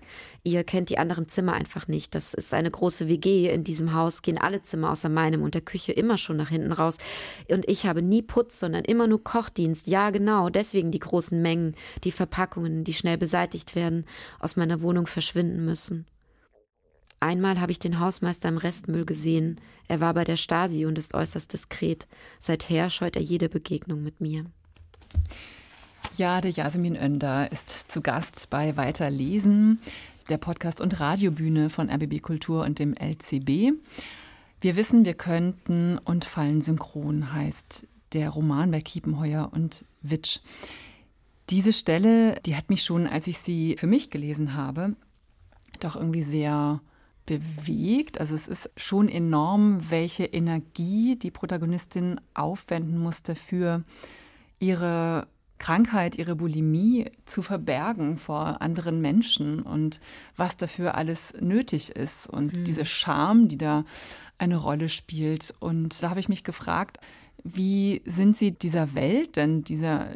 Ihr 0.43 0.65
kennt 0.65 0.89
die 0.89 0.97
anderen 0.97 1.29
Zimmer 1.29 1.53
einfach 1.53 1.87
nicht. 1.87 2.15
Das 2.15 2.33
ist 2.33 2.55
eine 2.55 2.71
große 2.71 3.07
WG. 3.07 3.51
In 3.51 3.63
diesem 3.63 3.93
Haus 3.93 4.23
gehen 4.23 4.39
alle 4.39 4.63
Zimmer 4.63 4.91
außer 4.91 5.11
meinem 5.11 5.43
und 5.43 5.53
der 5.53 5.61
Küche 5.61 5.93
immer 5.93 6.17
schon 6.17 6.39
nach 6.39 6.49
hinten 6.49 6.73
raus. 6.73 6.97
Und 7.51 7.69
ich 7.69 7.85
habe 7.85 8.01
nie 8.01 8.23
Putz, 8.23 8.59
sondern 8.59 8.87
immer 8.87 9.07
nur 9.07 9.23
Kochdienst. 9.23 9.87
Ja, 9.87 10.09
genau. 10.09 10.49
Deswegen 10.49 10.91
die 10.91 10.99
großen 10.99 11.43
Mengen, 11.43 11.77
die 12.05 12.11
Verpackungen, 12.11 12.85
die 12.85 12.95
schnell 12.95 13.19
beseitigt 13.19 13.77
werden, 13.77 14.07
aus 14.41 14.57
meiner 14.57 14.81
Wohnung 14.81 15.07
verschwinden 15.07 15.67
müssen. 15.67 16.07
Einmal 17.23 17.61
habe 17.61 17.71
ich 17.71 17.79
den 17.79 18.01
Hausmeister 18.01 18.49
im 18.49 18.57
Restmüll 18.57 19.05
gesehen. 19.05 19.61
Er 19.87 20.01
war 20.01 20.13
bei 20.13 20.25
der 20.25 20.37
Stasi 20.37 20.87
und 20.87 20.99
ist 20.99 21.15
äußerst 21.15 21.53
diskret. 21.53 22.09
Seither 22.41 22.91
scheut 22.91 23.15
er 23.15 23.23
jede 23.23 23.49
Begegnung 23.49 24.03
mit 24.03 24.21
mir. 24.21 24.45
Jade 26.17 26.49
Jasmin 26.49 26.97
Önder 26.97 27.53
ist 27.53 27.93
zu 27.93 28.01
Gast 28.01 28.51
bei 28.51 28.77
Weiterlesen, 28.77 29.81
der 30.31 30.39
Podcast- 30.39 30.81
und 30.81 30.99
Radiobühne 30.99 31.71
von 31.71 31.89
RBB 31.89 32.23
Kultur 32.23 32.65
und 32.65 32.81
dem 32.81 32.93
LCB. 32.93 33.73
Wir 34.61 34.75
wissen, 34.75 35.05
wir 35.05 35.15
könnten 35.15 35.99
und 35.99 36.25
fallen 36.25 36.61
synchron, 36.61 37.33
heißt 37.33 37.87
der 38.15 38.31
Roman 38.31 38.73
bei 38.73 38.81
Kiepenheuer 38.81 39.49
und 39.53 39.85
Witsch. 40.01 40.41
Diese 41.51 41.73
Stelle, 41.73 42.41
die 42.47 42.57
hat 42.57 42.69
mich 42.69 42.83
schon, 42.83 43.07
als 43.07 43.29
ich 43.29 43.39
sie 43.39 43.77
für 43.79 43.87
mich 43.87 44.11
gelesen 44.11 44.55
habe, 44.55 44.97
doch 45.79 45.95
irgendwie 45.95 46.23
sehr 46.23 46.81
bewegt. 47.27 48.21
Also 48.21 48.35
es 48.35 48.49
ist 48.49 48.71
schon 48.77 49.09
enorm, 49.09 49.91
welche 49.91 50.25
Energie 50.25 51.17
die 51.17 51.31
Protagonistin 51.31 52.21
aufwenden 52.35 52.99
musste 52.99 53.35
für 53.35 53.85
ihre 54.59 55.27
Krankheit, 55.59 56.19
ihre 56.19 56.35
Bulimie 56.35 57.11
zu 57.25 57.41
verbergen 57.41 58.19
vor 58.19 58.61
anderen 58.61 59.01
Menschen 59.01 59.63
und 59.63 60.01
was 60.35 60.57
dafür 60.57 60.97
alles 60.97 61.35
nötig 61.41 61.91
ist 61.91 62.27
und 62.29 62.57
mhm. 62.57 62.65
diese 62.65 62.85
Scham, 62.85 63.47
die 63.47 63.59
da 63.59 63.85
eine 64.39 64.57
Rolle 64.57 64.89
spielt. 64.89 65.55
Und 65.61 66.03
da 66.03 66.11
habe 66.11 66.19
ich 66.19 66.29
mich 66.29 66.43
gefragt, 66.43 66.99
wie 67.45 68.03
sind 68.05 68.37
Sie 68.37 68.53
dieser 68.53 68.95
Welt, 68.95 69.37
denn 69.37 69.63
dieser 69.63 70.09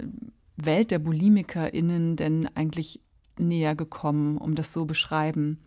Welt 0.57 0.90
der 0.90 0.98
BulimikerInnen 0.98 2.16
denn 2.16 2.48
eigentlich 2.54 3.00
näher 3.38 3.76
gekommen, 3.76 4.38
um 4.38 4.57
das 4.57 4.72
so 4.72 4.84
beschreiben 4.84 5.61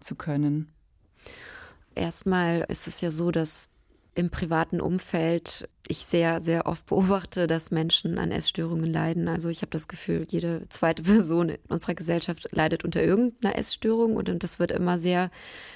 zu 0.00 0.14
können? 0.14 0.70
Erstmal 1.94 2.64
ist 2.68 2.86
es 2.86 3.00
ja 3.00 3.10
so, 3.10 3.30
dass 3.30 3.70
im 4.18 4.30
privaten 4.30 4.80
Umfeld 4.80 5.68
ich 5.86 5.98
sehr, 5.98 6.40
sehr 6.40 6.66
oft 6.66 6.86
beobachte, 6.86 7.46
dass 7.46 7.70
Menschen 7.70 8.18
an 8.18 8.32
Essstörungen 8.32 8.92
leiden. 8.92 9.28
Also 9.28 9.48
ich 9.48 9.62
habe 9.62 9.70
das 9.70 9.86
Gefühl, 9.86 10.26
jede 10.28 10.68
zweite 10.70 11.02
Person 11.04 11.50
in 11.50 11.58
unserer 11.68 11.94
Gesellschaft 11.94 12.48
leidet 12.50 12.84
unter 12.84 13.00
irgendeiner 13.02 13.56
Essstörung 13.56 14.16
und 14.16 14.42
das 14.42 14.58
wird 14.58 14.72
immer 14.72 14.98
sehr 14.98 15.30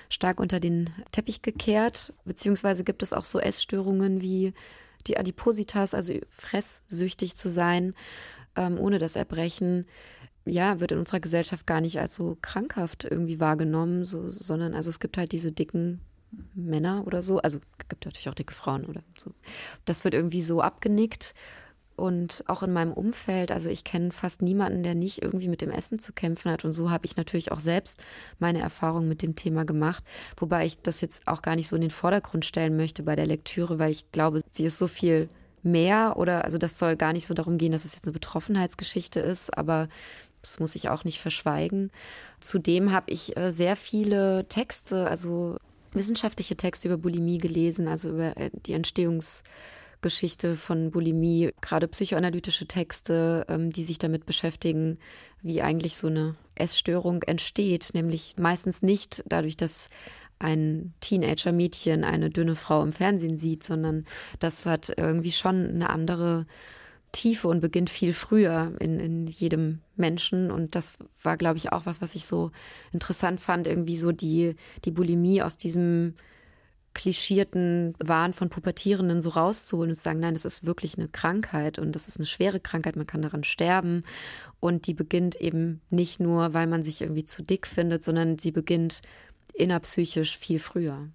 stark 0.09 0.40
unter 0.40 0.59
den 0.59 0.90
Teppich 1.12 1.43
gekehrt. 1.43 2.14
Beziehungsweise 2.24 2.82
gibt 2.82 3.05
es 3.05 3.12
auch 3.12 3.24
so 3.24 3.38
Essstörungen 3.38 4.20
wie 4.20 4.55
die 5.07 5.18
Adipositas, 5.18 5.95
also 5.95 6.12
fresssüchtig 6.28 7.36
zu 7.36 7.49
sein, 7.49 7.95
ähm, 8.57 8.76
ohne 8.76 8.99
das 8.99 9.14
Erbrechen 9.14 9.86
ja, 10.45 10.80
wird 10.80 10.93
in 10.93 10.99
unserer 10.99 11.20
Gesellschaft 11.20 11.66
gar 11.66 11.80
nicht 11.80 12.01
als 12.01 12.14
so 12.14 12.36
krankhaft 12.40 13.05
irgendwie 13.05 13.40
wahrgenommen, 13.40 14.05
so, 14.05 14.28
sondern 14.28 14.74
also 14.74 14.90
es 14.90 15.01
gibt 15.01 15.16
halt 15.16 15.32
diese 15.32 15.53
dicken 15.53 16.01
Männer 16.55 17.07
oder 17.07 17.22
so. 17.22 17.38
Also 17.38 17.61
gibt 17.88 18.05
natürlich 18.05 18.28
auch 18.28 18.34
dicke 18.34 18.55
Frauen 18.55 18.86
oder 18.86 19.03
so. 19.16 19.32
Das 19.84 20.05
wird 20.05 20.14
irgendwie 20.14 20.43
so 20.43 20.61
abgenickt. 20.61 21.34
Und 21.95 22.43
auch 22.47 22.62
in 22.62 22.72
meinem 22.72 22.93
Umfeld, 22.93 23.53
also 23.53 23.68
ich 23.68 23.84
kenne 23.84 24.12
fast 24.12 24.40
niemanden, 24.40 24.82
der 24.82 24.95
nicht 24.95 25.22
irgendwie 25.22 25.49
mit 25.49 25.61
dem 25.61 25.70
Essen 25.70 25.99
zu 25.99 26.14
kämpfen 26.14 26.51
hat. 26.51 26.64
Und 26.64 26.72
so 26.72 26.90
habe 26.90 27.05
ich 27.05 27.16
natürlich 27.16 27.53
auch 27.53 27.61
selbst 27.61 28.03
meine 28.38 28.61
Erfahrungen 28.61 29.09
mit 29.09 29.20
dem 29.20 29.36
Thema 29.36 29.64
gemacht. 29.66 30.03
Wobei 30.38 30.64
ich 30.64 30.80
das 30.80 31.03
jetzt 31.03 31.28
auch 31.28 31.43
gar 31.43 31.55
nicht 31.55 31.68
so 31.68 31.76
in 31.76 31.82
den 31.82 31.90
Vordergrund 31.90 32.47
stellen 32.47 32.76
möchte 32.76 33.03
bei 33.03 33.14
der 33.14 33.26
Lektüre, 33.26 33.78
weil 33.78 33.90
ich 33.90 34.11
glaube, 34.11 34.40
sie 34.51 34.64
ist 34.64 34.78
so 34.78 34.88
viel 34.88 35.28
mehr 35.62 36.16
oder 36.16 36.45
also 36.45 36.59
das 36.59 36.78
soll 36.78 36.97
gar 36.97 37.12
nicht 37.12 37.26
so 37.26 37.34
darum 37.34 37.59
gehen, 37.59 37.72
dass 37.72 37.84
es 37.84 37.95
jetzt 37.95 38.07
eine 38.07 38.12
Betroffenheitsgeschichte 38.12 39.20
ist, 39.20 39.57
aber 39.57 39.88
das 40.43 40.61
muss 40.61 40.74
ich 40.74 40.88
auch 40.88 41.05
nicht 41.05 41.20
verschweigen. 41.20 41.90
Zudem 42.40 42.93
habe 42.93 43.11
ich 43.12 43.36
äh, 43.36 43.53
sehr 43.53 43.76
viele 43.76 44.47
Texte, 44.49 45.09
also 45.09 45.57
wissenschaftliche 45.93 46.57
Texte 46.57 46.88
über 46.88 46.99
Bulimie 46.99 47.38
gelesen, 47.38 47.88
also 47.88 48.11
über 48.11 48.36
äh, 48.36 48.51
die 48.66 48.72
Entstehungsgeschichte 48.74 50.57
von 50.57 50.90
Bulimie, 50.90 51.53
gerade 51.61 51.88
psychoanalytische 51.88 52.66
Texte, 52.66 53.47
ähm, 53.49 53.70
die 53.70 53.84
sich 53.84 53.99
damit 53.99 54.26
beschäftigen, 54.26 54.99
wie 55.43 55.62
eigentlich 55.62 55.97
so 55.97 56.09
eine 56.09 56.34
Essstörung 56.55 57.22
entsteht, 57.22 57.90
nämlich 57.95 58.34
meistens 58.38 58.82
nicht 58.82 59.22
dadurch, 59.26 59.57
dass 59.57 59.88
ein 60.38 60.93
Teenager-Mädchen 61.01 62.05
eine 62.05 62.28
dünne 62.28 62.57
Frau 62.57 62.82
im 62.82 62.93
Fernsehen 62.93 63.38
sieht, 63.38 63.62
sondern 63.62 64.07
das 64.40 64.66
hat 64.66 64.93
irgendwie 64.97 65.30
schon 65.30 65.68
eine 65.68 65.88
andere 65.88 66.47
Tiefe 67.12 67.48
und 67.48 67.60
beginnt 67.60 67.90
viel 67.90 68.14
früher 68.14 68.72
in, 68.80 68.98
in 68.98 69.26
jedem 69.26 69.80
Menschen. 69.96 70.50
Und 70.50 70.74
das 70.74 70.98
war, 71.22 71.36
glaube 71.36 71.58
ich, 71.58 71.72
auch 71.72 71.86
was, 71.86 72.00
was 72.00 72.14
ich 72.14 72.24
so 72.24 72.50
interessant 72.92 73.40
fand, 73.40 73.66
irgendwie 73.66 73.96
so 73.96 74.12
die, 74.12 74.56
die 74.84 74.90
Bulimie 74.90 75.42
aus 75.42 75.56
diesem 75.56 76.14
klischierten 76.94 77.94
Wahn 77.98 78.32
von 78.32 78.50
Pubertierenden 78.50 79.20
so 79.20 79.30
rauszuholen 79.30 79.90
und 79.90 79.96
zu 79.96 80.02
sagen, 80.02 80.20
nein, 80.20 80.34
das 80.34 80.44
ist 80.44 80.66
wirklich 80.66 80.98
eine 80.98 81.08
Krankheit 81.08 81.78
und 81.78 81.92
das 81.92 82.08
ist 82.08 82.18
eine 82.18 82.26
schwere 82.26 82.60
Krankheit, 82.60 82.96
man 82.96 83.06
kann 83.06 83.22
daran 83.22 83.44
sterben. 83.44 84.04
Und 84.60 84.86
die 84.86 84.94
beginnt 84.94 85.36
eben 85.36 85.80
nicht 85.90 86.20
nur, 86.20 86.54
weil 86.54 86.66
man 86.66 86.82
sich 86.82 87.02
irgendwie 87.02 87.24
zu 87.24 87.42
dick 87.42 87.66
findet, 87.66 88.04
sondern 88.04 88.38
sie 88.38 88.52
beginnt 88.52 89.00
innerpsychisch 89.54 90.36
viel 90.36 90.58
früher. 90.58 91.08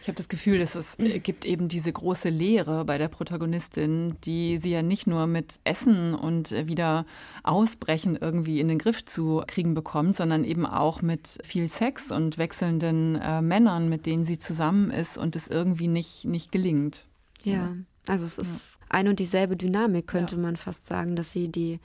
Ich 0.00 0.08
habe 0.08 0.16
das 0.16 0.28
Gefühl, 0.28 0.58
dass 0.58 0.74
es 0.74 0.98
äh, 0.98 1.18
gibt 1.18 1.44
eben 1.44 1.68
diese 1.68 1.92
große 1.92 2.28
Lehre 2.28 2.84
bei 2.84 2.98
der 2.98 3.08
Protagonistin, 3.08 4.16
die 4.24 4.58
sie 4.58 4.70
ja 4.70 4.82
nicht 4.82 5.06
nur 5.06 5.26
mit 5.26 5.60
Essen 5.64 6.14
und 6.14 6.52
äh, 6.52 6.68
wieder 6.68 7.06
Ausbrechen 7.42 8.16
irgendwie 8.20 8.60
in 8.60 8.68
den 8.68 8.78
Griff 8.78 9.04
zu 9.04 9.42
kriegen 9.46 9.74
bekommt, 9.74 10.16
sondern 10.16 10.44
eben 10.44 10.66
auch 10.66 11.02
mit 11.02 11.38
viel 11.44 11.68
Sex 11.68 12.10
und 12.10 12.38
wechselnden 12.38 13.16
äh, 13.16 13.42
Männern, 13.42 13.88
mit 13.88 14.06
denen 14.06 14.24
sie 14.24 14.38
zusammen 14.38 14.90
ist 14.90 15.18
und 15.18 15.36
es 15.36 15.48
irgendwie 15.48 15.88
nicht, 15.88 16.24
nicht 16.24 16.52
gelingt. 16.52 17.06
Ja, 17.44 17.76
also 18.06 18.24
es 18.24 18.38
ist 18.38 18.78
ja. 18.80 18.86
ein 18.90 19.08
und 19.08 19.18
dieselbe 19.18 19.56
Dynamik, 19.56 20.06
könnte 20.06 20.36
ja. 20.36 20.42
man 20.42 20.56
fast 20.56 20.86
sagen, 20.86 21.16
dass 21.16 21.32
sie 21.32 21.48
die, 21.48 21.80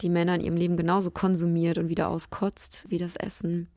die 0.00 0.08
Männer 0.08 0.34
in 0.34 0.40
ihrem 0.40 0.56
Leben 0.56 0.76
genauso 0.76 1.10
konsumiert 1.10 1.78
und 1.78 1.88
wieder 1.88 2.08
auskotzt 2.08 2.86
wie 2.88 2.98
das 2.98 3.16
Essen. 3.16 3.68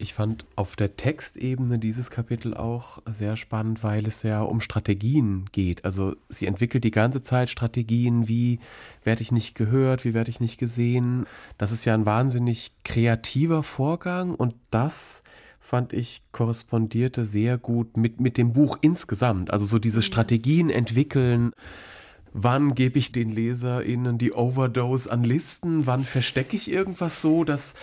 Ich 0.00 0.14
fand 0.14 0.46
auf 0.54 0.76
der 0.76 0.96
Textebene 0.96 1.80
dieses 1.80 2.08
Kapitel 2.08 2.54
auch 2.54 3.02
sehr 3.10 3.34
spannend, 3.34 3.82
weil 3.82 4.06
es 4.06 4.22
ja 4.22 4.42
um 4.42 4.60
Strategien 4.60 5.46
geht. 5.50 5.84
Also 5.84 6.14
sie 6.28 6.46
entwickelt 6.46 6.84
die 6.84 6.92
ganze 6.92 7.20
Zeit 7.20 7.50
Strategien, 7.50 8.28
wie 8.28 8.60
werde 9.02 9.22
ich 9.22 9.32
nicht 9.32 9.56
gehört, 9.56 10.04
wie 10.04 10.14
werde 10.14 10.30
ich 10.30 10.38
nicht 10.38 10.56
gesehen. 10.56 11.26
Das 11.58 11.72
ist 11.72 11.84
ja 11.84 11.94
ein 11.94 12.06
wahnsinnig 12.06 12.70
kreativer 12.84 13.64
Vorgang 13.64 14.36
und 14.36 14.54
das 14.70 15.24
fand 15.58 15.92
ich 15.92 16.22
korrespondierte 16.30 17.24
sehr 17.24 17.58
gut 17.58 17.96
mit, 17.96 18.20
mit 18.20 18.38
dem 18.38 18.52
Buch 18.52 18.78
insgesamt. 18.80 19.52
Also 19.52 19.66
so 19.66 19.80
diese 19.80 20.02
Strategien 20.02 20.70
entwickeln. 20.70 21.50
Wann 22.32 22.76
gebe 22.76 23.00
ich 23.00 23.10
den 23.10 23.32
LeserInnen 23.32 24.16
die 24.16 24.32
Overdose 24.32 25.10
an 25.10 25.24
Listen? 25.24 25.86
Wann 25.86 26.04
verstecke 26.04 26.54
ich 26.54 26.70
irgendwas 26.70 27.20
so, 27.20 27.42
dass 27.42 27.74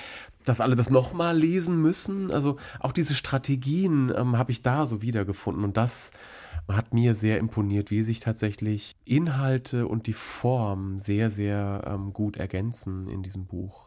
dass 0.46 0.62
alle 0.62 0.76
das 0.76 0.90
nochmal 0.90 1.38
lesen 1.38 1.82
müssen. 1.82 2.32
Also 2.32 2.58
auch 2.80 2.92
diese 2.92 3.16
Strategien 3.16 4.14
ähm, 4.16 4.38
habe 4.38 4.52
ich 4.52 4.62
da 4.62 4.86
so 4.86 5.02
wiedergefunden 5.02 5.64
und 5.64 5.78
das 5.78 6.12
hat 6.68 6.94
mir 6.94 7.14
sehr 7.14 7.38
imponiert, 7.38 7.92
wie 7.92 8.02
sich 8.02 8.20
tatsächlich 8.20 8.96
Inhalte 9.06 9.88
und 9.88 10.08
die 10.08 10.14
Form 10.14 10.98
sehr, 10.98 11.30
sehr 11.30 11.84
ähm, 11.86 12.14
gut 12.14 12.38
ergänzen 12.38 13.08
in 13.08 13.22
diesem 13.22 13.46
Buch. 13.46 13.86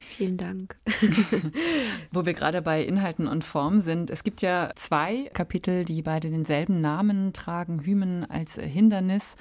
Vielen 0.00 0.38
Dank. 0.38 0.76
Wo 2.10 2.24
wir 2.26 2.32
gerade 2.32 2.62
bei 2.62 2.82
Inhalten 2.82 3.26
und 3.26 3.44
Form 3.44 3.80
sind, 3.80 4.10
es 4.10 4.24
gibt 4.24 4.42
ja 4.42 4.70
zwei 4.74 5.30
Kapitel, 5.34 5.84
die 5.84 6.02
beide 6.02 6.30
denselben 6.30 6.80
Namen 6.80 7.32
tragen, 7.32 7.84
Hymen 7.84 8.28
als 8.28 8.56
Hindernis. 8.56 9.36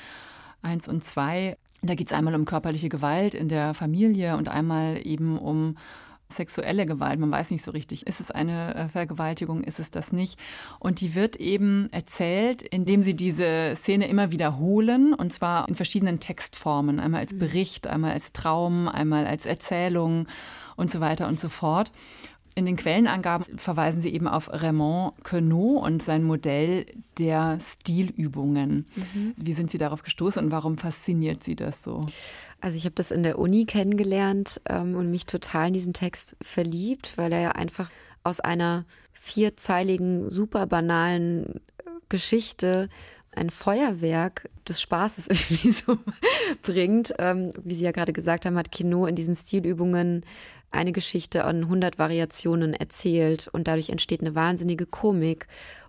Eins 0.61 0.89
und 0.89 1.03
zwei. 1.03 1.57
Da 1.81 1.95
geht 1.95 2.07
es 2.07 2.13
einmal 2.13 2.35
um 2.35 2.43
körperliche 2.43 2.89
Gewalt 2.89 3.35
in 3.35 3.47
der 3.47 3.73
Familie 3.73 4.35
und 4.35 4.49
einmal 4.49 4.99
eben 5.07 5.39
um 5.39 5.77
sexuelle 6.31 6.85
Gewalt. 6.85 7.19
Man 7.19 7.31
weiß 7.31 7.51
nicht 7.51 7.63
so 7.63 7.71
richtig, 7.71 8.05
ist 8.05 8.19
es 8.19 8.29
eine 8.31 8.75
äh, 8.75 8.89
Vergewaltigung, 8.89 9.63
ist 9.63 9.79
es 9.79 9.91
das 9.91 10.11
nicht. 10.11 10.39
Und 10.79 11.01
die 11.01 11.15
wird 11.15 11.37
eben 11.37 11.89
erzählt, 11.91 12.61
indem 12.61 13.01
sie 13.01 13.15
diese 13.15 13.73
Szene 13.75 14.07
immer 14.07 14.31
wiederholen, 14.31 15.13
und 15.13 15.33
zwar 15.33 15.67
in 15.67 15.75
verschiedenen 15.75 16.19
Textformen. 16.19 16.99
Einmal 16.99 17.21
als 17.21 17.33
mhm. 17.33 17.39
Bericht, 17.39 17.87
einmal 17.87 18.13
als 18.13 18.31
Traum, 18.31 18.87
einmal 18.87 19.25
als 19.25 19.45
Erzählung 19.45 20.27
und 20.75 20.91
so 20.91 20.99
weiter 20.99 21.27
und 21.27 21.39
so 21.39 21.49
fort. 21.49 21.91
In 22.55 22.65
den 22.65 22.75
Quellenangaben 22.75 23.57
verweisen 23.57 24.01
sie 24.01 24.13
eben 24.13 24.27
auf 24.27 24.49
Raymond 24.51 25.23
Queneau 25.23 25.83
und 25.83 26.01
sein 26.03 26.23
Modell 26.23 26.85
der 27.17 27.59
Stilübungen. 27.61 28.85
Mhm. 28.95 29.33
Wie 29.39 29.53
sind 29.53 29.71
Sie 29.71 29.77
darauf 29.77 30.03
gestoßen 30.03 30.43
und 30.43 30.51
warum 30.51 30.77
fasziniert 30.77 31.43
Sie 31.43 31.55
das 31.55 31.83
so? 31.83 32.05
Also 32.61 32.77
ich 32.77 32.85
habe 32.85 32.95
das 32.95 33.11
in 33.11 33.23
der 33.23 33.39
Uni 33.39 33.65
kennengelernt 33.65 34.61
ähm, 34.67 34.95
und 34.95 35.09
mich 35.09 35.25
total 35.25 35.67
in 35.67 35.73
diesen 35.73 35.93
Text 35.93 36.35
verliebt, 36.41 37.17
weil 37.17 37.31
er 37.31 37.41
ja 37.41 37.51
einfach 37.51 37.89
aus 38.23 38.39
einer 38.39 38.85
vierzeiligen, 39.13 40.29
super 40.29 40.65
banalen 40.65 41.55
äh, 41.55 41.89
Geschichte 42.09 42.89
ein 43.31 43.49
Feuerwerk 43.49 44.49
des 44.67 44.81
Spaßes 44.81 45.27
irgendwie 45.29 45.71
so 45.71 45.97
bringt. 46.61 47.13
Ähm, 47.19 47.51
wie 47.63 47.75
Sie 47.75 47.83
ja 47.83 47.91
gerade 47.91 48.13
gesagt 48.13 48.45
haben, 48.45 48.57
hat 48.57 48.71
Kino 48.71 49.05
in 49.05 49.15
diesen 49.15 49.35
Stilübungen 49.35 50.25
eine 50.71 50.91
Geschichte 50.91 51.45
an 51.45 51.63
100 51.63 51.97
Variationen 51.99 52.73
erzählt 52.73 53.47
und 53.47 53.67
dadurch 53.67 53.89
entsteht 53.89 54.21
eine 54.21 54.35
wahnsinnige 54.35 54.85
Komik 54.85 55.47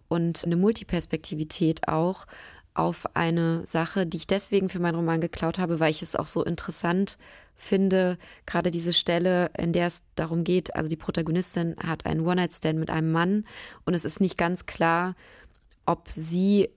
und 0.09 0.45
eine 0.45 0.57
Multiperspektivität 0.57 1.89
auch 1.89 2.26
auf 2.74 3.14
eine 3.14 3.66
Sache, 3.66 4.07
die 4.07 4.18
ich 4.18 4.26
deswegen 4.26 4.68
für 4.68 4.81
meinen 4.81 4.95
Roman 4.95 5.20
geklaut 5.20 5.59
habe, 5.59 5.81
weil 5.81 5.91
ich 5.91 6.03
es 6.03 6.16
auch 6.16 6.26
so 6.26 6.45
interessant 6.45 7.18
finde, 7.55 8.16
gerade 8.47 8.70
diese 8.70 8.93
Stelle, 8.93 9.51
in 9.59 9.72
der 9.72 9.89
es 9.89 10.03
darum 10.14 10.45
geht, 10.45 10.74
also 10.74 10.89
die 10.89 10.97
Protagonistin 10.97 11.76
hat 11.85 12.07
einen 12.07 12.26
One-Night-Stand 12.26 12.78
mit 12.78 12.91
einem 12.91 13.12
Mann 13.12 13.45
und 13.85 13.95
es 13.95 14.05
ist 14.05 14.20
nicht 14.20 14.39
ganz 14.39 14.66
klar, 14.66 15.14
ob 15.85 16.09
sie 16.09 16.70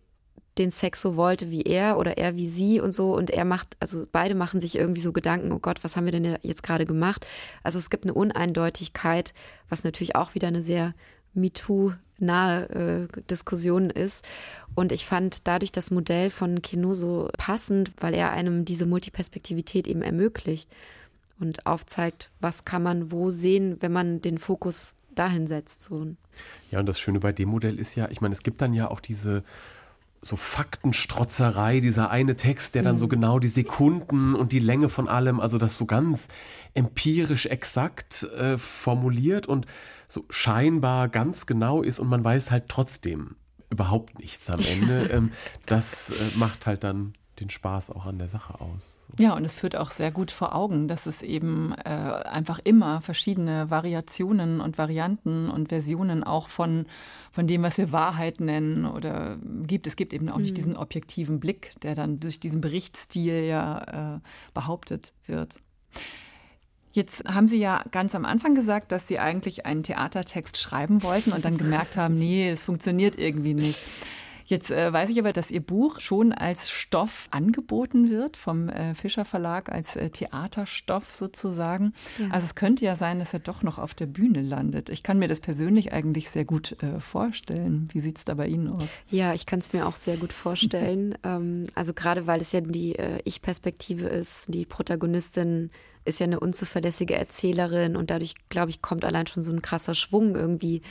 den 0.58 0.72
Sex 0.72 1.02
so 1.02 1.16
wollte 1.16 1.52
wie 1.52 1.64
er 1.64 1.98
oder 1.98 2.18
er 2.18 2.36
wie 2.36 2.48
sie 2.48 2.80
und 2.80 2.94
so. 2.94 3.16
Und 3.16 3.30
er 3.30 3.46
macht, 3.46 3.76
also 3.80 4.06
beide 4.12 4.36
machen 4.36 4.62
sich 4.62 4.76
irgendwie 4.76 5.02
so 5.02 5.12
Gedanken, 5.12 5.52
oh 5.52 5.60
Gott, 5.60 5.84
was 5.84 5.96
haben 5.96 6.06
wir 6.06 6.12
denn 6.12 6.38
jetzt 6.42 6.64
gerade 6.64 6.86
gemacht? 6.86 7.26
Also 7.64 7.80
es 7.80 7.90
gibt 7.90 8.06
eine 8.06 8.14
Uneindeutigkeit, 8.14 9.34
was 9.70 9.84
natürlich 9.84 10.16
auch 10.16 10.36
wieder 10.36 10.48
eine 10.48 10.62
sehr 10.62 10.94
MeToo-nahe 11.34 13.10
äh, 13.14 13.22
Diskussion 13.30 13.90
ist. 13.90 14.26
Und 14.76 14.92
ich 14.92 15.06
fand 15.06 15.48
dadurch 15.48 15.72
das 15.72 15.92
Modell 15.92 16.30
von 16.30 16.62
Kino 16.62 16.94
so 16.94 17.30
passend, 17.38 17.92
weil 18.00 18.14
er 18.14 18.32
einem 18.32 18.66
diese 18.66 18.86
Multiperspektivität 18.86 19.88
eben 19.88 20.02
ermöglicht 20.02 20.70
und 21.40 21.66
aufzeigt, 21.66 22.32
was 22.40 22.66
kann 22.66 22.84
man 22.84 23.12
wo 23.12 23.32
sehen, 23.32 23.78
wenn 23.80 23.92
man 23.92 24.22
den 24.22 24.38
Fokus 24.38 24.96
dahin 25.16 25.48
setzt. 25.48 25.84
So. 25.84 26.08
Ja, 26.72 26.80
und 26.80 26.88
das 26.88 27.00
Schöne 27.00 27.20
bei 27.20 27.32
dem 27.32 27.50
Modell 27.50 27.80
ist 27.80 27.96
ja, 27.96 28.10
ich 28.10 28.22
meine, 28.22 28.34
es 28.34 28.44
gibt 28.44 28.62
dann 28.62 28.74
ja 28.74 28.90
auch 28.90 29.00
diese 29.00 29.44
so 30.24 30.38
Faktenstrotzerei, 30.38 31.82
dieser 31.82 32.10
eine 32.10 32.36
Text, 32.36 32.76
der 32.76 32.82
dann 32.82 32.96
mhm. 32.96 33.00
so 33.00 33.08
genau 33.08 33.40
die 33.40 33.50
Sekunden 33.50 34.36
und 34.36 34.52
die 34.52 34.60
Länge 34.60 34.90
von 34.90 35.08
allem, 35.08 35.40
also 35.40 35.58
das 35.58 35.78
so 35.78 35.86
ganz 35.86 36.30
empirisch 36.74 37.46
exakt 37.46 38.24
äh, 38.24 38.58
formuliert 38.58 39.48
und 39.48 39.66
so 40.08 40.26
scheinbar 40.30 41.10
ganz 41.10 41.46
genau 41.46 41.82
ist 41.82 42.00
und 42.00 42.08
man 42.08 42.24
weiß 42.24 42.52
halt 42.52 42.70
trotzdem 42.70 43.36
überhaupt 43.70 44.20
nichts 44.20 44.50
am 44.50 44.60
Ende. 44.72 45.08
ähm, 45.08 45.32
das 45.66 46.10
äh, 46.10 46.38
macht 46.38 46.68
halt 46.68 46.84
dann 46.84 47.14
den 47.40 47.50
Spaß 47.50 47.92
auch 47.92 48.06
an 48.06 48.20
der 48.20 48.28
Sache 48.28 48.62
aus. 48.62 49.00
Ja, 49.18 49.36
und 49.36 49.44
es 49.44 49.56
führt 49.56 49.76
auch 49.76 49.92
sehr 49.92 50.12
gut 50.12 50.30
vor 50.30 50.54
Augen, 50.54 50.88
dass 50.88 51.06
es 51.06 51.22
eben 51.22 51.74
äh, 51.84 51.90
einfach 51.90 52.60
immer 52.64 53.02
verschiedene 53.02 53.70
Variationen 53.72 54.62
und 54.62 54.78
Varianten 54.78 55.50
und 55.50 55.70
Versionen 55.70 56.24
auch 56.24 56.48
von, 56.48 56.86
von 57.32 57.48
dem, 57.48 57.64
was 57.64 57.78
wir 57.78 57.92
Wahrheit 57.92 58.40
nennen 58.40 58.86
oder 58.86 59.38
gibt. 59.66 59.88
Es 59.88 59.96
gibt 59.96 60.14
eben 60.14 60.30
auch 60.30 60.38
nicht 60.38 60.52
mhm. 60.52 60.56
diesen 60.56 60.78
objektiven 60.78 61.40
Blick, 61.40 61.74
der 61.82 61.96
dann 61.96 62.20
durch 62.20 62.40
diesen 62.40 62.62
Berichtsstil 62.62 63.44
ja 63.44 64.18
äh, 64.18 64.20
behauptet 64.54 65.14
wird. 65.26 65.56
Jetzt 66.92 67.28
haben 67.28 67.48
Sie 67.48 67.58
ja 67.58 67.84
ganz 67.90 68.14
am 68.14 68.24
Anfang 68.24 68.54
gesagt, 68.54 68.92
dass 68.92 69.08
Sie 69.08 69.18
eigentlich 69.18 69.66
einen 69.66 69.82
Theatertext 69.82 70.60
schreiben 70.60 71.02
wollten 71.02 71.32
und 71.32 71.44
dann 71.44 71.58
gemerkt 71.58 71.98
haben, 71.98 72.20
nee, 72.20 72.48
es 72.48 72.64
funktioniert 72.64 73.18
irgendwie 73.18 73.56
nicht. 73.56 73.82
Jetzt 74.46 74.72
äh, 74.72 74.92
weiß 74.92 75.10
ich 75.10 75.20
aber, 75.20 75.34
dass 75.34 75.52
Ihr 75.52 75.62
Buch 75.62 76.00
schon 76.00 76.34
als 76.34 76.70
Stoff 76.70 77.28
angeboten 77.32 78.10
wird 78.10 78.38
vom 78.38 78.70
äh, 78.70 78.96
Fischer 78.96 79.26
Verlag, 79.26 79.70
als 79.70 79.96
äh, 79.96 80.10
Theaterstoff 80.10 81.14
sozusagen. 81.14 81.94
Ja. 82.18 82.28
Also 82.32 82.46
es 82.46 82.56
könnte 82.56 82.86
ja 82.86 82.96
sein, 82.96 83.20
dass 83.20 83.34
er 83.34 83.40
doch 83.40 83.64
noch 83.64 83.78
auf 83.78 83.94
der 83.94 84.08
Bühne 84.08 84.42
landet. 84.42 84.90
Ich 84.90 85.04
kann 85.04 85.20
mir 85.20 85.28
das 85.28 85.40
persönlich 85.40 85.94
eigentlich 85.94 86.30
sehr 86.30 86.46
gut 86.46 86.82
äh, 86.84 87.00
vorstellen. 87.00 87.88
Wie 87.94 88.00
sieht 88.00 88.18
es 88.18 88.26
da 88.26 88.34
bei 88.34 88.48
Ihnen 88.48 88.70
aus? 88.70 88.88
Ja, 89.10 89.34
ich 89.34 89.46
kann 89.46 89.60
es 89.60 89.74
mir 89.74 89.88
auch 89.88 89.96
sehr 89.96 90.18
gut 90.18 90.34
vorstellen. 90.34 91.16
ähm, 91.24 91.64
also 91.76 91.94
gerade 91.94 92.28
weil 92.28 92.42
es 92.42 92.52
ja 92.52 92.62
die 92.62 92.96
äh, 92.96 93.20
Ich-Perspektive 93.24 94.08
ist, 94.08 94.54
die 94.54 94.66
Protagonistin 94.66 95.70
ist 96.06 96.20
ja 96.20 96.26
eine 96.26 96.40
unzuverlässige 96.40 97.16
Erzählerin 97.16 97.96
und 97.96 98.10
dadurch, 98.10 98.36
glaube 98.50 98.72
ich, 98.72 98.82
kommt 98.82 99.06
allein 99.06 99.28
schon 99.28 99.42
so 99.44 99.54
ein 99.54 99.62
krasser 99.62 99.96
Schwung 99.96 100.36
irgendwie 100.36 100.82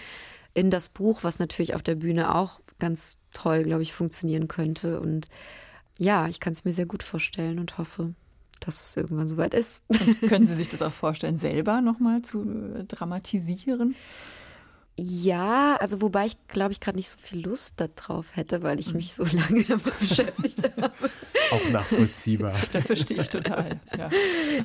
in 0.54 0.70
das 0.70 0.88
Buch, 0.88 1.20
was 1.22 1.38
natürlich 1.38 1.74
auf 1.74 1.82
der 1.82 1.96
Bühne 1.96 2.34
auch 2.34 2.60
ganz 2.82 3.18
toll, 3.32 3.62
glaube 3.62 3.82
ich, 3.82 3.92
funktionieren 3.92 4.48
könnte. 4.48 5.00
Und 5.00 5.28
ja, 5.98 6.26
ich 6.26 6.40
kann 6.40 6.52
es 6.52 6.64
mir 6.64 6.72
sehr 6.72 6.86
gut 6.86 7.04
vorstellen 7.04 7.60
und 7.60 7.78
hoffe, 7.78 8.14
dass 8.58 8.88
es 8.88 8.96
irgendwann 8.96 9.28
soweit 9.28 9.54
ist. 9.54 9.84
können 10.28 10.48
Sie 10.48 10.56
sich 10.56 10.68
das 10.68 10.82
auch 10.82 10.92
vorstellen, 10.92 11.36
selber 11.36 11.80
nochmal 11.80 12.22
zu 12.22 12.42
äh, 12.42 12.84
dramatisieren? 12.84 13.94
Ja, 14.98 15.76
also 15.76 16.02
wobei 16.02 16.26
ich 16.26 16.36
glaube 16.48 16.72
ich 16.72 16.80
gerade 16.80 16.98
nicht 16.98 17.08
so 17.08 17.18
viel 17.18 17.46
Lust 17.46 17.76
darauf 17.78 18.36
hätte, 18.36 18.62
weil 18.62 18.78
ich 18.78 18.88
hm. 18.88 18.96
mich 18.96 19.14
so 19.14 19.24
lange 19.32 19.62
damit 19.62 19.98
beschäftigt 20.00 20.62
habe. 20.76 20.92
Auch 21.52 21.70
nachvollziehbar. 21.70 22.54
Das 22.72 22.88
verstehe 22.88 23.22
ich 23.22 23.30
total. 23.30 23.80
Ja. 23.96 24.10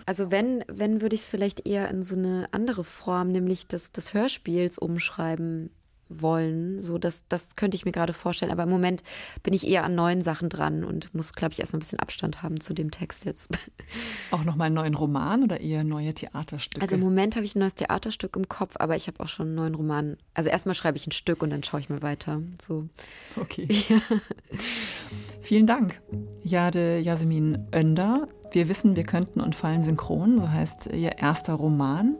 Also 0.08 0.32
wenn, 0.32 0.66
wenn 0.68 1.02
würde 1.02 1.16
ich 1.16 1.22
es 1.22 1.28
vielleicht 1.28 1.68
eher 1.68 1.88
in 1.90 2.02
so 2.02 2.16
eine 2.16 2.50
andere 2.52 2.84
Form, 2.84 3.32
nämlich 3.32 3.68
des, 3.68 3.92
des 3.92 4.16
Hörspiels 4.16 4.80
umschreiben 4.80 5.70
wollen. 6.10 6.82
So, 6.82 6.98
das, 6.98 7.24
das 7.30 7.56
könnte 7.56 7.76
ich 7.76 7.86
mir 7.86 7.92
gerade 7.92 8.14
vorstellen. 8.14 8.52
Aber 8.52 8.64
im 8.64 8.70
Moment 8.70 9.04
bin 9.44 9.54
ich 9.54 9.68
eher 9.68 9.84
an 9.84 9.96
neuen 9.96 10.22
Sachen 10.22 10.50
dran 10.50 10.84
und 10.84 11.14
muss, 11.14 11.34
glaube 11.34 11.54
ich, 11.54 11.60
erstmal 11.60 11.78
ein 11.78 11.82
bisschen 11.82 12.00
Abstand 12.00 12.44
haben 12.44 12.60
zu 12.60 12.74
dem 12.74 12.92
Text 12.92 13.26
jetzt. 13.26 13.50
Auch 14.32 14.44
nochmal 14.44 14.68
einen 14.68 14.76
neuen 14.76 14.96
Roman 14.96 15.44
oder 15.44 15.62
eher 15.62 15.84
neue 15.84 16.14
Theaterstücke? 16.14 16.82
Also 16.82 16.96
im 16.96 17.02
Moment 17.02 17.36
habe 17.36 17.46
ich 17.46 17.56
ein 17.56 17.60
neues 17.60 17.76
Theaterstück 17.76 18.36
im 18.36 18.48
Kopf, 18.48 18.76
aber 18.80 18.96
ich 18.96 19.08
habe 19.08 19.20
auch 19.22 19.28
schon 19.28 19.48
einen 19.48 19.56
neuen 19.56 19.76
Roman. 19.76 20.18
Also 20.34 20.50
erstmal 20.50 20.76
schreibe 20.76 20.98
ich 20.98 21.08
ein 21.08 21.12
Stück 21.12 21.42
und 21.42 21.50
dann 21.50 21.64
schaue 21.64 21.80
ich 21.80 21.90
mal 21.90 22.02
weiter. 22.02 22.42
So. 22.62 22.88
Okay. 23.36 23.68
Ja. 23.90 23.98
Vielen 25.42 25.66
Dank, 25.66 26.02
Jade 26.44 27.00
Jasmin 27.00 27.68
Önder. 27.74 28.28
Wir 28.52 28.70
wissen, 28.70 28.96
wir 28.96 29.04
könnten 29.04 29.42
und 29.42 29.56
fallen 29.56 29.82
synchron, 29.82 30.40
so 30.40 30.50
heißt 30.50 30.88
ihr 30.88 31.18
erster 31.20 31.54
Roman. 31.54 32.18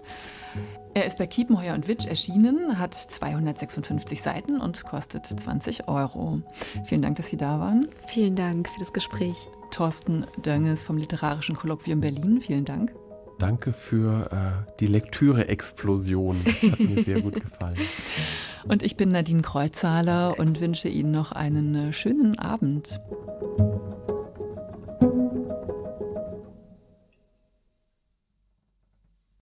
Er 0.94 1.06
ist 1.06 1.18
bei 1.18 1.28
Kiepenheuer 1.28 1.74
und 1.76 1.88
Witsch 1.88 2.08
erschienen, 2.08 2.80
hat 2.80 2.94
256 2.94 4.22
Seiten 4.22 4.60
und 4.60 4.84
kostet 4.84 5.26
20 5.26 5.88
Euro. 5.88 6.42
Vielen 6.86 7.02
Dank, 7.02 7.18
dass 7.18 7.30
Sie 7.30 7.38
da 7.38 7.60
waren. 7.60 7.88
Vielen 8.08 8.36
Dank 8.36 8.68
für 8.68 8.80
das 8.80 8.94
Gespräch. 8.94 9.48
Thorsten 9.72 10.26
Dönges 10.46 10.84
vom 10.84 10.98
Literarischen 10.98 11.56
Kolloquium 11.56 12.02
Berlin, 12.02 12.42
vielen 12.42 12.66
Dank. 12.66 12.94
Danke 13.38 13.74
für 13.74 14.32
äh, 14.32 14.72
die 14.80 14.88
Lektüre-Explosion. 14.88 16.42
Das 16.44 16.72
hat 16.72 16.80
mir 16.80 17.04
sehr 17.04 17.22
gut 17.22 17.36
gefallen. 17.36 17.78
Und 18.68 18.84
ich 18.84 18.98
bin 18.98 19.10
Nadine 19.10 19.44
Kreuzhaler 19.44 20.40
und 20.40 20.60
wünsche 20.60 20.90
Ihnen 20.90 21.12
noch 21.12 21.32
einen 21.32 21.76
äh, 21.76 21.94
schönen 21.94 22.38
Abend. 22.38 23.00